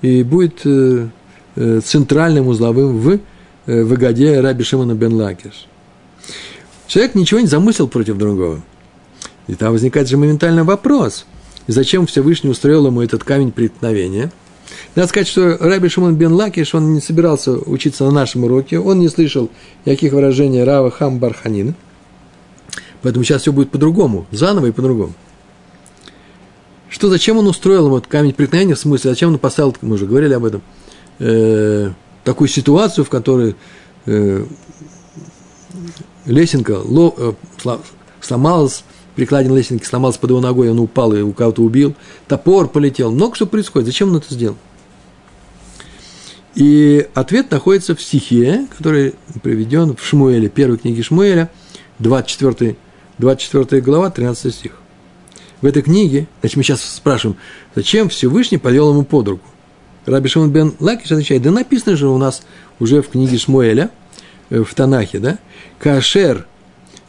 и 0.02 0.22
будет 0.22 0.60
э, 0.64 1.08
э, 1.56 1.80
центральным 1.84 2.48
узловым 2.48 2.98
в 2.98 3.18
э, 3.66 3.82
выгоде 3.82 4.40
Раби 4.40 4.64
Шимона 4.64 4.94
бен 4.94 5.14
Лакиш. 5.14 5.66
Человек 6.86 7.14
ничего 7.14 7.40
не 7.40 7.46
замыслил 7.46 7.88
против 7.88 8.16
другого. 8.16 8.62
И 9.46 9.54
там 9.54 9.72
возникает 9.72 10.08
же 10.08 10.16
моментальный 10.16 10.62
вопрос. 10.62 11.26
Зачем 11.66 12.06
Всевышний 12.06 12.50
устроил 12.50 12.86
ему 12.86 13.02
этот 13.02 13.24
камень 13.24 13.50
преткновения? 13.50 14.30
Надо 14.98 15.10
сказать, 15.10 15.28
что 15.28 15.56
Раби 15.60 15.88
Шимон 15.88 16.16
бен 16.16 16.32
Лакиш, 16.32 16.74
он 16.74 16.92
не 16.92 17.00
собирался 17.00 17.52
учиться 17.52 18.02
на 18.02 18.10
нашем 18.10 18.42
уроке, 18.42 18.80
он 18.80 18.98
не 18.98 19.08
слышал 19.08 19.48
никаких 19.84 20.12
выражений 20.12 20.64
Рава 20.64 20.90
Хам 20.90 21.20
Барханина. 21.20 21.74
Поэтому 23.02 23.24
сейчас 23.24 23.42
все 23.42 23.52
будет 23.52 23.70
по-другому, 23.70 24.26
заново 24.32 24.66
и 24.66 24.70
по-другому. 24.72 25.12
Что, 26.88 27.08
зачем 27.10 27.38
он 27.38 27.46
устроил 27.46 27.86
ему 27.86 28.02
камень 28.08 28.32
преткновения, 28.32 28.74
в 28.74 28.80
смысле, 28.80 29.10
зачем 29.10 29.30
он 29.30 29.38
поставил, 29.38 29.76
мы 29.82 29.94
уже 29.94 30.04
говорили 30.04 30.34
об 30.34 30.44
этом, 30.44 30.62
э, 31.20 31.92
такую 32.24 32.48
ситуацию, 32.48 33.04
в 33.04 33.08
которой 33.08 33.54
э, 34.06 34.44
лесенка 36.26 36.76
ло, 36.84 37.14
э, 37.16 37.76
сломалась, 38.20 38.82
прикладина 39.14 39.54
лесенки 39.54 39.84
сломалась 39.84 40.16
под 40.16 40.30
его 40.30 40.40
ногой, 40.40 40.72
он 40.72 40.80
упал 40.80 41.14
и 41.14 41.20
у 41.20 41.32
кого-то 41.32 41.62
убил, 41.62 41.94
топор 42.26 42.66
полетел, 42.66 43.12
много 43.12 43.36
что 43.36 43.46
происходит, 43.46 43.86
зачем 43.86 44.08
он 44.08 44.16
это 44.16 44.34
сделал? 44.34 44.56
И 46.54 47.06
ответ 47.14 47.50
находится 47.50 47.94
в 47.94 48.02
стихе, 48.02 48.66
который 48.76 49.14
приведен 49.42 49.94
в 49.96 50.04
Шмуэле, 50.04 50.48
первой 50.48 50.78
книге 50.78 51.02
Шмуэля, 51.02 51.50
24, 51.98 52.76
24 53.18 53.82
глава, 53.82 54.10
13 54.10 54.54
стих. 54.54 54.72
В 55.60 55.66
этой 55.66 55.82
книге, 55.82 56.28
значит, 56.40 56.56
мы 56.56 56.62
сейчас 56.62 56.82
спрашиваем, 56.82 57.36
зачем 57.74 58.08
Всевышний 58.08 58.58
повел 58.58 58.90
ему 58.90 59.04
под 59.04 59.28
руку? 59.28 59.48
Раби 60.06 60.28
Шимон 60.28 60.50
бен 60.50 60.74
Лакиш 60.78 61.12
отвечает, 61.12 61.42
да 61.42 61.50
написано 61.50 61.96
же 61.96 62.08
у 62.08 62.16
нас 62.16 62.42
уже 62.78 63.02
в 63.02 63.08
книге 63.08 63.38
Шмуэля, 63.38 63.90
э, 64.50 64.62
в 64.62 64.74
Танахе, 64.74 65.18
да? 65.18 65.38
Кашер 65.78 66.46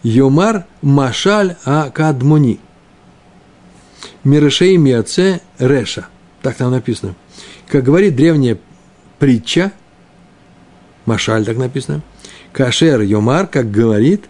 Йомар 0.04 0.66
Машаль 0.82 1.56
Акадмони. 1.64 2.60
Мирешей 4.24 4.78
Миаце 4.78 5.42
Реша. 5.60 6.08
Так 6.42 6.56
там 6.56 6.72
написано. 6.72 7.16
Как 7.68 7.84
говорит 7.84 8.16
древняя 8.16 8.58
притча, 9.20 9.72
Машаль 11.06 11.46
так 11.46 11.58
написано, 11.58 12.02
Кашер 12.54 13.02
Йомар, 13.02 13.48
как 13.48 13.70
говорит, 13.70 14.26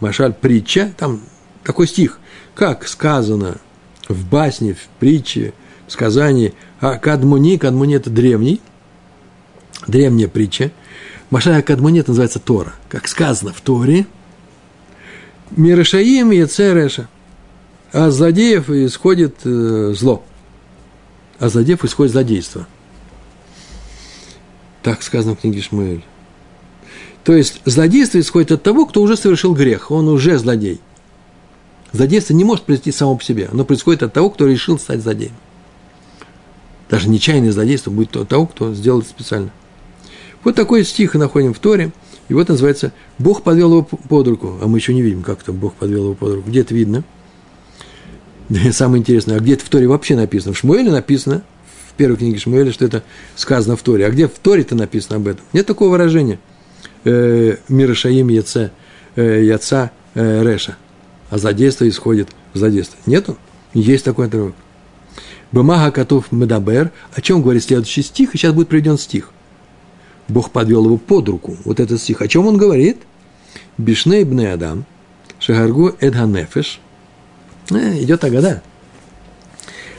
Машаль 0.00 0.34
притча, 0.34 0.92
там 0.96 1.20
такой 1.64 1.86
стих, 1.86 2.18
как 2.54 2.86
сказано 2.86 3.56
в 4.08 4.26
басне, 4.28 4.74
в 4.74 4.88
притче, 4.98 5.52
в 5.86 5.92
сказании, 5.92 6.54
а 6.80 6.98
Кадмуни, 6.98 7.56
Кадмуни 7.56 7.96
это 7.96 8.10
древний, 8.10 8.60
древняя 9.86 10.28
притча, 10.28 10.72
Машаль 11.30 11.62
Кадмуни 11.62 12.00
это 12.00 12.10
называется 12.10 12.38
Тора, 12.38 12.74
как 12.88 13.08
сказано 13.08 13.52
в 13.52 13.60
Торе, 13.60 14.06
Мирашаим 15.50 16.32
и 16.32 16.44
Цереша, 16.44 17.08
а 17.92 18.10
злодеев 18.10 18.68
исходит 18.68 19.36
э, 19.44 19.92
зло, 19.96 20.24
а 21.38 21.48
злодеев 21.48 21.84
исходит 21.84 22.12
злодейство. 22.12 22.66
Так 24.86 25.02
сказано 25.02 25.34
в 25.34 25.40
книге 25.40 25.62
Шмуэль. 25.62 26.04
То 27.24 27.32
есть 27.32 27.60
злодейство 27.64 28.20
исходит 28.20 28.52
от 28.52 28.62
того, 28.62 28.86
кто 28.86 29.02
уже 29.02 29.16
совершил 29.16 29.52
грех, 29.52 29.90
он 29.90 30.06
уже 30.06 30.38
злодей. 30.38 30.80
Злодейство 31.90 32.34
не 32.34 32.44
может 32.44 32.66
произойти 32.66 32.92
само 32.92 33.16
по 33.16 33.24
себе, 33.24 33.48
оно 33.50 33.64
происходит 33.64 34.04
от 34.04 34.12
того, 34.12 34.30
кто 34.30 34.46
решил 34.46 34.78
стать 34.78 35.02
злодеем. 35.02 35.32
Даже 36.88 37.08
нечаянное 37.08 37.50
злодейство 37.50 37.90
будет 37.90 38.14
от 38.14 38.28
того, 38.28 38.46
кто 38.46 38.74
сделал 38.74 39.00
это 39.00 39.08
специально. 39.08 39.50
Вот 40.44 40.54
такой 40.54 40.84
стих 40.84 41.14
находим 41.14 41.52
в 41.52 41.58
Торе, 41.58 41.90
и 42.28 42.34
вот 42.34 42.48
называется 42.48 42.92
«Бог 43.18 43.42
подвел 43.42 43.72
его 43.72 43.82
под 43.82 44.28
руку», 44.28 44.56
а 44.62 44.68
мы 44.68 44.78
еще 44.78 44.94
не 44.94 45.02
видим, 45.02 45.24
как 45.24 45.42
то 45.42 45.52
Бог 45.52 45.74
подвел 45.74 46.04
его 46.04 46.14
под 46.14 46.34
руку. 46.34 46.48
Где 46.48 46.60
это 46.60 46.74
видно? 46.74 47.02
Самое 48.70 49.00
интересное, 49.00 49.38
а 49.38 49.40
где 49.40 49.54
это 49.54 49.64
в 49.64 49.68
Торе 49.68 49.88
вообще 49.88 50.14
написано? 50.14 50.54
В 50.54 50.58
Шмуэле 50.58 50.92
написано, 50.92 51.42
первой 51.96 52.16
книге 52.16 52.38
Шмуэля, 52.38 52.72
что 52.72 52.84
это 52.84 53.02
сказано 53.34 53.76
в 53.76 53.82
Торе. 53.82 54.06
А 54.06 54.10
где 54.10 54.28
в 54.28 54.38
Торе-то 54.38 54.74
написано 54.74 55.16
об 55.16 55.28
этом? 55.28 55.44
Нет 55.52 55.66
такого 55.66 55.90
выражения– 55.90 56.38
э, 57.06 57.56
Мирашаим 57.68 58.28
Яце, 58.28 58.70
э, 59.14 59.44
Яца 59.44 59.90
э, 60.14 60.42
Реша. 60.42 60.76
А 61.30 61.38
злодейство 61.38 61.88
исходит 61.88 62.28
в 62.52 62.58
злодейство. 62.58 62.98
Нету? 63.06 63.38
Есть 63.72 64.04
такой 64.04 64.26
отрывок. 64.26 64.54
Бумага 65.52 65.90
котов 65.90 66.30
Медабер. 66.32 66.90
О 67.14 67.20
чем 67.20 67.42
говорит 67.42 67.64
следующий 67.64 68.02
стих? 68.02 68.34
И 68.34 68.38
сейчас 68.38 68.52
будет 68.52 68.68
приведен 68.68 68.98
стих. 68.98 69.30
Бог 70.28 70.50
подвел 70.50 70.84
его 70.84 70.98
под 70.98 71.28
руку. 71.28 71.56
Вот 71.64 71.80
этот 71.80 72.00
стих. 72.00 72.20
О 72.20 72.28
чем 72.28 72.46
он 72.46 72.56
говорит? 72.56 72.98
Бишней 73.78 74.24
бне 74.24 74.52
Адам. 74.52 74.84
Шагаргу 75.38 75.94
Эдганефеш. 76.00 76.80
Идет 77.70 78.24
Агада. 78.24 78.62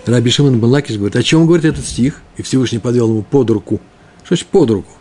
Раби 0.07 0.29
Шимон 0.29 0.59
Балакиш 0.59 0.95
говорит, 0.95 1.15
о 1.17 1.23
чем 1.23 1.45
говорит 1.45 1.65
этот 1.65 1.85
стих? 1.85 2.21
И 2.37 2.41
Всевышний 2.41 2.79
подвел 2.79 3.09
ему 3.09 3.23
под 3.23 3.49
руку. 3.49 3.81
Что 4.23 4.35
значит 4.35 4.47
под 4.47 4.71
руку? 4.71 4.91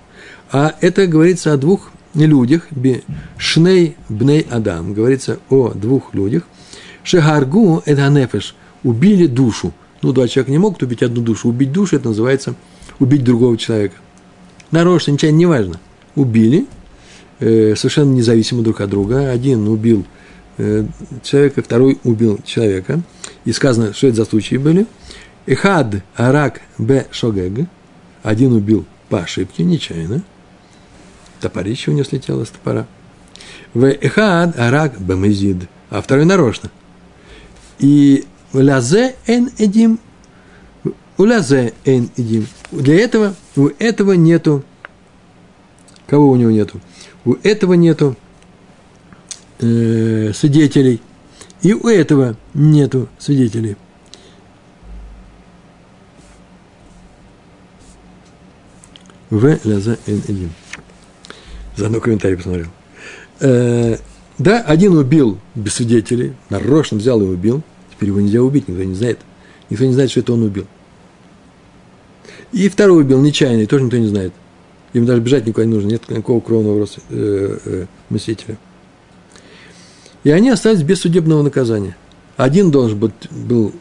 А 0.51 0.75
это 0.81 1.07
говорится 1.07 1.53
о 1.53 1.57
двух 1.57 1.93
людях, 2.15 2.69
Шней 3.37 3.97
Бней 4.09 4.47
Адам, 4.51 4.95
говорится 4.95 5.39
о 5.49 5.71
двух 5.71 6.15
людях, 6.15 6.43
Шегаргу 7.05 7.83
Эдганефеш, 7.87 8.57
убили 8.83 9.27
душу. 9.27 9.73
Ну, 10.03 10.13
два 10.13 10.27
человека 10.29 10.51
не 10.51 10.59
могут 10.59 10.83
убить 10.83 11.03
одну 11.03 11.23
душу. 11.23 11.49
Убить 11.49 11.73
душу, 11.73 11.97
это 11.97 12.09
называется 12.09 12.55
убить 12.99 13.23
другого 13.23 13.57
человека. 13.57 13.95
Нарочно, 14.71 15.13
нечаянно, 15.13 15.37
неважно. 15.37 15.81
Убили, 16.15 16.67
э, 17.39 17.75
совершенно 17.77 18.13
независимо 18.13 18.63
друг 18.63 18.81
от 18.81 18.91
друга. 18.91 19.31
Один 19.31 19.69
убил 19.69 20.05
человека, 21.23 21.63
второй 21.63 21.99
убил 22.05 22.41
человека. 22.45 23.01
И 23.45 23.53
сказано, 23.53 23.93
что 23.93 24.09
это 24.09 24.17
за 24.17 24.25
случаи 24.25 24.57
были. 24.57 24.87
Эхад 25.47 26.03
Арак 26.15 26.61
Б 26.79 27.07
Шогег. 27.11 27.69
Один 28.23 28.53
убил 28.53 28.85
по 29.09 29.21
ошибке, 29.21 29.63
нечаянно– 29.65 30.23
топорище 31.41 31.91
у 31.91 31.95
него 31.95 32.05
слетело 32.05 32.45
с 32.45 32.49
топора. 32.49 32.87
В 33.75 33.85
эхад 33.89 34.59
арак 34.59 35.01
бамезид, 35.01 35.69
а 35.91 36.01
второй 36.01 36.25
нарочно. 36.25 36.71
И 37.79 38.25
лязе 38.53 39.17
эн 39.27 39.51
эдим, 39.59 39.99
у 41.19 41.25
лязе 41.25 41.75
эн 41.85 42.11
эдим. 42.17 42.47
Для 42.73 42.99
этого, 42.99 43.35
у 43.55 43.69
этого 43.79 44.13
нету, 44.13 44.65
кого 46.07 46.31
у 46.31 46.37
него 46.37 46.51
нету? 46.51 46.81
У 47.25 47.35
этого 47.43 47.75
нету 47.75 48.17
э, 49.59 50.33
свидетелей, 50.35 51.01
и 51.63 51.73
у 51.73 51.89
этого 51.89 52.37
нету 52.55 53.09
свидетелей. 53.19 53.77
В 59.31 59.59
лязе 59.65 59.99
эн 60.07 60.23
эдим. 60.29 60.51
Заодно 61.77 62.01
комментарий 62.01 62.37
посмотрел. 62.37 62.69
Э, 63.41 63.97
да, 64.39 64.61
один 64.61 64.97
убил 64.97 65.39
без 65.55 65.75
свидетелей, 65.75 66.35
нарочно 66.51 66.99
взял 66.99 67.21
и 67.21 67.25
убил. 67.25 67.63
Теперь 67.91 68.11
его 68.11 68.21
нельзя 68.21 68.43
убить, 68.43 68.69
никто 68.69 68.85
не 68.85 68.95
знает. 68.95 69.19
Никто 69.71 69.85
не 69.85 69.93
знает, 69.93 70.11
что 70.11 70.21
это 70.21 70.33
он 70.35 70.43
убил. 70.43 70.67
И 72.53 72.69
второй 72.69 73.03
убил 73.03 73.21
нечаянно, 73.21 73.67
тоже 73.67 73.85
никто 73.85 73.99
не 73.99 74.07
знает. 74.07 74.33
Им 74.93 75.05
даже 75.05 75.21
бежать 75.21 75.47
никуда 75.47 75.67
не 75.67 75.75
нужно, 75.75 75.89
нет 75.89 76.09
никакого 76.09 76.41
кровного 76.41 76.81
роста, 76.81 77.01
э, 77.11 77.59
э, 77.65 77.87
мыслителя. 78.09 78.57
И 80.27 80.31
они 80.33 80.51
остались 80.51 80.83
без 80.83 81.03
судебного 81.03 81.43
наказания. 81.43 81.97
Один 82.37 82.73
должен 82.73 82.99
быть, 82.99 83.31
был, 83.31 83.73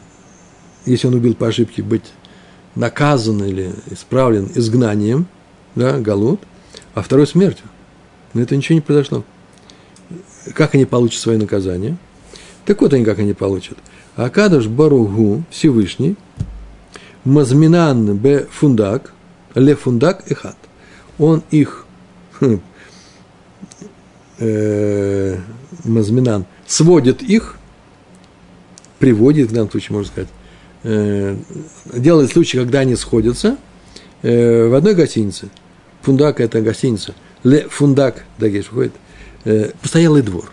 если 0.84 1.08
он 1.08 1.14
убил 1.14 1.34
по 1.34 1.48
ошибке, 1.48 1.82
быть 1.82 2.04
наказан 2.76 3.42
или 3.42 3.72
исправлен 3.90 4.48
изгнанием, 4.54 5.26
да, 5.74 5.98
галут, 5.98 6.40
а 6.94 7.02
второй 7.02 7.26
смертью. 7.26 7.64
Но 8.32 8.42
это 8.42 8.54
ничего 8.54 8.76
не 8.76 8.80
произошло. 8.80 9.24
Как 10.54 10.76
они 10.76 10.84
получат 10.84 11.20
свое 11.20 11.36
наказание? 11.36 11.96
Так 12.64 12.80
вот 12.80 12.94
они 12.94 13.04
как 13.04 13.18
они 13.18 13.32
получат. 13.32 13.78
Акадыш 14.14 14.68
Баругу, 14.68 15.42
Всевышний, 15.50 16.14
Мазминан 17.24 18.16
бе 18.18 18.46
фундак, 18.52 19.12
ле 19.56 19.74
фундак 19.74 20.30
эхат. 20.30 20.56
Он 21.18 21.42
их, 21.50 21.86
хм, 22.38 22.60
э, 24.38 25.38
Мазминан, 25.84 26.46
сводит 26.66 27.22
их, 27.22 27.56
приводит, 28.98 29.50
в 29.50 29.54
данном 29.54 29.70
случае, 29.70 29.96
можно 29.96 30.10
сказать, 30.10 30.30
э, 30.82 31.36
делает 31.94 32.30
случай, 32.30 32.58
когда 32.58 32.80
они 32.80 32.96
сходятся 32.96 33.56
э, 34.22 34.68
в 34.68 34.74
одной 34.74 34.94
гостинице. 34.94 35.48
Фундак– 36.02 36.40
это 36.40 36.60
гостиница– 36.60 37.14
Ле 37.46 37.68
фундак, 37.68 38.24
дагеш, 38.38 38.72
выходит, 38.72 38.92
э, 39.44 39.70
постоялый 39.80 40.22
двор. 40.22 40.52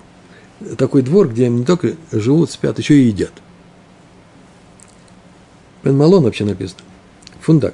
Такой 0.78 1.02
двор, 1.02 1.28
где 1.28 1.50
не 1.50 1.66
только 1.66 1.96
живут, 2.12 2.52
спят, 2.52 2.78
еще 2.78 2.94
и 2.96 3.08
едят. 3.08 3.32
Бен 5.84 5.98
Малон 5.98 6.24
вообще 6.24 6.46
написано. 6.46 6.82
Фундак. 7.42 7.74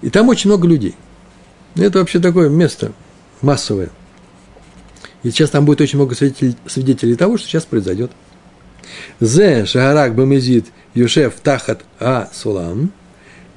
И 0.00 0.10
там 0.10 0.28
очень 0.28 0.48
много 0.48 0.68
людей. 0.68 0.94
Это 1.74 1.98
вообще 1.98 2.20
такое 2.20 2.48
место 2.48 2.92
массовое. 3.42 3.90
И 5.26 5.30
сейчас 5.32 5.50
там 5.50 5.64
будет 5.64 5.80
очень 5.80 5.98
много 5.98 6.14
свидетелей, 6.14 6.54
свидетелей 6.68 7.16
того, 7.16 7.36
что 7.36 7.48
сейчас 7.48 7.64
произойдет. 7.64 8.12
Зе 9.18 9.66
Шагарак 9.66 10.14
Бамезид 10.14 10.66
Юшеф 10.94 11.34
Тахат 11.42 11.84
А 11.98 12.30
Сулам. 12.32 12.92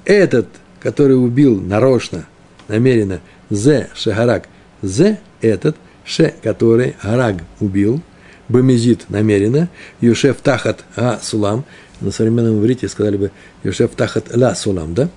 Этот, 0.04 0.48
который 0.80 1.14
убил 1.14 1.62
нарочно, 1.62 2.26
намеренно 2.68 3.22
Зе 3.52 3.88
шегарак. 3.94 4.48
Зе 4.82 5.20
этот, 5.42 5.76
ше, 6.04 6.34
который 6.42 6.96
гараг 7.04 7.44
убил, 7.60 8.02
бомезит 8.48 9.08
намеренно, 9.10 9.70
Юшеф 10.02 10.38
тахат 10.42 10.84
а 10.96 11.20
сулам, 11.22 11.66
на 12.02 12.10
современном 12.10 12.60
иврите 12.60 12.88
сказали 12.88 13.18
бы 13.18 13.32
Юшеф 13.64 13.92
тахат 13.92 14.36
ла 14.36 14.56
сулам, 14.56 14.96
да? 14.96 15.10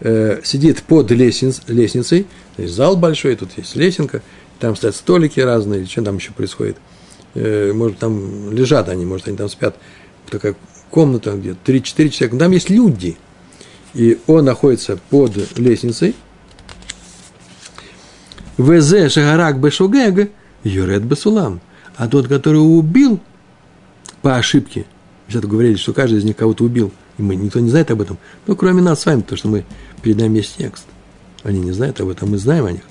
Э, 0.00 0.40
сидит 0.42 0.82
под 0.82 1.10
лестниц, 1.10 1.60
лестницей, 1.66 2.26
то 2.56 2.62
есть 2.62 2.74
зал 2.74 2.96
большой, 2.96 3.36
тут 3.36 3.50
есть 3.56 3.76
лесенка, 3.76 4.22
там 4.60 4.76
стоят 4.76 4.96
столики 4.96 5.40
разные, 5.40 5.86
что 5.86 6.02
там 6.02 6.16
еще 6.16 6.32
происходит. 6.32 6.76
Э, 7.34 7.72
может, 7.72 7.98
там 7.98 8.52
лежат 8.52 8.88
они, 8.88 9.04
может, 9.04 9.28
они 9.28 9.36
там 9.36 9.48
спят. 9.48 9.76
Такая 10.30 10.54
комната, 10.90 11.32
где 11.32 11.50
3-4 11.50 12.08
человека, 12.08 12.38
там 12.38 12.52
есть 12.52 12.70
люди. 12.70 13.16
И 13.94 14.18
он 14.26 14.44
находится 14.44 14.98
под 15.10 15.58
лестницей, 15.58 16.14
ВЗ 18.56 19.12
Шагарак 19.12 19.60
Бешугег 19.60 20.30
Юрет 20.62 21.04
Басулам. 21.04 21.60
А 21.96 22.08
тот, 22.08 22.28
который 22.28 22.56
убил 22.58 23.20
по 24.22 24.36
ошибке, 24.36 24.86
сейчас 25.28 25.42
говорили, 25.42 25.76
что 25.76 25.92
каждый 25.92 26.18
из 26.18 26.24
них 26.24 26.36
кого-то 26.36 26.64
убил 26.64 26.92
И 27.18 27.22
мы, 27.22 27.36
никто 27.36 27.60
не 27.60 27.70
знает 27.70 27.90
об 27.90 28.00
этом. 28.00 28.18
Ну, 28.46 28.56
кроме 28.56 28.82
нас 28.82 29.00
с 29.00 29.06
вами, 29.06 29.20
потому 29.20 29.38
что 29.38 29.48
мы 29.48 29.64
перед 30.02 30.18
нами 30.18 30.38
есть 30.38 30.56
текст. 30.56 30.86
Они 31.42 31.60
не 31.60 31.72
знают 31.72 32.00
об 32.00 32.08
этом, 32.08 32.30
мы 32.30 32.38
знаем 32.38 32.64
о 32.64 32.72
них. 32.72 32.82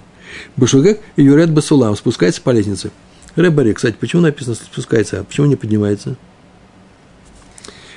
Башугек 0.55 0.99
и 1.15 1.23
Юрет 1.23 1.51
Басулам 1.51 1.95
спускается 1.95 2.41
по 2.41 2.51
лестнице. 2.51 2.91
Рэбари, 3.35 3.73
кстати, 3.73 3.95
почему 3.99 4.21
написано 4.21 4.55
спускается, 4.55 5.21
а 5.21 5.23
почему 5.23 5.47
не 5.47 5.55
поднимается? 5.55 6.15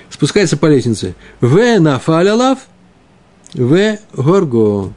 Спускается 0.09 0.57
по 0.57 0.67
лестнице. 0.67 1.15
В 1.41 1.79
нафалялав, 1.79 2.59
в 3.53 3.99
горго. 4.15 4.93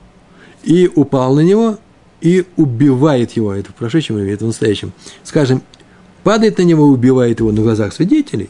И 0.64 0.90
упал 0.94 1.36
на 1.36 1.42
него, 1.42 1.78
и 2.22 2.46
убивает 2.58 3.32
его. 3.34 3.54
Это 3.54 3.72
в 3.72 3.76
прошедшем 3.76 4.18
времени, 4.18 4.34
это 4.34 4.46
в 4.46 4.48
настоящем. 4.48 4.94
Скажем, 5.24 5.62
падает 6.24 6.58
на 6.58 6.64
него, 6.64 6.86
убивает 6.86 7.40
его 7.40 7.52
на 7.52 7.62
глазах 7.62 7.94
свидетелей. 7.94 8.50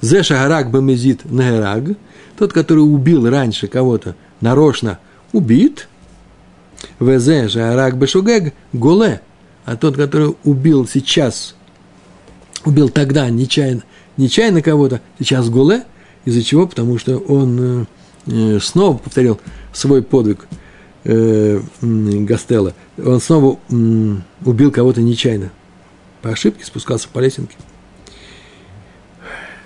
Зе 0.00 0.22
шагарак 0.22 0.70
бамезит 0.70 1.30
нагераг, 1.30 1.96
тот, 2.36 2.52
который 2.52 2.80
убил 2.80 3.28
раньше 3.28 3.68
кого-то, 3.68 4.16
нарочно 4.40 4.98
убит. 5.32 5.88
Везе 7.00 7.48
шагарак 7.48 7.96
бешугег 7.96 8.54
голе, 8.72 9.20
а 9.64 9.76
тот, 9.76 9.96
который 9.96 10.34
убил 10.44 10.86
сейчас, 10.86 11.54
убил 12.64 12.88
тогда 12.88 13.28
нечаянно, 13.30 13.82
нечаянно 14.16 14.62
кого-то, 14.62 15.00
сейчас 15.18 15.48
голе, 15.48 15.84
из-за 16.24 16.42
чего? 16.42 16.66
Потому 16.66 16.98
что 16.98 17.18
он 17.18 17.86
э, 18.26 18.58
снова 18.60 18.98
повторил 18.98 19.40
свой 19.72 20.02
подвиг 20.02 20.46
э, 21.04 21.60
Гастелла. 21.80 22.74
Он 23.02 23.20
снова 23.20 23.58
э, 23.70 24.14
убил 24.44 24.70
кого-то 24.70 25.02
нечаянно. 25.02 25.50
По 26.20 26.30
ошибке 26.30 26.64
спускался 26.64 27.08
по 27.12 27.18
лесенке 27.18 27.56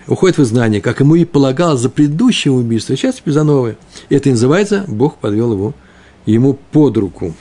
уходит 0.06 0.38
в 0.38 0.42
изгнание, 0.42 0.80
как 0.80 1.00
ему 1.00 1.14
и 1.14 1.24
полагалось 1.24 1.80
за 1.80 1.88
предыдущее 1.88 2.52
убийство, 2.52 2.96
сейчас 2.96 3.16
теперь 3.16 3.34
за 3.34 3.44
новое. 3.44 3.76
И 4.08 4.14
это 4.14 4.30
называется, 4.30 4.84
Бог 4.86 5.16
подвел 5.16 5.52
его 5.52 5.74
ему 6.26 6.54
под 6.54 6.96
руку. 6.96 7.34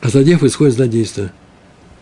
А 0.00 0.08
злодеев 0.08 0.42
исходит 0.44 0.74
злодейство. 0.74 1.32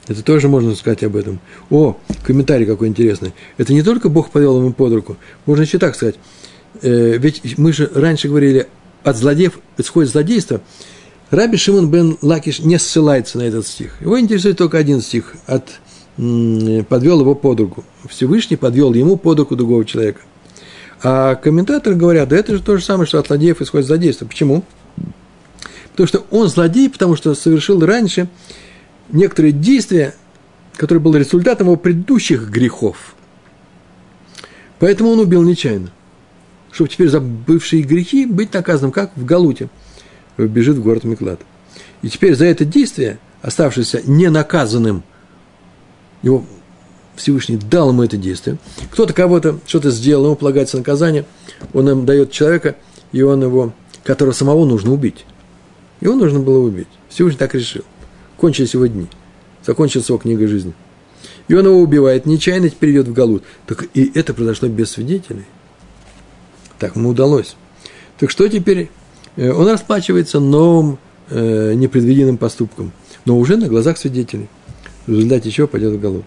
Это 0.08 0.22
тоже 0.22 0.48
можно 0.48 0.74
сказать 0.74 1.02
об 1.04 1.16
этом. 1.16 1.40
О, 1.70 1.96
комментарий 2.24 2.66
какой 2.66 2.88
интересный. 2.88 3.32
Это 3.56 3.72
не 3.72 3.82
только 3.82 4.08
Бог 4.08 4.30
подвел 4.30 4.58
ему 4.58 4.72
под 4.72 4.92
руку. 4.92 5.16
Можно 5.46 5.62
еще 5.62 5.78
так 5.78 5.94
сказать. 5.94 6.16
Э, 6.82 7.16
ведь 7.16 7.56
мы 7.56 7.72
же 7.72 7.90
раньше 7.94 8.28
говорили, 8.28 8.68
от 9.02 9.16
злодеев 9.16 9.58
исходит 9.78 10.10
злодейство. 10.10 10.60
Раби 11.30 11.56
Шимон 11.56 11.90
бен 11.90 12.18
Лакиш 12.20 12.60
не 12.60 12.78
ссылается 12.78 13.38
на 13.38 13.42
этот 13.42 13.66
стих. 13.66 14.00
Его 14.00 14.20
интересует 14.20 14.58
только 14.58 14.78
один 14.78 15.00
стих 15.00 15.34
от 15.46 15.80
подвел 16.16 17.20
его 17.20 17.34
под 17.34 17.60
руку. 17.60 17.84
Всевышний 18.08 18.56
подвел 18.56 18.92
ему 18.94 19.16
под 19.16 19.40
руку 19.40 19.56
другого 19.56 19.84
человека. 19.84 20.20
А 21.04 21.34
комментаторы 21.34 21.96
говорят, 21.96 22.30
да 22.30 22.36
это 22.36 22.56
же 22.56 22.62
то 22.62 22.78
же 22.78 22.82
самое, 22.82 23.06
что 23.06 23.18
от 23.18 23.26
злодеев 23.26 23.60
исходит 23.60 23.86
злодейство. 23.86 24.24
Почему? 24.24 24.64
Потому 25.90 26.08
что 26.08 26.26
он 26.30 26.48
злодей, 26.48 26.88
потому 26.88 27.14
что 27.14 27.34
совершил 27.34 27.84
раньше 27.84 28.26
некоторые 29.10 29.52
действия, 29.52 30.14
которые 30.76 31.02
были 31.02 31.18
результатом 31.18 31.66
его 31.66 31.76
предыдущих 31.76 32.48
грехов. 32.48 33.14
Поэтому 34.78 35.10
он 35.10 35.20
убил 35.20 35.42
нечаянно. 35.42 35.90
Чтобы 36.72 36.88
теперь 36.88 37.10
за 37.10 37.20
бывшие 37.20 37.82
грехи 37.82 38.24
быть 38.24 38.54
наказанным, 38.54 38.90
как 38.90 39.12
в 39.14 39.24
Галуте 39.26 39.68
бежит 40.38 40.78
в 40.78 40.82
город 40.82 41.04
Миклад. 41.04 41.38
И 42.00 42.08
теперь 42.08 42.34
за 42.34 42.46
это 42.46 42.64
действие, 42.64 43.18
оставшееся 43.42 44.00
ненаказанным– 44.04 45.04
его 46.24 46.44
Всевышний 47.16 47.56
дал 47.56 47.90
ему 47.90 48.02
это 48.02 48.16
действие. 48.16 48.58
Кто-то 48.90 49.12
кого-то 49.12 49.58
что-то 49.66 49.90
сделал, 49.90 50.26
ему 50.26 50.36
полагается 50.36 50.76
наказание, 50.76 51.24
он 51.72 51.88
им 51.88 52.06
дает 52.06 52.32
человека, 52.32 52.76
и 53.12 53.22
он 53.22 53.42
его, 53.42 53.72
которого 54.02 54.32
самого 54.32 54.64
нужно 54.64 54.92
убить. 54.92 55.24
Его 56.00 56.14
нужно 56.14 56.40
было 56.40 56.58
убить. 56.58 56.88
Всевышний 57.08 57.38
так 57.38 57.54
решил. 57.54 57.82
Кончились 58.36 58.74
его 58.74 58.86
дни. 58.86 59.06
Закончился 59.64 60.12
его 60.12 60.18
книга 60.18 60.46
жизни. 60.48 60.74
И 61.48 61.54
он 61.54 61.66
его 61.66 61.78
убивает, 61.78 62.26
нечаянно 62.26 62.68
теперь 62.68 62.92
идет 62.92 63.08
в 63.08 63.12
Галут. 63.12 63.44
Так 63.66 63.86
и 63.94 64.10
это 64.14 64.34
произошло 64.34 64.68
без 64.68 64.90
свидетелей. 64.90 65.44
Так 66.78 66.96
ему 66.96 67.10
удалось. 67.10 67.56
Так 68.18 68.30
что 68.30 68.48
теперь? 68.48 68.90
Э, 69.36 69.52
он 69.52 69.68
расплачивается 69.68 70.40
новым 70.40 70.98
э, 71.30 71.74
непредвиденным 71.74 72.38
поступком, 72.38 72.92
но 73.24 73.38
уже 73.38 73.56
на 73.56 73.68
глазах 73.68 73.98
свидетелей 73.98 74.48
в 75.06 75.10
результате 75.10 75.50
чего 75.50 75.66
пойдет 75.66 75.94
в 75.94 76.00
голод. 76.00 76.24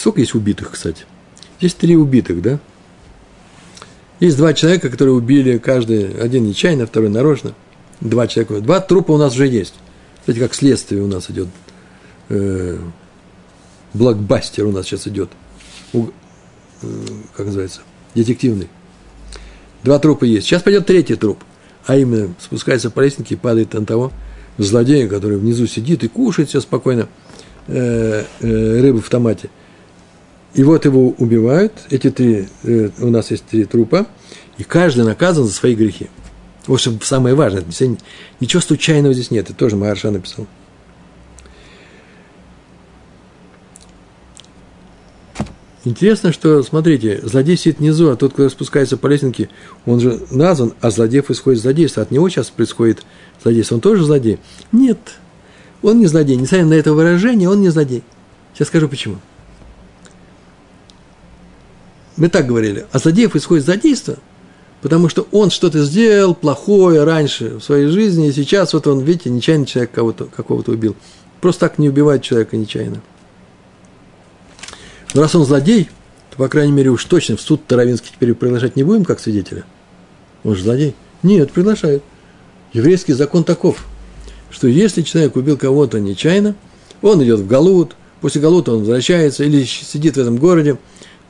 Сколько 0.00 0.20
есть 0.20 0.34
убитых, 0.34 0.70
кстати? 0.70 1.04
Есть 1.60 1.76
три 1.76 1.94
убитых, 1.94 2.40
да? 2.40 2.58
Есть 4.18 4.38
два 4.38 4.54
человека, 4.54 4.88
которые 4.88 5.14
убили 5.14 5.58
каждый, 5.58 6.18
один 6.18 6.46
нечаянно, 6.46 6.86
второй 6.86 7.10
нарочно. 7.10 7.52
Два 8.00 8.26
человека. 8.26 8.62
Два 8.62 8.80
трупа 8.80 9.12
у 9.12 9.18
нас 9.18 9.34
уже 9.34 9.46
есть. 9.46 9.74
Кстати, 10.20 10.38
как 10.38 10.54
следствие 10.54 11.02
у 11.02 11.06
нас 11.06 11.28
идет. 11.28 11.48
Э, 12.30 12.78
блокбастер 13.92 14.64
у 14.64 14.72
нас 14.72 14.86
сейчас 14.86 15.06
идет. 15.06 15.28
Э, 15.92 15.98
как 17.36 17.44
называется? 17.44 17.82
Детективный. 18.14 18.68
Два 19.84 19.98
трупа 19.98 20.24
есть. 20.24 20.46
Сейчас 20.46 20.62
пойдет 20.62 20.86
третий 20.86 21.16
труп. 21.16 21.44
А 21.84 21.98
именно 21.98 22.32
спускается 22.40 22.90
по 22.90 23.00
лестнице 23.00 23.34
и 23.34 23.36
падает 23.36 23.74
на 23.74 23.84
того, 23.84 24.12
злодея, 24.56 25.08
который 25.08 25.36
внизу 25.36 25.66
сидит 25.66 26.04
и 26.04 26.08
кушает 26.08 26.48
все 26.48 26.62
спокойно 26.62 27.06
э, 27.66 28.24
рыбу 28.40 29.02
в 29.02 29.10
томате. 29.10 29.50
И 30.54 30.62
вот 30.64 30.84
его 30.84 31.10
убивают, 31.10 31.72
эти 31.90 32.10
три, 32.10 32.48
э, 32.64 32.90
у 32.98 33.10
нас 33.10 33.30
есть 33.30 33.44
три 33.46 33.64
трупа, 33.64 34.06
и 34.58 34.64
каждый 34.64 35.04
наказан 35.04 35.44
за 35.44 35.52
свои 35.52 35.74
грехи. 35.74 36.08
В 36.66 36.72
общем, 36.72 37.00
самое 37.02 37.34
важное, 37.34 37.64
ничего 38.40 38.60
случайного 38.60 39.14
здесь 39.14 39.30
нет, 39.30 39.46
это 39.48 39.54
тоже 39.54 39.76
Маharша 39.76 40.10
написал. 40.10 40.46
Интересно, 45.82 46.30
что, 46.30 46.62
смотрите, 46.62 47.20
злодей 47.22 47.56
сидит 47.56 47.78
внизу, 47.78 48.10
а 48.10 48.16
тот, 48.16 48.34
кто 48.34 48.50
спускается 48.50 48.98
по 48.98 49.06
лестнике, 49.06 49.48
он 49.86 49.98
же 49.98 50.20
назван, 50.30 50.74
а 50.82 50.90
злодеев 50.90 51.30
исходит 51.30 51.62
злодейство. 51.62 52.02
От 52.02 52.10
него 52.10 52.28
сейчас 52.28 52.50
происходит 52.50 53.02
злодейство. 53.42 53.76
Он 53.76 53.80
тоже 53.80 54.04
злодей? 54.04 54.38
Нет, 54.72 54.98
он 55.80 56.00
не 56.00 56.06
злодей. 56.06 56.36
Несмотря 56.36 56.66
на 56.66 56.74
это 56.74 56.92
выражение, 56.92 57.48
он 57.48 57.62
не 57.62 57.70
злодей. 57.70 58.02
Сейчас 58.52 58.68
скажу 58.68 58.88
почему. 58.88 59.16
Мы 62.16 62.28
так 62.28 62.46
говорили, 62.46 62.86
а 62.92 62.98
злодеев 62.98 63.36
исходит 63.36 63.64
злодейство, 63.64 64.16
потому 64.82 65.08
что 65.08 65.26
он 65.30 65.50
что-то 65.50 65.84
сделал 65.84 66.34
плохое 66.34 67.04
раньше 67.04 67.56
в 67.58 67.62
своей 67.62 67.86
жизни, 67.86 68.28
и 68.28 68.32
сейчас 68.32 68.72
вот 68.72 68.86
он, 68.86 69.00
видите, 69.00 69.30
нечаянно 69.30 69.66
человек 69.66 69.90
кого-то, 69.92 70.24
какого-то 70.24 70.72
убил. 70.72 70.96
Просто 71.40 71.68
так 71.68 71.78
не 71.78 71.88
убивает 71.88 72.22
человека 72.22 72.56
нечаянно. 72.56 73.00
Но 75.14 75.22
раз 75.22 75.34
он 75.34 75.44
злодей, 75.44 75.88
то, 76.30 76.36
по 76.36 76.48
крайней 76.48 76.72
мере, 76.72 76.90
уж 76.90 77.04
точно 77.04 77.36
в 77.36 77.40
суд 77.40 77.66
Таравинский 77.66 78.10
теперь 78.12 78.34
приглашать 78.34 78.76
не 78.76 78.84
будем, 78.84 79.04
как 79.04 79.20
свидетеля. 79.20 79.64
Он 80.44 80.54
же 80.54 80.62
злодей. 80.62 80.94
Нет, 81.22 81.52
приглашают. 81.52 82.02
Еврейский 82.72 83.14
закон 83.14 83.44
таков, 83.44 83.84
что 84.50 84.68
если 84.68 85.02
человек 85.02 85.36
убил 85.36 85.56
кого-то 85.56 85.98
нечаянно, 85.98 86.54
он 87.02 87.22
идет 87.24 87.40
в 87.40 87.46
Галут, 87.46 87.96
после 88.20 88.40
Галута 88.40 88.72
он 88.72 88.80
возвращается 88.80 89.44
или 89.44 89.64
сидит 89.64 90.16
в 90.16 90.20
этом 90.20 90.36
городе, 90.36 90.78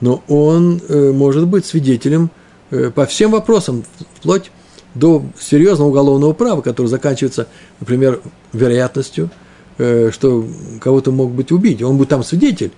но 0.01 0.23
он 0.29 0.81
э, 0.89 1.13
может 1.13 1.47
быть 1.47 1.67
свидетелем 1.67 2.31
э, 2.71 2.91
по 2.91 3.07
всем 3.07 3.31
вопросам, 3.33 3.85
вплоть 4.17 4.51
до 4.95 5.25
серьезного 5.39 5.89
уголовного 5.89 6.33
права, 6.33 6.63
которое 6.63 6.89
заканчивается, 6.89 7.47
например, 7.81 8.21
вероятностью, 8.53 9.31
э, 9.79 10.11
что 10.13 10.47
кого-то 10.81 11.13
мог 11.13 11.33
быть 11.33 11.53
убить. 11.53 11.83
Он 11.83 11.97
будет 11.97 12.09
там 12.09 12.25
свидетель, 12.25 12.73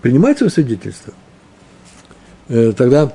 принимает 0.00 0.38
свое 0.38 0.50
свидетельство, 0.50 1.14
тогда 2.48 3.12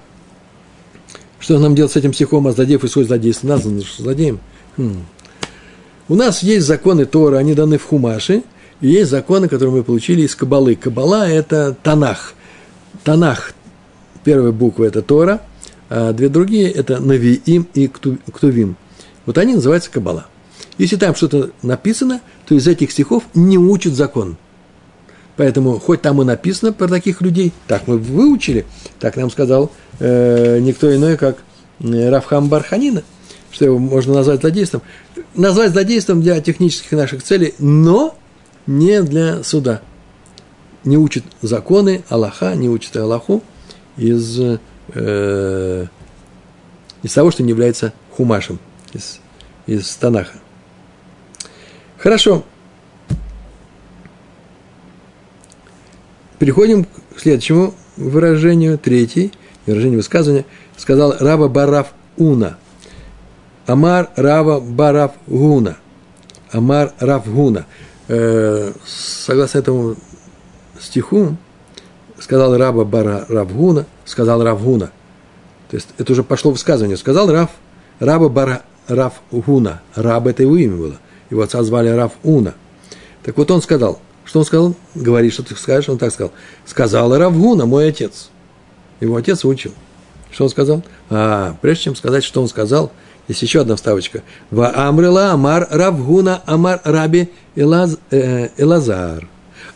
что 1.39 1.59
нам 1.59 1.75
делать 1.75 1.91
с 1.91 1.95
этим 1.95 2.13
стихом, 2.13 2.47
а 2.47 2.51
злодеев 2.51 2.83
и 2.83 2.87
свой 2.87 3.05
злодейство? 3.05 3.47
Назван 3.47 3.83
злодеем. 3.97 4.39
Хм. 4.77 5.05
У 6.09 6.15
нас 6.15 6.41
есть 6.41 6.65
законы 6.65 7.05
Тора, 7.05 7.37
они 7.37 7.53
даны 7.53 7.77
в 7.77 7.85
Хумаше, 7.85 8.43
и 8.81 8.87
есть 8.87 9.11
законы, 9.11 9.47
которые 9.47 9.75
мы 9.75 9.83
получили 9.83 10.21
из 10.21 10.35
Кабалы. 10.35 10.75
Кабала– 10.75 11.27
это 11.29 11.75
Танах. 11.83 12.33
Танах, 13.07 13.53
первая 14.25 14.51
буква– 14.51 14.83
это 14.85 15.01
Тора, 15.01 15.39
а 15.89 16.11
две 16.11 16.27
другие– 16.27 16.69
это 16.73 16.99
Навиим 16.99 17.65
и 17.73 17.87
Ктувим. 17.87 18.75
Вот 19.25 19.37
они 19.37 19.55
называются 19.55 19.89
Кабала. 19.89 20.25
Если 20.77 20.97
там 20.97 21.15
что-то 21.15 21.51
написано, 21.61 22.19
то 22.45 22.53
из 22.53 22.67
этих 22.67 22.91
стихов 22.91 23.23
не 23.33 23.57
учат 23.57 23.93
закон– 23.93 24.35
Поэтому, 25.37 25.79
хоть 25.79 26.01
там 26.01 26.21
и 26.21 26.25
написано 26.25 26.73
про 26.73 26.87
таких 26.87 27.21
людей, 27.21 27.53
так 27.67 27.87
мы 27.87 27.97
выучили, 27.97 28.65
так 28.99 29.15
нам 29.15 29.29
сказал 29.29 29.71
э, 29.99 30.57
никто 30.59 30.93
иной, 30.93 31.15
как 31.15 31.37
э, 31.79 32.09
Рафхам 32.09 32.49
Барханина, 32.49 33.03
что 33.51 33.63
его 33.63 33.77
можно 33.77 34.15
назвать 34.15 34.41
злодейством. 34.41 34.81
Назвать 35.35 35.71
злодейством 35.71 36.21
для 36.23 36.41
технических 36.41 36.91
наших 36.93 37.21
целей, 37.21 37.53
но 37.59 38.17
не 38.65 39.03
для 39.03 39.43
суда. 39.43 39.81
Не 40.83 40.97
учит 40.97 41.23
законы 41.41 42.03
Аллаха, 42.09 42.55
не 42.55 42.69
учит 42.69 42.95
Аллаху 42.95 43.43
из, 43.97 44.39
э, 44.93 45.85
из 47.03 47.13
того, 47.13 47.31
что 47.31 47.43
не 47.43 47.49
является 47.49 47.93
хумашем, 48.11 48.59
из, 48.93 49.19
из 49.65 49.95
Танаха. 49.95 50.37
Хорошо. 51.97 52.43
Переходим 56.39 56.85
к 56.85 57.19
следующему 57.19 57.73
выражению, 57.95 58.77
третий, 58.77 59.31
выражение 59.65 59.97
высказывания. 59.97 60.45
Сказал 60.77 61.15
Раба 61.19 61.47
Барав 61.47 61.93
Уна. 62.17 62.57
Амар 63.67 64.09
Рава 64.15 64.61
Барав 64.61 65.11
Гуна. 65.27 65.77
Амар 66.51 66.93
Рав 66.99 67.27
Гуна. 67.29 67.65
Э, 68.07 68.71
согласно 68.85 69.59
этому 69.59 69.95
стиху, 70.81 71.37
сказал 72.19 72.57
Раба 72.57 72.83
Бара 72.83 73.25
Равгуна, 73.29 73.85
сказал 74.05 74.43
Равгуна. 74.43 74.91
То 75.69 75.75
есть 75.75 75.89
это 75.97 76.11
уже 76.13 76.23
пошло 76.23 76.51
высказывание. 76.51 76.97
Сказал 76.97 77.31
Рав, 77.31 77.49
Раба 77.99 78.29
Бара 78.29 78.61
Равгуна. 78.87 79.81
Раб 79.95 80.27
это 80.27 80.43
его 80.43 80.55
имя 80.55 80.77
было. 80.77 80.97
Его 81.29 81.41
отца 81.41 81.61
звали 81.63 81.89
Равуна. 81.89 82.53
Так 83.23 83.37
вот 83.37 83.51
он 83.51 83.61
сказал, 83.61 83.99
что 84.23 84.39
он 84.39 84.45
сказал? 84.45 84.75
Говори, 84.95 85.29
что 85.29 85.43
ты 85.43 85.55
скажешь. 85.55 85.89
Он 85.89 85.97
так 85.97 86.11
сказал. 86.11 86.31
Сказал 86.65 87.15
Равгуна, 87.17 87.65
мой 87.65 87.89
отец. 87.89 88.29
Его 88.99 89.15
отец 89.15 89.43
учил. 89.45 89.73
Что 90.31 90.45
он 90.45 90.49
сказал? 90.49 90.83
А, 91.09 91.55
прежде 91.61 91.85
чем 91.85 91.95
сказать, 91.95 92.23
что 92.23 92.41
он 92.41 92.47
сказал, 92.47 92.91
есть 93.27 93.41
еще 93.41 93.61
одна 93.61 93.75
вставочка. 93.75 94.23
Ва 94.51 94.71
амрила 94.75 95.31
амар 95.31 95.67
Равгуна 95.69 96.41
амар 96.45 96.81
раби 96.83 97.29
Элаз, 97.55 97.97
э, 98.11 98.49
Элазар. 98.57 99.27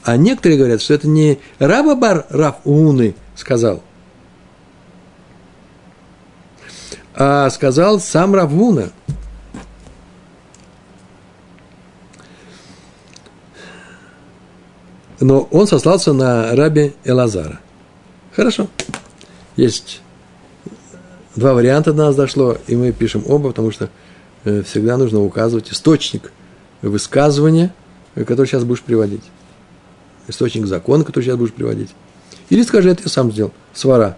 А 0.04 0.18
некоторые 0.18 0.58
говорят, 0.58 0.82
что 0.82 0.94
это 0.94 1.08
не 1.08 1.40
Рабабар 1.60 2.26
Равуны 2.30 3.16
сказал, 3.36 3.84
а 7.14 7.50
сказал 7.50 8.00
сам 8.00 8.34
Равуна. 8.34 8.92
Но 15.20 15.42
он 15.52 15.68
сослался 15.68 16.14
на 16.14 16.56
раби 16.56 16.96
Элазара. 17.04 17.60
Хорошо. 18.36 18.68
Есть 19.56 20.02
два 21.36 21.54
варианта 21.54 21.94
до 21.94 22.06
нас 22.06 22.16
дошло, 22.16 22.58
и 22.66 22.76
мы 22.76 22.92
пишем 22.92 23.24
оба, 23.28 23.50
потому 23.50 23.70
что 23.70 23.90
э, 24.46 24.64
всегда 24.64 24.98
нужно 24.98 25.22
указывать 25.22 25.72
источник 25.72 26.32
высказывания, 26.82 27.72
который 28.16 28.48
сейчас 28.48 28.64
будешь 28.64 28.82
приводить. 28.82 29.24
Источник 30.28 30.66
закона, 30.66 31.04
который 31.04 31.26
сейчас 31.26 31.38
будешь 31.38 31.54
приводить. 31.54 31.90
Или 32.50 32.64
скажи, 32.64 32.90
это 32.90 33.04
я 33.04 33.10
сам 33.10 33.32
сделал, 33.32 33.52
свара. 33.74 34.18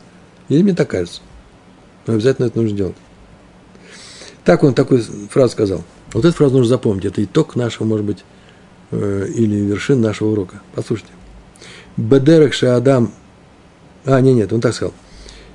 Или 0.49 0.63
мне 0.63 0.73
так 0.73 0.89
кажется. 0.89 1.21
Но 2.05 2.13
обязательно 2.13 2.47
это 2.47 2.59
нужно 2.59 2.75
делать. 2.75 2.95
Так 4.43 4.63
он 4.63 4.73
такую 4.73 5.01
фразу 5.29 5.53
сказал. 5.53 5.83
Вот 6.11 6.25
эту 6.25 6.35
фразу 6.35 6.57
нужно 6.57 6.69
запомнить. 6.69 7.05
Это 7.05 7.23
итог 7.23 7.55
нашего, 7.55 7.85
может 7.85 8.05
быть, 8.05 8.25
э, 8.91 9.27
или 9.33 9.55
вершин 9.55 10.01
нашего 10.01 10.31
урока. 10.31 10.61
Послушайте. 10.75 11.11
Бедерек 11.95 12.53
Шаадам. 12.53 13.13
А, 14.05 14.19
нет, 14.19 14.35
нет, 14.35 14.53
он 14.53 14.61
так 14.61 14.73
сказал. 14.73 14.93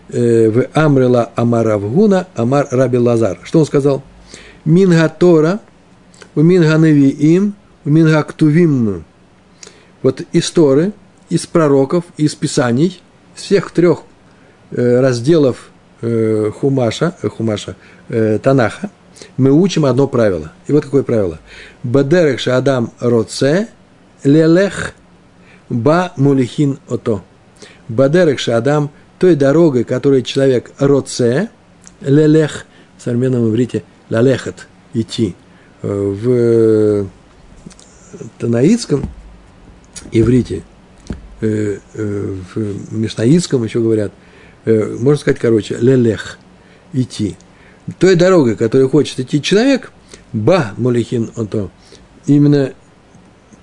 Э, 0.08 0.48
в 0.48 0.68
Амрела 0.72 1.30
Амаравгуна 1.36 2.28
Амар 2.34 2.66
Раби 2.70 2.98
Лазар. 2.98 3.40
Что 3.42 3.60
он 3.60 3.66
сказал? 3.66 4.02
Минга 4.64 5.08
Тора, 5.08 5.60
у 6.34 6.40
Минга 6.40 6.76
Невиим, 6.78 7.54
у 7.84 7.90
Минга 7.90 8.22
Ктувим. 8.22 9.04
Вот 10.02 10.22
из 10.32 10.50
Торы, 10.50 10.92
из 11.28 11.46
пророков, 11.46 12.04
из 12.16 12.34
Писаний, 12.34 13.00
из 13.36 13.42
всех 13.42 13.70
трех 13.70 14.02
э, 14.70 15.00
разделов 15.00 15.70
э, 16.00 16.50
Хумаша, 16.54 17.14
Хумаша 17.22 17.76
Танаха, 18.08 18.90
мы 19.36 19.50
учим 19.50 19.84
одно 19.84 20.06
правило. 20.06 20.52
И 20.66 20.72
вот 20.72 20.84
какое 20.84 21.02
правило. 21.02 21.40
Бадерех 21.82 22.46
Адам 22.48 22.92
Роце 23.00 23.68
Лелех 24.24 24.94
Ба 25.68 26.12
Мулихин 26.16 26.78
Ото. 26.88 27.22
Бадерех 27.88 28.48
Адам 28.48 28.90
той 29.18 29.34
дорогой, 29.34 29.84
которой 29.84 30.22
человек 30.22 30.70
роце, 30.78 31.50
лелех, 32.00 32.66
в 32.96 33.02
современном 33.02 33.48
иврите 33.48 33.82
лалехат, 34.10 34.66
идти. 34.94 35.34
Э, 35.82 35.88
в 35.88 37.08
танаитском 38.38 39.08
иврите, 40.12 40.62
э, 41.40 41.78
э, 41.94 42.36
в 42.54 42.92
мишнаитском 42.94 43.64
еще 43.64 43.80
говорят, 43.80 44.12
можно 44.64 45.16
сказать, 45.16 45.38
короче, 45.38 45.78
лелех, 45.78 46.38
идти. 46.92 47.36
Той 47.98 48.16
дорогой, 48.16 48.54
которой 48.54 48.88
хочет 48.88 49.18
идти 49.20 49.40
человек, 49.40 49.92
ба 50.32 50.74
молихин 50.76 51.30
ото, 51.36 51.70
именно 52.26 52.74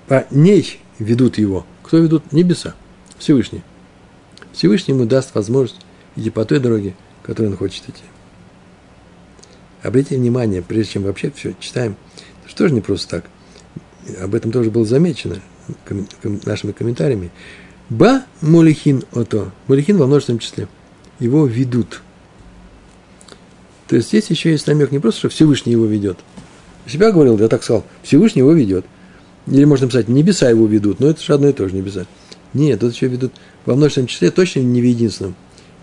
по 0.08 0.26
ней 0.32 0.80
ведут 0.98 1.38
его. 1.38 1.66
Кто 1.84 1.98
ведут? 1.98 2.32
Небеса, 2.32 2.74
Всевышний. 3.20 3.62
Всевышний 4.52 4.94
ему 4.94 5.06
даст 5.06 5.36
возможность 5.36 5.82
идти 6.16 6.30
по 6.30 6.46
той 6.46 6.60
дороге, 6.60 6.96
которой 7.22 7.48
он 7.48 7.58
хочет 7.58 7.84
идти. 7.84 8.04
Обратите 9.84 10.18
внимание, 10.18 10.64
прежде 10.64 10.94
чем 10.94 11.04
вообще 11.04 11.32
все 11.36 11.54
читаем, 11.60 11.96
что 12.48 12.68
же 12.68 12.74
не 12.74 12.82
просто 12.82 13.22
так. 13.22 13.26
Об 14.22 14.34
этом 14.34 14.52
тоже 14.52 14.72
было 14.72 14.86
замечено 14.86 15.40
нашими 16.45 16.72
комментариями. 16.72 17.32
Ба 17.89 18.24
мулихин 18.41 19.03
ото. 19.13 19.51
Мулихин 19.68 19.97
во 19.97 20.07
множественном 20.07 20.39
числе. 20.39 20.68
Его 21.20 21.45
ведут. 21.45 22.01
То 23.88 23.95
есть 23.95 24.09
здесь 24.09 24.30
еще 24.30 24.51
есть 24.51 24.68
намек 24.68 24.91
не 24.91 24.99
просто, 24.99 25.20
что 25.20 25.30
Всевышний 25.30 25.74
его 25.74 25.86
ведет. 25.86 26.18
Себя 26.88 27.11
говорил, 27.11 27.38
я 27.39 27.47
так 27.47 27.63
сказал, 27.63 27.86
Всевышний 28.03 28.39
его 28.39 28.51
ведет. 28.51 28.86
Или 29.47 29.66
можно 29.66 29.86
написать, 29.86 30.07
небеса 30.07 30.49
его 30.49 30.66
ведут, 30.66 30.99
но 30.99 31.09
это 31.09 31.22
же 31.22 31.34
одно 31.34 31.49
и 31.49 31.53
то 31.53 31.68
же 31.68 31.76
небеса. 31.76 32.05
Нет, 32.53 32.80
тут 32.80 32.93
еще 32.93 33.07
ведут 33.07 33.34
во 33.66 33.76
множественном 33.76 34.07
числе, 34.07 34.32
точно 34.32 34.61
не 34.61 34.82
в 34.82 34.86
единственном. 34.86 35.36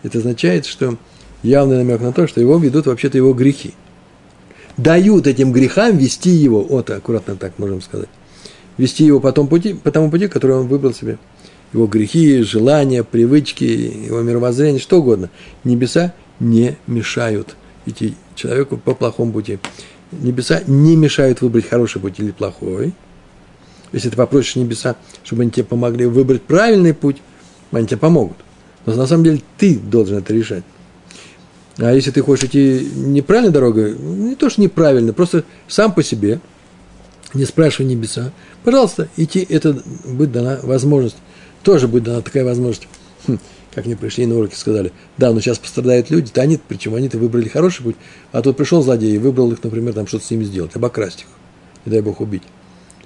Это 0.03 0.19
означает, 0.19 0.67
что 0.67 0.97
явный 1.43 1.77
намек 1.77 2.01
на 2.01 2.13
то, 2.13 2.27
что 2.27 2.41
его 2.41 2.59
ведут 2.59 2.87
вообще-то 2.87 3.19
его 3.19 3.33
грехи. 3.35 3.75
Дают 4.77 5.27
этим 5.27 5.53
грехам 5.53 5.97
вести 5.99 6.31
его, 6.31 6.63
вот 6.63 6.91
аккуратно 6.91 7.37
так 7.37 7.59
можем 7.59 7.83
сказать, 7.83 8.09
вести 8.79 9.05
его 9.05 9.21
по 9.21 9.33
тому 9.33 9.49
пути, 9.49 9.75
по 9.75 9.91
тому 9.91 10.11
пути, 10.11 10.29
который 10.29 10.57
он 10.57 10.69
выбрал 10.69 10.93
себе. 10.93 11.19
Его 11.73 11.87
грехи, 11.87 12.43
желания, 12.43 13.03
привычки, 13.03 13.65
его 13.65 14.21
мировоззрение, 14.21 14.81
что 14.81 15.01
угодно. 15.01 15.31
Небеса 15.65 16.13
не 16.39 16.77
мешают 16.87 17.57
идти 17.87 18.15
человеку 18.35 18.77
по 18.77 18.95
плохому 18.95 19.33
пути. 19.33 19.59
Небеса 20.11 20.63
не 20.67 20.97
мешают 20.97 21.41
выбрать 21.41 21.69
хороший 21.69 22.01
путь 22.01 22.19
или 22.19 22.31
плохой. 22.31 22.93
Если 23.93 24.11
ты 24.11 24.17
попросишь 24.17 24.57
небеса, 24.57 24.97
чтобы 25.23 25.43
они 25.43 25.51
тебе 25.51 25.65
помогли 25.65 26.07
выбрать 26.07 26.43
правильный 26.43 26.95
путь, 26.95 27.19
они 27.71 27.87
тебе 27.87 27.99
помогут. 27.99 28.37
Но 28.85 28.95
на 28.95 29.07
самом 29.07 29.25
деле 29.25 29.41
ты 29.59 29.79
должен 29.79 30.19
это 30.19 30.35
решать. 30.35 30.65
А 31.79 31.93
если 31.93 32.11
ты 32.11 32.23
хочешь 32.23 32.45
идти 32.45 32.89
неправильной 32.95 33.53
дорогой, 33.53 33.97
не 33.97 34.35
то, 34.35 34.51
что 34.51 34.61
неправильно, 34.61 35.13
просто 35.13 35.45
сам 35.69 35.93
по 35.93 36.03
себе, 36.03 36.41
не 37.35 37.45
спрашивай 37.45 37.87
небеса, 37.87 38.33
пожалуйста, 38.65 39.09
идти, 39.17 39.47
это 39.49 39.83
будет 40.05 40.33
дана 40.33 40.61
возможность, 40.63 41.17
тоже 41.63 41.89
будет 41.89 42.05
дана 42.05 42.21
такая 42.21 42.45
возможность. 42.45 42.89
Хм, 43.27 43.39
как 43.75 43.87
мне 43.87 43.97
пришли 43.97 44.27
на 44.27 44.37
уроки, 44.37 44.55
сказали, 44.55 44.93
да, 45.17 45.33
но 45.33 45.41
сейчас 45.41 45.59
пострадают 45.59 46.11
люди, 46.11 46.31
да 46.35 46.43
они, 46.43 46.59
причем 46.69 46.95
они-то 46.95 47.19
выбрали 47.19 47.49
хороший 47.49 47.83
путь, 47.83 47.97
а 48.31 48.43
тут 48.43 48.57
пришел 48.57 48.83
злодей 48.83 49.15
и 49.15 49.19
выбрал 49.19 49.51
их, 49.53 49.63
например, 49.63 49.95
там 49.95 50.07
что-то 50.07 50.27
с 50.27 50.31
ними 50.31 50.45
сделать, 50.45 50.77
обокрасть 50.77 51.21
их, 51.21 51.27
не 51.87 51.93
дай 51.93 52.01
бог 52.03 52.21
убить. 52.21 52.43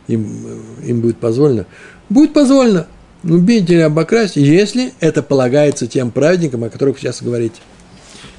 Им, 0.08 0.46
им 0.84 1.00
будет 1.00 1.18
позволено? 1.18 1.66
Будет 2.08 2.32
позволено, 2.32 2.86
убить 3.22 3.68
или 3.70 3.80
обокрасть, 3.80 4.36
если 4.36 4.92
это 5.00 5.22
полагается 5.22 5.86
тем 5.86 6.10
праведникам, 6.10 6.64
о 6.64 6.70
которых 6.70 6.98
сейчас 6.98 7.22
говорите. 7.22 7.56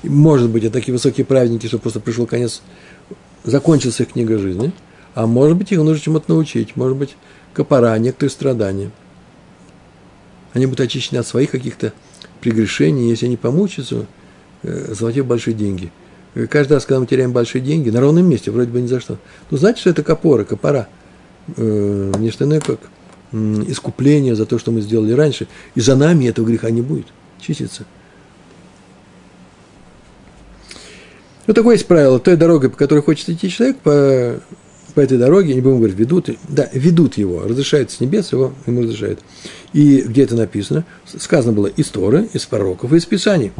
Может 0.03 0.49
быть, 0.49 0.63
это 0.63 0.73
такие 0.73 0.93
высокие 0.93 1.25
праведники, 1.25 1.67
что 1.67 1.79
просто 1.79 1.99
пришел 1.99 2.25
конец, 2.25 2.61
закончился 3.43 4.03
их 4.03 4.13
книга 4.13 4.37
жизни, 4.37 4.71
а 5.17 5.25
может 5.25 5.57
быть, 5.57 5.71
их 5.71 5.79
нужно 5.79 5.99
чему-то 5.99 6.25
научить, 6.29 6.75
может 6.75 6.95
быть, 6.95 7.17
копора, 7.51 7.97
некоторые 7.97 8.29
страдания. 8.29 8.91
Они 10.53 10.67
будут 10.67 10.81
очищены 10.81 11.17
от 11.17 11.25
своих 11.25 11.49
каких-то 11.49 11.91
прегрешений, 12.39 13.09
если 13.09 13.25
они 13.25 13.35
помучатся, 13.35 14.05
э, 14.61 14.93
заплатив 14.93 15.25
большие 15.25 15.55
деньги. 15.55 15.91
Каждый 16.51 16.73
раз, 16.73 16.85
когда 16.85 16.99
мы 16.99 17.07
теряем 17.07 17.31
большие 17.31 17.63
деньги, 17.63 17.89
на 17.89 17.99
ровном 17.99 18.29
месте, 18.29 18.51
вроде 18.51 18.69
бы 18.69 18.79
ни 18.79 18.85
за 18.85 18.99
что, 18.99 19.17
ну, 19.49 19.57
знаете, 19.57 19.79
что 19.79 19.89
это 19.89 20.03
копора, 20.03 20.43
копора, 20.43 20.87
э, 21.55 22.13
не 22.19 22.29
что 22.29 22.45
иное, 22.45 22.59
как 22.59 22.79
искупление 23.31 24.35
за 24.35 24.45
то, 24.45 24.59
что 24.59 24.69
мы 24.69 24.81
сделали 24.81 25.13
раньше, 25.13 25.47
и 25.73 25.81
за 25.81 25.95
нами 25.95 26.25
этого 26.25 26.45
греха 26.45 26.69
не 26.69 26.83
будет 26.83 27.07
чиститься. 27.41 27.85
Вот 31.47 31.55
такое 31.55 31.73
есть 31.73 31.87
правило. 31.87 32.19
Той 32.19 32.37
дорогой, 32.37 32.69
по 32.69 32.77
которой 32.77 33.01
хочет 33.01 33.29
идти 33.29 33.49
человек, 33.49 33.77
по, 33.79 34.39
по 34.97 35.01
этой 35.01 35.19
дороге, 35.19 35.53
не 35.53 35.61
будем 35.61 35.77
говорить, 35.77 35.95
ведут, 35.95 36.27
да, 36.49 36.67
ведут 36.73 37.19
его, 37.19 37.43
разрешают 37.43 37.91
с 37.91 37.99
небес, 37.99 38.31
его 38.31 38.53
ему 38.65 38.81
разрешают. 38.81 39.19
И 39.71 40.01
где 40.01 40.23
это 40.23 40.35
написано? 40.35 40.85
Сказано 41.05 41.53
было 41.53 41.67
из 41.67 41.85
Торы, 41.89 42.27
из 42.33 42.47
пророков 42.47 42.93
из 42.93 43.05
Писаний. 43.05 43.51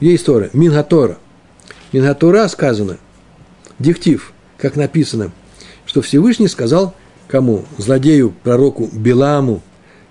Где 0.00 0.10
есть 0.10 0.26
Тора? 0.26 0.50
Мингатора. 0.52 1.18
Мингатора 1.92 2.48
сказано, 2.48 2.98
диктив, 3.78 4.32
как 4.58 4.74
написано, 4.74 5.30
что 5.86 6.02
Всевышний 6.02 6.48
сказал 6.48 6.96
кому? 7.28 7.64
Злодею, 7.78 8.34
пророку 8.42 8.90
Биламу, 8.92 9.62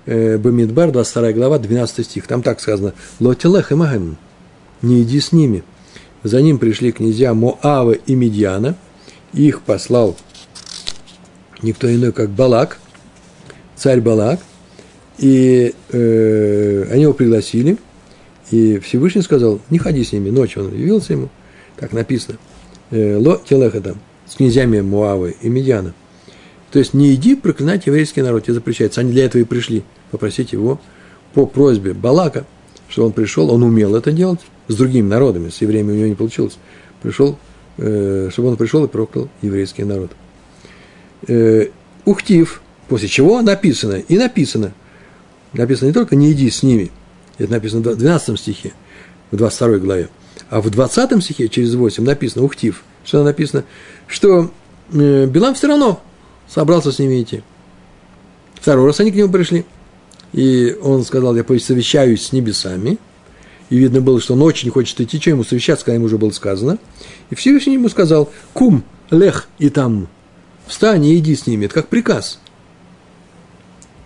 э, 0.05 0.37
Бамидбар, 0.37 0.93
22 0.93 1.33
глава, 1.33 1.59
12 1.59 2.05
стих. 2.05 2.27
Там 2.27 2.43
так 2.43 2.61
сказано, 2.61 2.93
Лотилех 3.19 3.73
и 3.73 3.75
Магем, 3.75 4.15
не 4.81 5.01
иди 5.01 5.19
с 5.19 5.33
ними. 5.33 5.65
За 6.23 6.41
ним 6.41 6.59
пришли 6.59 6.93
князья 6.93 7.33
Моава 7.33 7.91
и 7.91 8.15
Медьяна, 8.15 8.77
их 9.33 9.63
послал 9.63 10.15
никто 11.61 11.93
иной, 11.93 12.11
как 12.11 12.29
Балак, 12.29 12.79
царь 13.75 14.01
Балак, 14.01 14.39
и 15.17 15.73
э, 15.89 16.87
они 16.91 17.03
его 17.03 17.13
пригласили, 17.13 17.77
и 18.49 18.79
Всевышний 18.79 19.21
сказал, 19.21 19.59
не 19.69 19.77
ходи 19.77 20.03
с 20.03 20.11
ними, 20.11 20.29
ночью 20.29 20.65
он 20.65 20.73
явился 20.73 21.13
ему, 21.13 21.29
так 21.77 21.93
написано, 21.93 22.37
э, 22.89 23.17
Ло 23.17 23.41
Телеха 23.47 23.81
там, 23.81 23.95
с 24.27 24.35
князьями 24.35 24.81
Муавы 24.81 25.35
и 25.41 25.49
Медьяна. 25.49 25.93
То 26.71 26.79
есть 26.79 26.93
не 26.93 27.13
иди 27.13 27.35
проклинать 27.35 27.85
еврейский 27.85 28.21
народ, 28.21 28.45
тебе 28.45 28.53
запрещается. 28.53 29.01
Они 29.01 29.11
для 29.11 29.25
этого 29.25 29.41
и 29.41 29.45
пришли 29.45 29.83
попросить 30.09 30.53
его 30.53 30.79
по 31.33 31.45
просьбе 31.45 31.93
Балака, 31.93 32.45
что 32.87 33.05
он 33.05 33.11
пришел, 33.11 33.51
он 33.51 33.63
умел 33.63 33.95
это 33.95 34.11
делать 34.11 34.39
с 34.67 34.75
другими 34.75 35.07
народами, 35.07 35.49
с 35.49 35.61
евреями 35.61 35.91
у 35.91 35.95
него 35.95 36.07
не 36.07 36.15
получилось. 36.15 36.57
Пришел, 37.01 37.37
э, 37.77 38.29
чтобы 38.31 38.49
он 38.49 38.57
пришел 38.57 38.83
и 38.85 38.87
проклял 38.87 39.29
еврейский 39.41 39.83
народ. 39.83 40.11
Э, 41.27 41.67
ухтив, 42.05 42.61
после 42.87 43.07
чего 43.07 43.41
написано, 43.41 43.95
и 43.95 44.17
написано, 44.17 44.73
написано 45.53 45.87
не 45.87 45.93
только 45.93 46.15
«не 46.15 46.31
иди 46.31 46.49
с 46.49 46.63
ними», 46.63 46.91
это 47.37 47.51
написано 47.51 47.81
в 47.81 47.95
12 47.95 48.39
стихе, 48.39 48.73
в 49.31 49.35
22 49.35 49.77
главе, 49.77 50.09
а 50.49 50.61
в 50.61 50.69
20 50.69 51.23
стихе, 51.23 51.47
через 51.47 51.75
8, 51.75 52.03
написано 52.03 52.43
«ухтив», 52.43 52.83
что 53.03 53.23
написано, 53.23 53.65
что 54.07 54.51
э, 54.93 55.25
Билам 55.25 55.53
все 55.53 55.67
равно 55.67 56.01
собрался 56.47 56.91
с 56.91 56.99
ними 56.99 57.21
идти. 57.21 57.43
Второй 58.55 58.87
раз 58.87 58.99
они 58.99 59.11
к 59.11 59.15
нему 59.15 59.31
пришли, 59.31 59.65
и 60.33 60.75
он 60.81 61.03
сказал, 61.03 61.35
я 61.35 61.43
совещаюсь 61.59 62.27
с 62.27 62.31
небесами, 62.31 62.97
и 63.69 63.77
видно 63.77 64.01
было, 64.01 64.19
что 64.19 64.33
он 64.33 64.41
очень 64.41 64.69
хочет 64.69 64.99
идти, 64.99 65.19
что 65.19 65.29
ему 65.29 65.43
совещаться, 65.43 65.85
когда 65.85 65.95
ему 65.95 66.05
уже 66.05 66.17
было 66.17 66.31
сказано. 66.31 66.77
И 67.29 67.35
Всевышний 67.35 67.75
ему 67.75 67.89
сказал, 67.89 68.29
кум, 68.53 68.83
лех 69.09 69.47
и 69.59 69.69
там, 69.69 70.09
встань 70.71 71.05
и 71.05 71.17
иди 71.17 71.35
с 71.35 71.45
ними. 71.45 71.65
Это 71.65 71.75
как 71.75 71.87
приказ. 71.89 72.39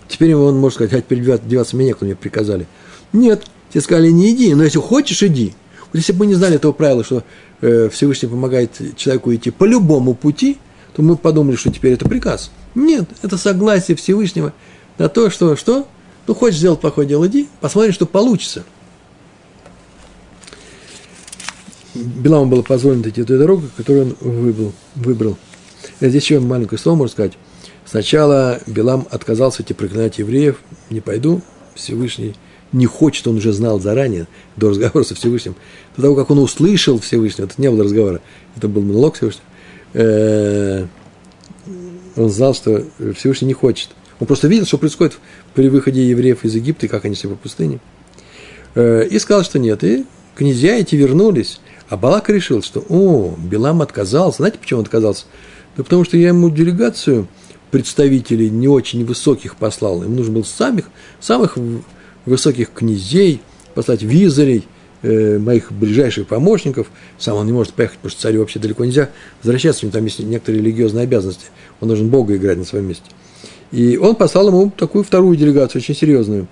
Теперь 0.07 0.36
он 0.36 0.57
может 0.57 0.76
сказать, 0.76 0.93
а 0.93 1.01
теперь 1.01 1.22
деваться 1.22 1.76
мне 1.76 1.88
некуда, 1.88 2.05
мне 2.05 2.16
приказали. 2.16 2.68
Нет, 3.13 3.43
тебе 3.70 3.82
сказали, 3.82 4.09
не 4.09 4.32
иди, 4.32 4.53
но 4.53 4.63
если 4.63 4.80
хочешь, 4.80 5.24
иди. 5.24 5.53
Вот 5.80 5.95
если 5.95 6.11
бы 6.11 6.20
мы 6.20 6.26
не 6.28 6.34
знали 6.34 6.55
этого 6.55 6.74
правила, 6.74 7.03
что 7.03 7.24
э, 7.61 7.89
Всевышний 7.91 8.28
помогает 8.28 8.72
человеку 8.97 9.34
идти 9.34 9.51
по 9.51 9.63
любому 9.63 10.13
пути, 10.13 10.57
то 10.93 11.01
мы 11.01 11.18
подумали, 11.18 11.55
что 11.55 11.72
теперь 11.72 11.93
это 11.93 12.07
приказ. 12.07 12.51
Нет, 12.74 13.05
это 13.22 13.38
согласие 13.38 13.95
Всевышнего 13.95 14.53
на 14.97 15.09
то, 15.09 15.30
что, 15.30 15.55
что? 15.55 15.88
Ну, 16.28 16.34
хочешь 16.34 16.59
сделать 16.59 16.82
плохое 16.82 17.07
дело, 17.07 17.28
иди, 17.28 17.47
посмотри, 17.61 17.91
что 17.91 18.05
получится. 18.05 18.63
Биламу 21.93 22.47
было 22.47 22.61
позволено 22.61 23.07
идти 23.07 23.24
той 23.24 23.38
дорогой, 23.38 23.70
которую 23.78 24.16
он 24.22 24.32
выбрал. 24.32 24.74
выбрал. 24.95 25.38
Здесь 26.01 26.23
еще 26.23 26.39
маленькое 26.39 26.79
слово 26.79 26.97
можно 26.97 27.11
сказать. 27.11 27.33
Сначала 27.85 28.59
Билам 28.65 29.07
отказался 29.11 29.61
идти 29.61 29.73
проклинать 29.73 30.17
евреев. 30.17 30.59
Не 30.89 31.01
пойду, 31.01 31.41
Всевышний 31.75 32.35
не 32.71 32.87
хочет, 32.87 33.27
он 33.27 33.37
уже 33.37 33.53
знал 33.53 33.79
заранее, 33.79 34.27
до 34.57 34.69
разговора 34.69 35.03
со 35.03 35.15
Всевышним. 35.15 35.55
До 35.95 36.03
того, 36.03 36.15
как 36.15 36.29
он 36.29 36.39
услышал 36.39 36.99
Всевышнего, 36.99 37.45
это 37.45 37.55
не 37.57 37.69
было 37.69 37.83
разговора, 37.83 38.21
это 38.57 38.67
был 38.67 38.81
монолог 38.81 39.15
Всевышнего, 39.15 39.45
э, 39.93 40.85
он 42.17 42.29
знал, 42.29 42.53
что 42.53 42.83
Всевышний 43.15 43.47
не 43.47 43.53
хочет. 43.53 43.89
Он 44.19 44.27
просто 44.27 44.47
видел, 44.47 44.65
что 44.65 44.77
происходит 44.77 45.17
при 45.53 45.67
выходе 45.69 46.07
евреев 46.07 46.43
из 46.45 46.55
Египта, 46.55 46.85
и 46.85 46.89
как 46.89 47.05
они 47.05 47.15
себя 47.15 47.31
по 47.31 47.35
пустыне. 47.35 47.79
Э, 48.73 49.05
и 49.05 49.19
сказал, 49.19 49.43
что 49.43 49.59
нет. 49.59 49.83
И 49.83 50.05
князья 50.35 50.77
эти 50.77 50.95
вернулись. 50.95 51.59
А 51.89 51.97
Балак 51.97 52.29
решил, 52.29 52.63
что, 52.63 52.83
о, 52.87 53.35
Билам 53.37 53.81
отказался. 53.81 54.37
Знаете, 54.37 54.57
почему 54.59 54.79
он 54.79 54.85
отказался? 54.85 55.25
Да 55.78 55.84
потому 55.84 56.03
что 56.03 56.17
я 56.17 56.30
ему 56.30 56.49
делегацию 56.49 57.28
представителей 57.71 58.49
не 58.49 58.67
очень 58.67 59.05
высоких 59.05 59.57
послал. 59.57 60.03
Ему 60.03 60.15
нужно 60.15 60.34
было 60.34 60.43
самых, 60.43 60.86
самых 61.19 61.57
высоких 62.26 62.71
князей, 62.71 63.41
послать 63.73 64.01
визарей, 64.01 64.65
э, 65.01 65.38
моих 65.38 65.71
ближайших 65.71 66.28
помощников. 66.28 66.88
Сам 67.17 67.36
он 67.36 67.45
не 67.45 67.51
может 67.51 67.73
поехать, 67.73 67.97
потому 67.97 68.11
что 68.11 68.21
царю 68.21 68.39
вообще 68.39 68.59
далеко 68.59 68.86
нельзя 68.86 69.09
возвращаться, 69.43 69.86
у 69.86 69.88
него 69.88 69.93
там 69.93 70.05
есть 70.05 70.19
некоторые 70.19 70.61
религиозные 70.61 71.03
обязанности. 71.03 71.47
Он 71.82 71.89
должен 71.89 72.09
Бога 72.09 72.36
играть 72.36 72.57
на 72.57 72.65
своем 72.65 72.88
месте. 72.88 73.05
И 73.71 73.97
он 73.97 74.15
послал 74.15 74.47
ему 74.47 74.71
такую 74.76 75.03
вторую 75.03 75.36
делегацию, 75.36 75.82
очень 75.82 75.95
серьезную. 75.95 76.47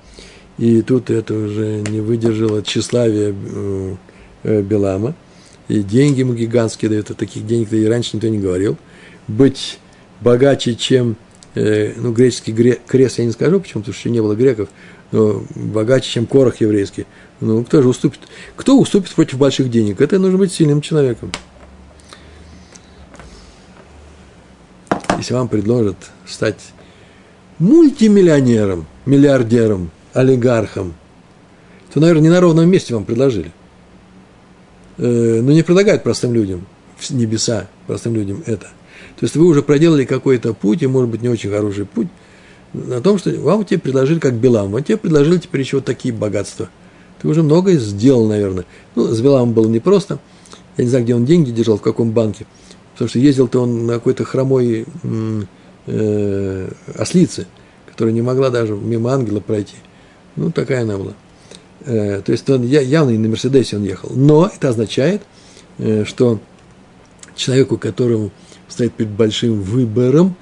И 0.57 0.81
тут 0.81 1.09
это 1.09 1.33
уже 1.33 1.81
не 1.89 2.01
выдержало 2.01 2.61
тщеславия 2.61 3.33
э, 3.33 3.95
э, 4.43 4.61
Белама. 4.61 5.15
И 5.69 5.81
деньги 5.81 6.19
ему 6.19 6.33
гигантские 6.33 6.89
дают, 6.89 7.09
а 7.11 7.13
таких 7.13 7.47
денег-то 7.47 7.77
и 7.77 7.85
раньше 7.85 8.11
никто 8.13 8.27
не 8.27 8.39
говорил. 8.39 8.77
Быть 9.27 9.79
богаче, 10.21 10.75
чем, 10.75 11.15
э, 11.55 11.93
ну, 11.95 12.11
греческий 12.11 12.53
крест, 12.53 13.19
я 13.19 13.25
не 13.25 13.31
скажу, 13.31 13.59
почему, 13.59 13.81
потому 13.81 13.95
что 13.95 14.09
не 14.09 14.21
было 14.21 14.35
греков, 14.35 14.69
но 15.11 15.43
богаче, 15.55 16.09
чем 16.09 16.25
корох 16.25 16.61
еврейский. 16.61 17.05
Ну, 17.39 17.63
кто 17.63 17.81
же 17.81 17.89
уступит? 17.89 18.21
Кто 18.55 18.79
уступит 18.79 19.11
против 19.11 19.37
больших 19.37 19.69
денег? 19.69 20.01
Это 20.01 20.19
нужно 20.19 20.37
быть 20.37 20.51
сильным 20.51 20.81
человеком. 20.81 21.31
Если 25.17 25.33
вам 25.33 25.47
предложат 25.47 25.97
стать 26.25 26.59
мультимиллионером, 27.59 28.87
миллиардером, 29.05 29.91
олигархом, 30.13 30.93
то, 31.93 31.99
наверное, 31.99 32.23
не 32.23 32.29
на 32.29 32.41
ровном 32.41 32.69
месте 32.69 32.93
вам 32.93 33.05
предложили. 33.05 33.51
Э, 34.97 35.41
но 35.41 35.51
не 35.51 35.63
предлагают 35.63 36.03
простым 36.03 36.33
людям, 36.33 36.65
небеса 37.09 37.67
простым 37.87 38.15
людям 38.15 38.43
это. 38.45 38.69
То 39.23 39.25
есть 39.25 39.37
вы 39.37 39.45
уже 39.45 39.61
проделали 39.63 40.03
какой-то 40.03 40.53
путь, 40.53 40.83
и, 40.83 40.87
может 40.87 41.09
быть, 41.09 41.21
не 41.21 41.29
очень 41.29 41.49
хороший 41.49 41.85
путь, 41.85 42.09
на 42.73 42.99
том, 42.99 43.17
что 43.17 43.31
вам 43.39 43.63
тебе 43.63 43.79
предложили, 43.79 44.19
как 44.19 44.33
Белам, 44.33 44.71
вот 44.71 44.81
тебе 44.81 44.97
предложили 44.97 45.37
теперь 45.37 45.61
еще 45.61 45.77
вот 45.77 45.85
такие 45.85 46.13
богатства. 46.13 46.67
Ты 47.21 47.29
уже 47.29 47.41
многое 47.41 47.77
сделал, 47.77 48.27
наверное. 48.27 48.65
Ну, 48.95 49.07
с 49.07 49.21
Беламом 49.21 49.53
было 49.53 49.69
непросто. 49.69 50.19
Я 50.75 50.83
не 50.83 50.89
знаю, 50.89 51.05
где 51.05 51.15
он 51.15 51.23
деньги 51.23 51.51
держал, 51.51 51.77
в 51.77 51.81
каком 51.81 52.11
банке. 52.11 52.45
Потому 52.91 53.07
что 53.07 53.19
ездил-то 53.19 53.61
он 53.61 53.85
на 53.85 53.93
какой-то 53.93 54.25
хромой 54.25 54.85
э, 55.87 56.69
ослице, 56.93 57.47
которая 57.89 58.13
не 58.13 58.21
могла 58.21 58.49
даже 58.49 58.75
мимо 58.75 59.13
ангела 59.13 59.39
пройти. 59.39 59.77
Ну, 60.35 60.51
такая 60.51 60.81
она 60.81 60.97
была. 60.97 61.13
Э, 61.85 62.21
то 62.25 62.33
есть 62.33 62.49
он 62.49 62.63
явно 62.63 63.11
не 63.11 63.19
на 63.19 63.29
Мерседесе 63.29 63.77
он 63.77 63.85
ехал. 63.85 64.11
Но 64.13 64.51
это 64.53 64.67
означает, 64.67 65.21
э, 65.77 66.03
что 66.03 66.41
человеку, 67.37 67.77
которому 67.77 68.29
стоит 68.73 68.93
перед 68.93 69.11
большим 69.11 69.61
выбором, 69.61 70.35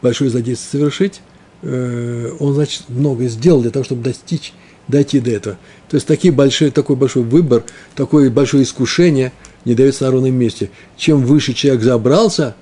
большое 0.00 0.30
злодейство 0.30 0.78
совершить, 0.78 1.20
э, 1.62 2.32
он, 2.38 2.54
значит, 2.54 2.84
многое 2.88 3.28
сделал 3.28 3.62
для 3.62 3.70
того, 3.70 3.84
чтобы 3.84 4.02
достичь, 4.02 4.52
дойти 4.88 5.20
до 5.20 5.30
этого. 5.30 5.58
То 5.88 5.96
есть 5.96 6.06
такие 6.06 6.32
большие, 6.32 6.70
такой 6.70 6.96
большой 6.96 7.22
выбор, 7.22 7.62
такое 7.94 8.30
большое 8.30 8.64
искушение 8.64 9.32
не 9.64 9.74
дается 9.74 10.04
на 10.04 10.10
ровном 10.10 10.34
месте. 10.34 10.70
Чем 10.96 11.24
выше 11.24 11.52
человек 11.52 11.82
забрался, 11.82 12.56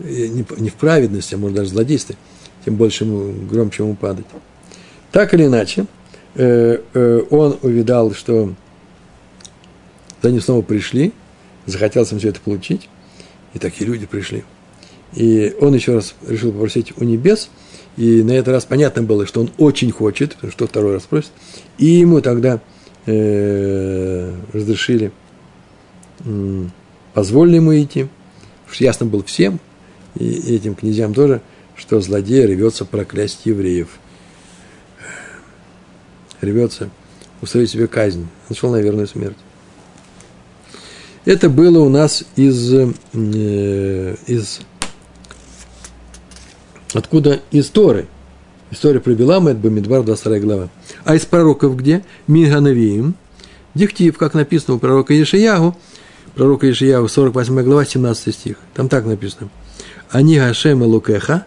не 0.00 0.68
в 0.70 0.74
праведности, 0.74 1.34
а 1.34 1.38
может 1.38 1.56
даже 1.56 1.70
в 1.70 1.72
злодействе, 1.74 2.16
тем 2.64 2.74
больше 2.74 3.04
ему, 3.04 3.32
громче 3.48 3.84
ему 3.84 3.94
падать. 3.94 4.26
Так 5.12 5.34
или 5.34 5.46
иначе, 5.46 5.86
Э, 6.34 6.78
э, 6.94 7.22
он 7.30 7.58
увидал, 7.62 8.14
что 8.14 8.54
они 10.22 10.40
снова 10.40 10.62
пришли, 10.62 11.12
захотелось 11.66 12.12
им 12.12 12.18
все 12.18 12.30
это 12.30 12.40
получить, 12.40 12.88
и 13.52 13.58
такие 13.58 13.86
люди 13.86 14.06
пришли. 14.06 14.44
И 15.14 15.54
он 15.60 15.74
еще 15.74 15.94
раз 15.94 16.14
решил 16.26 16.52
попросить 16.52 16.92
у 16.96 17.04
небес, 17.04 17.50
и 17.96 18.22
на 18.22 18.32
этот 18.32 18.48
раз 18.54 18.64
понятно 18.64 19.02
было, 19.02 19.26
что 19.26 19.40
он 19.40 19.50
очень 19.58 19.90
хочет, 19.90 20.36
что 20.50 20.66
второй 20.66 20.94
раз 20.94 21.02
просит, 21.02 21.30
и 21.78 21.86
ему 21.86 22.20
тогда 22.20 22.60
э, 23.06 24.34
разрешили, 24.52 25.12
э, 26.20 26.64
позволили 27.12 27.56
ему 27.56 27.78
идти, 27.78 28.08
ясно 28.78 29.04
было 29.04 29.22
всем, 29.22 29.60
и 30.18 30.54
этим 30.54 30.74
князьям 30.74 31.12
тоже, 31.12 31.42
что 31.76 32.00
злодей 32.00 32.46
рвется 32.46 32.84
проклясть 32.84 33.44
евреев– 33.44 33.88
рвется 36.42 36.90
устроить 37.40 37.70
себе 37.70 37.86
казнь. 37.86 38.26
Нашел 38.48 38.70
на 38.70 38.80
верную 38.80 39.06
смерть. 39.06 39.36
Это 41.24 41.48
было 41.48 41.78
у 41.78 41.88
нас 41.88 42.24
из, 42.36 42.74
э, 42.74 44.16
из 44.26 44.60
Откуда 46.94 47.40
из 47.50 47.68
Торы? 47.68 48.06
История 48.70 49.00
про 49.00 49.12
Билама, 49.12 49.50
это 49.50 49.60
Бамидбар, 49.60 50.02
22 50.02 50.38
глава. 50.38 50.68
А 51.04 51.14
из 51.14 51.24
пророков 51.26 51.76
где? 51.76 52.04
Минганавиим. 52.26 53.14
Диктив, 53.74 54.16
как 54.18 54.34
написано 54.34 54.74
у 54.74 54.78
пророка 54.78 55.14
Ешиягу, 55.14 55.76
пророка 56.34 56.66
Ешиягу, 56.66 57.08
48 57.08 57.62
глава, 57.62 57.84
17 57.84 58.34
стих. 58.34 58.56
Там 58.74 58.88
так 58.88 59.06
написано. 59.06 59.48
Они 60.10 60.38
Гашем 60.38 60.82
Лукеха, 60.82 61.46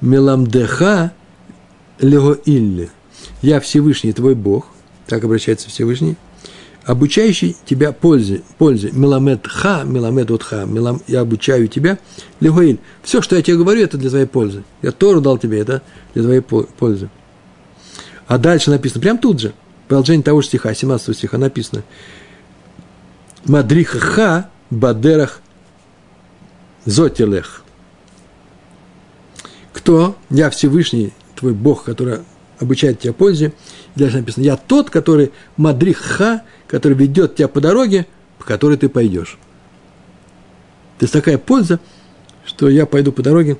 Меламдеха 0.00 1.12
Лего 2.00 2.32
Илли. 2.32 2.90
Я 3.40 3.60
Всевышний, 3.60 4.12
твой 4.12 4.34
Бог, 4.34 4.66
так 5.06 5.22
обращается 5.24 5.68
Всевышний, 5.68 6.16
обучающий 6.84 7.56
тебя 7.64 7.92
пользе, 7.92 8.42
пользе, 8.58 8.90
меламед 8.92 9.46
ха, 9.46 9.84
меламед 9.84 10.30
от 10.30 10.42
ха, 10.42 10.64
мелам, 10.64 11.00
я 11.06 11.20
обучаю 11.20 11.68
тебя, 11.68 11.98
легоиль. 12.40 12.78
Все, 13.02 13.22
что 13.22 13.36
я 13.36 13.42
тебе 13.42 13.56
говорю, 13.56 13.82
это 13.82 13.98
для 13.98 14.10
твоей 14.10 14.26
пользы. 14.26 14.64
Я 14.82 14.92
Тору 14.92 15.20
дал 15.20 15.38
тебе, 15.38 15.60
это 15.60 15.82
для 16.14 16.22
твоей 16.22 16.40
пользы. 16.40 17.08
А 18.26 18.38
дальше 18.38 18.70
написано, 18.70 19.00
прям 19.00 19.18
тут 19.18 19.40
же, 19.40 19.52
продолжение 19.88 20.24
того 20.24 20.40
же 20.40 20.48
стиха, 20.48 20.74
17 20.74 21.16
стиха 21.16 21.38
написано, 21.38 21.84
Мадриха 23.44 23.98
ха 23.98 24.50
бадерах 24.70 25.40
зотелех. 26.84 27.64
Кто? 29.72 30.16
Я 30.30 30.50
Всевышний, 30.50 31.12
твой 31.34 31.52
Бог, 31.54 31.84
который 31.84 32.20
обучает 32.60 33.00
тебя 33.00 33.12
пользе. 33.12 33.52
Дальше 33.94 34.18
написано, 34.18 34.44
я 34.44 34.56
тот, 34.56 34.90
который 34.90 35.32
мадрих 35.56 36.20
который 36.66 36.96
ведет 36.96 37.36
тебя 37.36 37.48
по 37.48 37.60
дороге, 37.60 38.06
по 38.38 38.44
которой 38.44 38.76
ты 38.76 38.88
пойдешь. 38.88 39.38
То 40.98 41.04
есть 41.04 41.12
такая 41.12 41.36
польза, 41.36 41.80
что 42.44 42.68
я 42.68 42.86
пойду 42.86 43.12
по 43.12 43.22
дороге, 43.22 43.58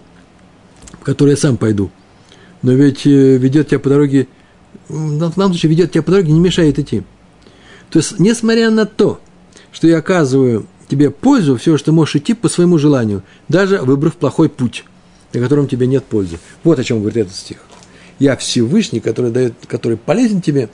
по 0.99 1.05
которой 1.05 1.31
я 1.31 1.37
сам 1.37 1.57
пойду. 1.57 1.91
Но 2.63 2.73
ведь 2.73 3.07
э, 3.07 3.37
ведет 3.37 3.69
тебя 3.69 3.81
по 3.81 3.89
дороге, 3.89 4.29
в 4.89 5.19
данном 5.19 5.51
случае 5.51 5.71
ведет 5.71 5.93
тебя 5.93 6.03
по 6.03 6.13
дороге, 6.13 6.33
не 6.33 6.41
мешает 6.41 6.79
идти. 6.79 7.03
То 7.91 7.99
есть, 7.99 8.19
несмотря 8.19 8.71
на 8.71 8.87
то, 8.87 9.21
что 9.73 9.87
я 9.87 9.99
оказываю 9.99 10.67
тебе 10.89 11.11
пользу, 11.11 11.57
все, 11.57 11.77
что 11.77 11.93
можешь 11.93 12.17
идти 12.17 12.33
по 12.33 12.49
своему 12.49 12.79
желанию, 12.79 13.23
даже 13.49 13.79
выбрав 13.79 14.17
плохой 14.17 14.49
путь, 14.49 14.85
на 15.33 15.41
котором 15.41 15.67
тебе 15.69 15.87
нет 15.87 16.05
пользы. 16.05 16.39
Вот 16.65 16.79
о 16.79 16.85
чем 16.85 17.01
говорит 17.01 17.27
этот 17.27 17.35
стих. 17.35 17.59
Я 18.23 18.37
Всевышний, 18.37 19.01
который, 19.01 19.33
дает, 19.33 19.55
который 19.67 19.97
полезен 19.97 20.41
тебе. 20.41 20.69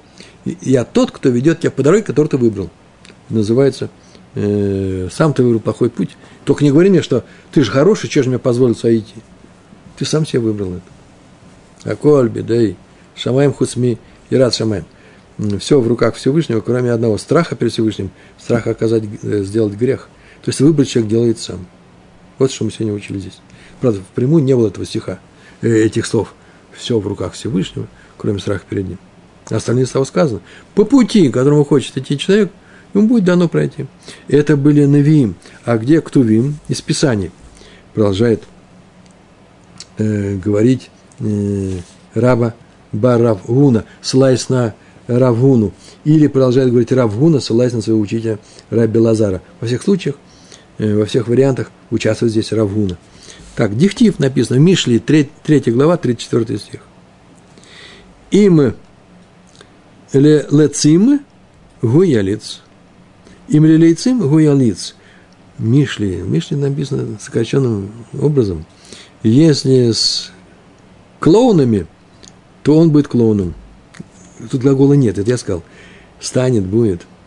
Я 0.44 0.84
тот, 0.84 1.12
кто 1.12 1.30
ведет 1.30 1.60
тебя 1.60 1.70
по 1.70 1.82
дороге, 1.82 2.02
которую 2.02 2.28
ты 2.28 2.36
выбрал. 2.36 2.68
Называется 3.30 3.88
э, 4.34 5.08
сам 5.10 5.32
ты 5.32 5.42
выбрал 5.42 5.60
плохой 5.60 5.88
путь. 5.88 6.10
Только 6.44 6.62
не 6.62 6.70
говори 6.70 6.90
мне, 6.90 7.00
что 7.00 7.24
ты 7.50 7.64
же 7.64 7.70
хороший, 7.70 8.10
что 8.10 8.22
же 8.22 8.28
мне 8.28 8.38
позволил 8.38 8.74
идти. 8.74 9.14
Ты 9.96 10.04
сам 10.04 10.26
себе 10.26 10.40
выбрал 10.40 10.74
это. 10.74 11.90
Аколь, 11.90 12.28
бедей, 12.28 12.76
шамаем 13.16 13.54
хуцми 13.54 13.98
и 14.28 14.36
рад 14.36 14.54
шамаем. 14.54 14.84
Все 15.58 15.80
в 15.80 15.88
руках 15.88 16.16
Всевышнего, 16.16 16.60
кроме 16.60 16.92
одного 16.92 17.16
страха 17.16 17.56
перед 17.56 17.72
Всевышним, 17.72 18.10
страха 18.38 18.72
оказать, 18.72 19.04
э, 19.22 19.42
сделать 19.42 19.72
грех. 19.72 20.10
То 20.42 20.50
есть 20.50 20.60
выбрать 20.60 20.90
человек 20.90 21.10
делает 21.10 21.38
сам. 21.38 21.66
Вот 22.38 22.52
что 22.52 22.66
мы 22.66 22.72
сегодня 22.72 22.92
учили 22.92 23.20
здесь. 23.20 23.40
Правда, 23.80 24.00
впрямую 24.00 24.44
не 24.44 24.54
было 24.54 24.68
этого 24.68 24.84
стиха, 24.84 25.18
э, 25.62 25.68
этих 25.70 26.04
слов 26.04 26.34
все 26.78 26.98
в 26.98 27.06
руках 27.06 27.34
Всевышнего, 27.34 27.86
кроме 28.16 28.38
страха 28.38 28.64
перед 28.68 28.88
ним. 28.88 28.98
Остальные 29.50 29.86
слова 29.86 30.04
сказано. 30.04 30.40
По 30.74 30.84
пути, 30.84 31.30
которому 31.30 31.64
хочет 31.64 31.96
идти 31.96 32.18
человек, 32.18 32.50
ему 32.94 33.08
будет 33.08 33.24
дано 33.24 33.48
пройти. 33.48 33.86
Это 34.28 34.56
были 34.56 34.84
Навиим. 34.84 35.36
А 35.64 35.78
где 35.78 36.00
Ктувим? 36.00 36.56
Из 36.68 36.80
Писаний. 36.80 37.30
Продолжает 37.94 38.42
э, 39.96 40.36
говорить 40.36 40.90
э, 41.20 41.78
раба 42.14 42.54
Баравгуна, 42.92 43.84
ссылаясь 44.02 44.48
на 44.48 44.74
Равгуну. 45.06 45.72
Или 46.04 46.26
продолжает 46.26 46.70
говорить 46.70 46.92
Равгуна, 46.92 47.40
ссылаясь 47.40 47.72
на 47.72 47.80
своего 47.80 48.00
учителя 48.00 48.38
Раби 48.70 48.98
Лазара. 48.98 49.40
Во 49.60 49.66
всех 49.66 49.82
случаях, 49.82 50.16
э, 50.78 50.94
во 50.94 51.06
всех 51.06 51.28
вариантах 51.28 51.70
участвует 51.90 52.32
здесь 52.32 52.52
Равгуна. 52.52 52.98
Так, 53.58 53.76
диктив 53.76 54.20
написано, 54.20 54.60
Мишли, 54.60 55.00
3, 55.00 55.28
3 55.42 55.72
глава, 55.72 55.96
34 55.96 56.58
стих. 56.60 56.80
Им 58.30 58.74
ле 60.12 60.46
лецим 60.48 61.20
гуялиц. 61.82 62.60
Им 63.48 63.64
ле 63.64 63.76
лейцим 63.76 64.20
гуялиц. 64.20 64.94
Мишли, 65.58 66.22
Мишли 66.22 66.56
написано 66.56 67.18
сокращенным 67.18 67.90
образом. 68.20 68.64
Если 69.24 69.90
с 69.90 70.30
клоунами, 71.18 71.88
то 72.62 72.76
он 72.76 72.92
будет 72.92 73.08
клоуном. 73.08 73.54
Тут 74.52 74.60
глагола 74.60 74.92
нет, 74.92 75.18
это 75.18 75.28
я 75.28 75.36
сказал. 75.36 75.64
Станет, 76.20 76.64
будет– 76.64 77.08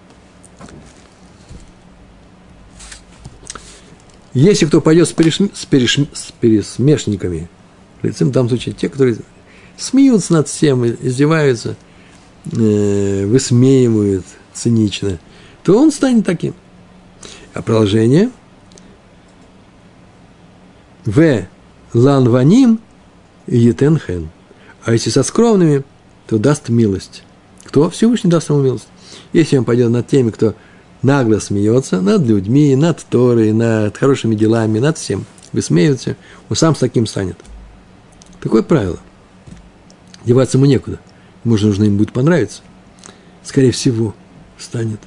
Если 4.33 4.65
кто 4.65 4.79
пойдет 4.79 5.09
с, 5.09 5.11
переш... 5.11 5.39
с, 5.53 5.65
переш... 5.65 5.99
с 6.13 6.31
пересмешниками, 6.39 7.49
лицем 8.01 8.29
в 8.29 8.31
данном 8.31 8.49
случае 8.49 8.73
те, 8.73 8.87
которые 8.87 9.17
смеются 9.77 10.33
над 10.33 10.47
всем, 10.47 10.85
издеваются, 10.85 11.75
э, 12.51 13.25
высмеивают 13.25 14.25
цинично, 14.53 15.19
то 15.63 15.77
он 15.77 15.91
станет 15.91 16.25
таким. 16.25 16.53
А 17.53 17.61
продолжение 17.61 18.31
В. 21.05 21.45
Ланваним 21.93 22.79
Етенхен. 23.47 24.29
А 24.83 24.93
если 24.93 25.09
со 25.09 25.23
скромными, 25.23 25.83
то 26.27 26.37
даст 26.37 26.69
милость. 26.69 27.23
Кто? 27.65 27.89
Всевышний 27.89 28.29
даст 28.29 28.49
ему 28.49 28.61
милость. 28.61 28.87
Если 29.33 29.57
он 29.57 29.65
пойдет 29.65 29.89
над 29.89 30.07
теми, 30.07 30.31
кто 30.31 30.55
нагло 31.01 31.39
смеется 31.39 32.01
над 32.01 32.23
людьми, 32.23 32.75
над 32.75 33.05
Торой, 33.09 33.51
над 33.51 33.97
хорошими 33.97 34.35
делами, 34.35 34.79
над 34.79 34.97
всем. 34.97 35.25
Высмеивается, 35.51 36.15
он 36.49 36.55
сам 36.55 36.75
с 36.75 36.79
таким 36.79 37.05
станет. 37.05 37.37
Такое 38.39 38.63
правило. 38.63 38.99
Деваться 40.25 40.57
ему 40.57 40.65
некуда. 40.65 40.99
Же 41.43 41.67
нужно 41.67 41.85
им 41.85 41.97
будет 41.97 42.13
понравиться. 42.13 42.61
Скорее 43.43 43.71
всего, 43.71 44.13
станет. 44.57 44.99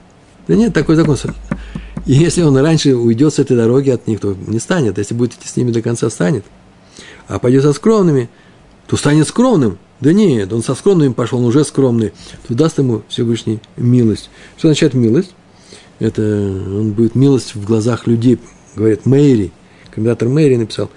Да 0.46 0.54
нет, 0.54 0.74
такой 0.74 0.96
закон. 0.96 1.16
И 2.06 2.12
если 2.12 2.42
он 2.42 2.56
раньше 2.56 2.94
уйдет 2.94 3.32
с 3.32 3.38
этой 3.38 3.56
дороги 3.56 3.90
от 3.90 4.06
них, 4.06 4.20
то 4.20 4.36
не 4.46 4.58
станет. 4.58 4.98
Если 4.98 5.14
будет 5.14 5.34
идти 5.34 5.48
с 5.48 5.56
ними 5.56 5.70
до 5.70 5.80
конца, 5.80 6.10
станет. 6.10 6.44
А 7.28 7.38
пойдет 7.38 7.62
со 7.62 7.72
скромными, 7.72 8.28
то 8.86 8.96
станет 8.96 9.26
скромным. 9.28 9.78
Да 10.00 10.12
нет, 10.12 10.52
он 10.52 10.62
со 10.62 10.74
скромными 10.74 11.12
пошел, 11.12 11.38
он 11.38 11.46
уже 11.46 11.64
скромный. 11.64 12.12
То 12.46 12.54
даст 12.54 12.78
ему 12.78 13.02
Всевышний 13.08 13.60
милость. 13.76 14.28
Что 14.58 14.68
означает 14.68 14.92
милость? 14.92 15.34
Это 15.98 16.22
он 16.22 16.92
будет 16.92 17.14
милость 17.14 17.54
в 17.54 17.64
глазах 17.64 18.06
людей, 18.06 18.38
говорит 18.74 19.06
Мэри, 19.06 19.52
комментатор 19.90 20.28
Мэри 20.28 20.56
написал, 20.56 20.90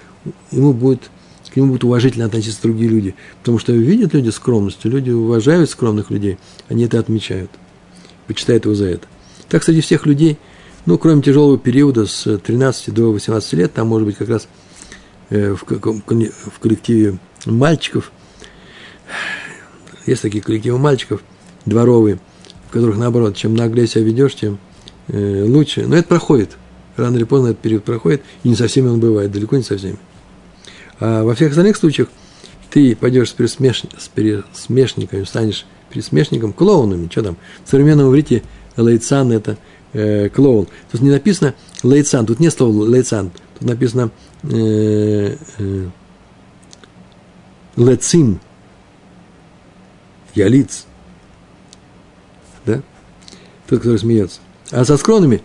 ему 0.51 0.73
будет, 0.73 1.09
к 1.51 1.55
нему 1.55 1.69
будут 1.69 1.83
уважительно 1.83 2.25
относиться 2.25 2.61
другие 2.63 2.89
люди, 2.89 3.15
потому 3.39 3.59
что 3.59 3.73
видят 3.73 4.13
люди 4.13 4.29
скромность, 4.29 4.83
люди 4.85 5.11
уважают 5.11 5.69
скромных 5.69 6.09
людей, 6.09 6.37
они 6.67 6.85
это 6.85 6.99
отмечают, 6.99 7.51
почитают 8.27 8.65
его 8.65 8.75
за 8.75 8.85
это. 8.85 9.07
Так, 9.49 9.63
среди 9.63 9.81
всех 9.81 10.05
людей, 10.05 10.37
ну, 10.85 10.97
кроме 10.97 11.21
тяжелого 11.21 11.57
периода 11.57 12.05
с 12.05 12.37
13 12.37 12.93
до 12.93 13.11
18 13.11 13.53
лет, 13.53 13.73
там, 13.73 13.87
может 13.87 14.07
быть, 14.07 14.17
как 14.17 14.29
раз 14.29 14.47
э, 15.29 15.53
в, 15.53 15.63
в 15.63 16.59
коллективе 16.59 17.19
мальчиков, 17.45 18.11
есть 20.05 20.21
такие 20.21 20.43
коллективы 20.43 20.77
мальчиков, 20.77 21.21
дворовые, 21.65 22.19
в 22.67 22.71
которых, 22.71 22.97
наоборот, 22.97 23.35
чем 23.35 23.55
наглее 23.55 23.87
себя 23.87 24.03
ведешь, 24.03 24.35
тем 24.35 24.59
лучше. 25.09 25.85
Но 25.87 25.95
это 25.95 26.07
проходит. 26.07 26.57
Рано 26.97 27.15
или 27.15 27.23
поздно 27.23 27.49
этот 27.49 27.61
период 27.61 27.83
проходит, 27.83 28.23
и 28.43 28.49
не 28.49 28.55
со 28.55 28.67
всеми 28.67 28.87
он 28.87 28.99
бывает, 28.99 29.31
далеко 29.31 29.55
не 29.55 29.63
со 29.63 29.77
всеми. 29.77 29.97
А 30.99 31.23
во 31.23 31.35
всех 31.35 31.51
остальных 31.51 31.77
случаях 31.77 32.07
ты 32.71 32.95
пойдешь 32.95 33.29
с, 33.29 33.33
пересмеш... 33.33 33.83
с 33.97 34.07
пересмешниками, 34.07 35.23
станешь 35.23 35.65
пересмешником, 35.89 36.53
клоунами, 36.53 37.07
что 37.09 37.23
там. 37.23 37.37
В 37.63 37.69
современном 37.69 38.09
иврите 38.09 38.43
лейцан– 38.75 39.31
это 39.33 39.57
э, 39.93 40.29
клоун. 40.29 40.67
Тут 40.91 41.01
не 41.01 41.11
написано 41.11 41.53
лейцан, 41.83 42.25
тут 42.25 42.39
нет 42.39 42.53
слова 42.53 42.85
лейцан, 42.85 43.31
тут 43.59 43.67
написано 43.67 44.11
э, 44.43 45.35
э, 45.59 45.87
лецим, 47.75 48.39
ялиц, 50.33 50.85
да? 52.65 52.81
Тот, 53.67 53.79
который 53.79 53.99
смеется. 53.99 54.39
А 54.71 54.83
со 54.85 54.97
скромными 54.97 55.41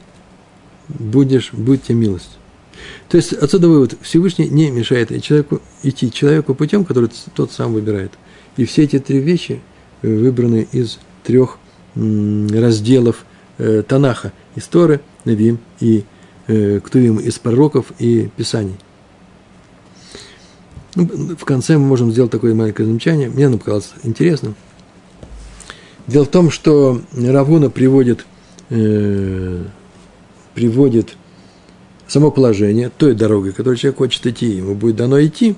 будешь, 0.88 1.52
будет 1.52 1.84
тебе 1.84 1.96
милость. 1.96 2.38
То 3.08 3.16
есть 3.16 3.32
отсюда 3.32 3.68
вывод, 3.68 3.94
Всевышний 4.02 4.48
не 4.48 4.70
мешает 4.70 5.22
человеку 5.22 5.60
идти 5.82 6.10
человеку 6.10 6.54
путем, 6.54 6.84
который 6.84 7.10
тот 7.34 7.52
сам 7.52 7.72
выбирает. 7.72 8.12
И 8.56 8.64
все 8.64 8.84
эти 8.84 8.98
три 8.98 9.18
вещи 9.18 9.60
выбраны 10.02 10.66
из 10.72 10.98
трех 11.24 11.58
разделов 11.94 13.24
э, 13.58 13.82
Танаха, 13.86 14.32
из 14.56 14.66
Торы, 14.66 15.00
Навим 15.24 15.58
и 15.80 16.04
э, 16.46 16.80
Ктувим, 16.80 17.18
из 17.18 17.38
пророков 17.38 17.92
и 17.98 18.30
Писаний. 18.36 18.76
Ну, 20.94 21.36
в 21.36 21.44
конце 21.44 21.78
мы 21.78 21.86
можем 21.86 22.12
сделать 22.12 22.30
такое 22.30 22.54
маленькое 22.54 22.86
замечание. 22.86 23.30
Мне 23.30 23.46
оно 23.46 23.58
показалось 23.58 23.92
интересным. 24.02 24.54
Дело 26.06 26.24
в 26.24 26.28
том, 26.28 26.50
что 26.50 27.00
Равуна 27.12 27.70
приводит, 27.70 28.26
э, 28.72 29.64
приводит 30.54 31.16
само 32.08 32.30
положение 32.30 32.90
той 32.90 33.14
дорогой, 33.14 33.52
которой 33.52 33.76
человек 33.76 33.98
хочет 33.98 34.26
идти, 34.26 34.46
ему 34.46 34.74
будет 34.74 34.96
дано 34.96 35.22
идти, 35.22 35.56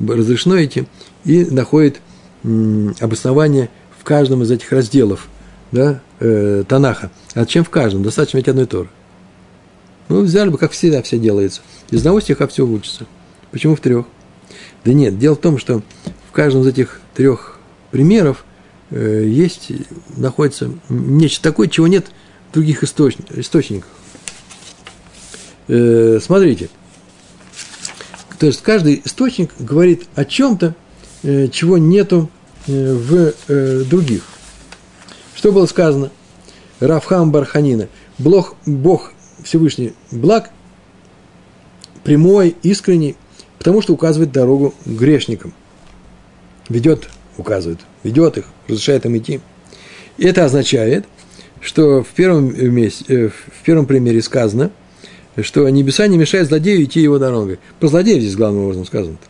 разрешено 0.00 0.62
идти, 0.62 0.86
и 1.24 1.44
находит 1.44 2.00
м, 2.44 2.94
обоснование 3.00 3.70
в 3.98 4.04
каждом 4.04 4.42
из 4.42 4.50
этих 4.50 4.72
разделов 4.72 5.28
да, 5.72 6.00
э, 6.20 6.64
Танаха. 6.66 7.10
А 7.34 7.44
чем 7.46 7.64
в 7.64 7.70
каждом? 7.70 8.02
Достаточно 8.02 8.38
ведь 8.38 8.48
одной 8.48 8.66
Торы. 8.66 8.88
Ну, 10.08 10.22
взяли 10.22 10.50
бы, 10.50 10.58
как 10.58 10.72
всегда 10.72 11.02
все 11.02 11.18
делается. 11.18 11.62
Из 11.90 11.98
одного 12.00 12.20
стиха 12.20 12.46
все 12.46 12.64
учится. 12.64 13.06
Почему 13.50 13.74
в 13.74 13.80
трех? 13.80 14.06
Да 14.84 14.92
нет, 14.92 15.18
дело 15.18 15.34
в 15.34 15.40
том, 15.40 15.58
что 15.58 15.82
в 16.28 16.32
каждом 16.32 16.62
из 16.62 16.68
этих 16.68 17.00
трех 17.14 17.58
примеров 17.90 18.44
э, 18.90 19.24
есть, 19.26 19.72
находится 20.16 20.70
нечто 20.88 21.42
такое, 21.42 21.68
чего 21.68 21.88
нет 21.88 22.06
других 22.56 22.82
источниках. 22.82 23.90
Э, 25.68 26.18
смотрите, 26.22 26.70
то 28.38 28.46
есть 28.46 28.62
каждый 28.62 29.02
источник 29.04 29.50
говорит 29.58 30.04
о 30.14 30.24
чем-то, 30.24 30.74
э, 31.22 31.48
чего 31.48 31.76
нету 31.76 32.30
э, 32.66 32.94
в 32.94 33.34
э, 33.48 33.84
других. 33.84 34.22
Что 35.34 35.52
было 35.52 35.66
сказано? 35.66 36.10
Рафхам 36.80 37.30
Барханина. 37.30 37.88
Бог, 38.18 38.56
Бог 38.64 39.12
Всевышний 39.42 39.92
благ, 40.10 40.50
прямой, 42.04 42.56
искренний, 42.62 43.16
потому 43.58 43.82
что 43.82 43.92
указывает 43.92 44.32
дорогу 44.32 44.74
грешникам. 44.86 45.52
Ведет, 46.70 47.08
указывает, 47.36 47.80
ведет 48.02 48.38
их, 48.38 48.46
разрешает 48.66 49.04
им 49.04 49.16
идти. 49.18 49.40
И 50.16 50.24
это 50.24 50.44
означает, 50.44 51.06
что 51.66 52.02
в 52.02 52.08
первом, 52.08 52.54
месте, 52.74 53.28
в 53.28 53.64
первом 53.64 53.86
примере 53.86 54.22
сказано– 54.22 54.70
что 55.42 55.68
небеса 55.68 56.06
не 56.06 56.16
мешают 56.16 56.48
злодею 56.48 56.84
идти 56.84 57.00
его 57.00 57.18
дорогой. 57.18 57.58
Про 57.78 57.88
злодеев 57.88 58.20
здесь 58.20 58.36
главным 58.36 58.64
образом 58.64 58.86
сказано. 58.86 59.14
-то. 59.14 59.28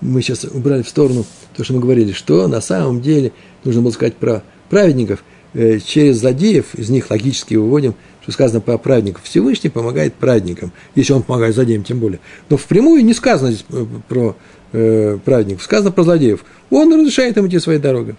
Мы 0.00 0.22
сейчас 0.22 0.44
убрали 0.44 0.82
в 0.82 0.88
сторону 0.88 1.24
то, 1.56 1.64
что 1.64 1.74
мы 1.74 1.80
говорили, 1.80 2.12
что 2.12 2.46
на 2.48 2.60
самом 2.60 3.00
деле 3.00 3.32
нужно 3.64 3.82
было 3.82 3.90
сказать 3.90 4.16
про 4.16 4.42
праведников. 4.70 5.22
Э, 5.54 5.78
через 5.78 6.18
злодеев, 6.18 6.74
из 6.74 6.90
них 6.90 7.10
логически 7.10 7.54
выводим, 7.54 7.94
что 8.22 8.32
сказано 8.32 8.60
про 8.60 8.78
праведников. 8.78 9.22
Всевышний 9.24 9.70
помогает 9.70 10.14
праведникам, 10.14 10.72
если 10.94 11.12
он 11.12 11.22
помогает 11.22 11.54
злодеям, 11.54 11.84
тем 11.84 11.98
более. 11.98 12.20
Но 12.48 12.56
впрямую 12.56 13.04
не 13.04 13.14
сказано 13.14 13.52
здесь 13.52 13.64
э, 13.70 13.86
про 14.08 14.36
э, 14.72 15.18
праведников, 15.24 15.62
сказано 15.62 15.90
про 15.90 16.02
злодеев. 16.02 16.44
Он 16.70 16.92
разрешает 16.92 17.36
им 17.38 17.48
идти 17.48 17.58
своей 17.58 17.80
дорогой. 17.80 18.16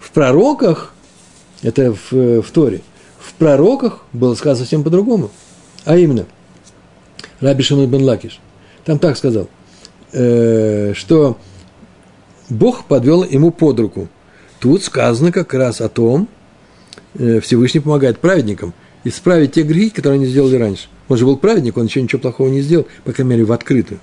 В 0.00 0.10
пророках, 0.10 0.91
это 1.62 1.92
в, 1.92 2.42
в 2.42 2.50
Торе, 2.50 2.80
в 3.18 3.34
пророках 3.34 4.04
было 4.12 4.34
сказано 4.34 4.64
совсем 4.64 4.82
по-другому– 4.82 5.30
а 5.84 5.96
именно, 5.96 6.26
Раби 7.40 7.62
Шимон 7.62 7.90
бен 7.90 8.02
Лакиш, 8.02 8.40
там 8.84 8.98
так 8.98 9.16
сказал, 9.16 9.48
э, 10.12 10.92
что 10.94 11.38
Бог 12.48 12.84
подвел 12.84 13.24
ему 13.24 13.50
под 13.50 13.80
руку. 13.80 14.08
Тут 14.60 14.84
сказано 14.84 15.32
как 15.32 15.54
раз 15.54 15.80
о 15.80 15.88
том, 15.88 16.28
э, 17.14 17.40
Всевышний 17.40 17.80
помогает 17.80 18.18
праведникам 18.18 18.74
исправить 19.04 19.52
те 19.52 19.62
грехи, 19.62 19.90
которые 19.90 20.18
они 20.18 20.26
сделали 20.26 20.56
раньше. 20.56 20.88
Он 21.08 21.16
же 21.16 21.24
был 21.24 21.36
праведник, 21.36 21.76
он 21.76 21.86
еще 21.86 22.00
ничего 22.00 22.20
плохого 22.20 22.48
не 22.48 22.60
сделал, 22.60 22.86
по 23.04 23.12
крайней 23.12 23.30
мере, 23.30 23.44
в 23.44 23.52
открытую. 23.52 23.98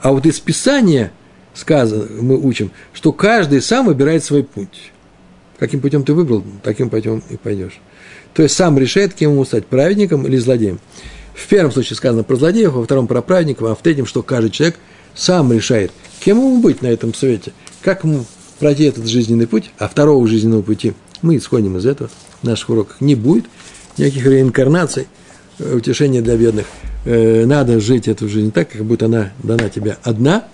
А 0.00 0.12
вот 0.12 0.24
из 0.24 0.38
Писания 0.38 1.10
сказано, 1.52 2.06
мы 2.22 2.38
учим, 2.38 2.70
что 2.92 3.12
каждый 3.12 3.60
сам 3.60 3.86
выбирает 3.86 4.22
свой 4.22 4.44
путь. 4.44 4.91
Каким 5.62 5.78
путем 5.78 6.02
ты 6.02 6.12
выбрал, 6.12 6.42
таким 6.64 6.90
путем 6.90 7.22
и 7.30 7.36
пойдешь. 7.36 7.80
То 8.34 8.42
есть 8.42 8.56
сам 8.56 8.76
решает, 8.80 9.14
кем 9.14 9.30
ему 9.30 9.44
стать, 9.44 9.64
праведником 9.64 10.26
или 10.26 10.36
злодеем. 10.36 10.80
В 11.34 11.46
первом 11.46 11.70
случае 11.70 11.96
сказано 11.96 12.24
про 12.24 12.34
злодеев, 12.34 12.72
во 12.72 12.82
втором 12.82 13.06
про 13.06 13.22
праведников, 13.22 13.68
а 13.68 13.76
в 13.76 13.78
третьем, 13.80 14.04
что 14.04 14.24
каждый 14.24 14.50
человек 14.50 14.74
сам 15.14 15.52
решает, 15.52 15.92
кем 16.18 16.38
ему 16.38 16.60
быть 16.60 16.82
на 16.82 16.88
этом 16.88 17.14
свете, 17.14 17.52
как 17.80 18.02
ему 18.02 18.24
пройти 18.58 18.86
этот 18.86 19.06
жизненный 19.06 19.46
путь, 19.46 19.70
а 19.78 19.86
второго 19.86 20.26
жизненного 20.26 20.62
пути 20.62 20.94
мы 21.22 21.36
исходим 21.36 21.76
из 21.76 21.86
этого. 21.86 22.10
В 22.40 22.44
наших 22.44 22.68
уроках 22.70 23.00
не 23.00 23.14
будет 23.14 23.44
никаких 23.98 24.26
реинкарнаций, 24.26 25.06
э, 25.60 25.76
утешения 25.76 26.22
для 26.22 26.36
бедных. 26.36 26.66
Э, 27.04 27.46
надо 27.46 27.78
жить 27.78 28.08
эту 28.08 28.28
жизнь 28.28 28.50
так, 28.50 28.68
как 28.68 28.84
будто 28.84 29.06
она 29.06 29.30
дана 29.44 29.68
тебе 29.68 29.96
одна, 30.02 30.44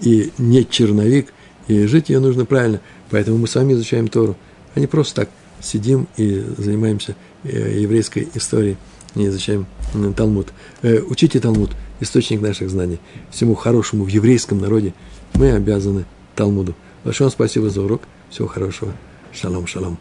и 0.00 0.32
не 0.38 0.68
черновик, 0.68 1.32
и 1.68 1.86
жить 1.86 2.08
ее 2.08 2.18
нужно 2.18 2.46
правильно. 2.46 2.80
Поэтому 3.10 3.38
мы 3.38 3.46
с 3.46 3.54
вами 3.54 3.74
изучаем 3.74 4.08
Тору, 4.08 4.36
а 4.76 4.80
не 4.80 4.86
просто 4.86 5.22
так 5.22 5.30
сидим 5.60 6.06
и 6.16 6.44
занимаемся 6.58 7.16
э, 7.42 7.80
еврейской 7.80 8.28
историей, 8.34 8.76
не 9.14 9.26
изучаем 9.26 9.66
Талмуд. 10.14 10.48
Э, 10.82 11.00
учите 11.00 11.40
Талмуд, 11.40 11.70
источник 12.00 12.42
наших 12.42 12.70
знаний. 12.70 13.00
Всему 13.30 13.54
хорошему 13.54 14.04
в 14.04 14.08
еврейском 14.08 14.58
народе 14.58 14.92
мы 15.34 15.52
обязаны 15.52 16.04
Талмуду. 16.36 16.74
Большое 17.04 17.26
вам 17.26 17.32
спасибо 17.32 17.70
за 17.70 17.82
урок. 17.82 18.02
Всего 18.30 18.46
хорошего. 18.46 18.92
Шалом, 19.32 19.66
шалом. 19.66 19.98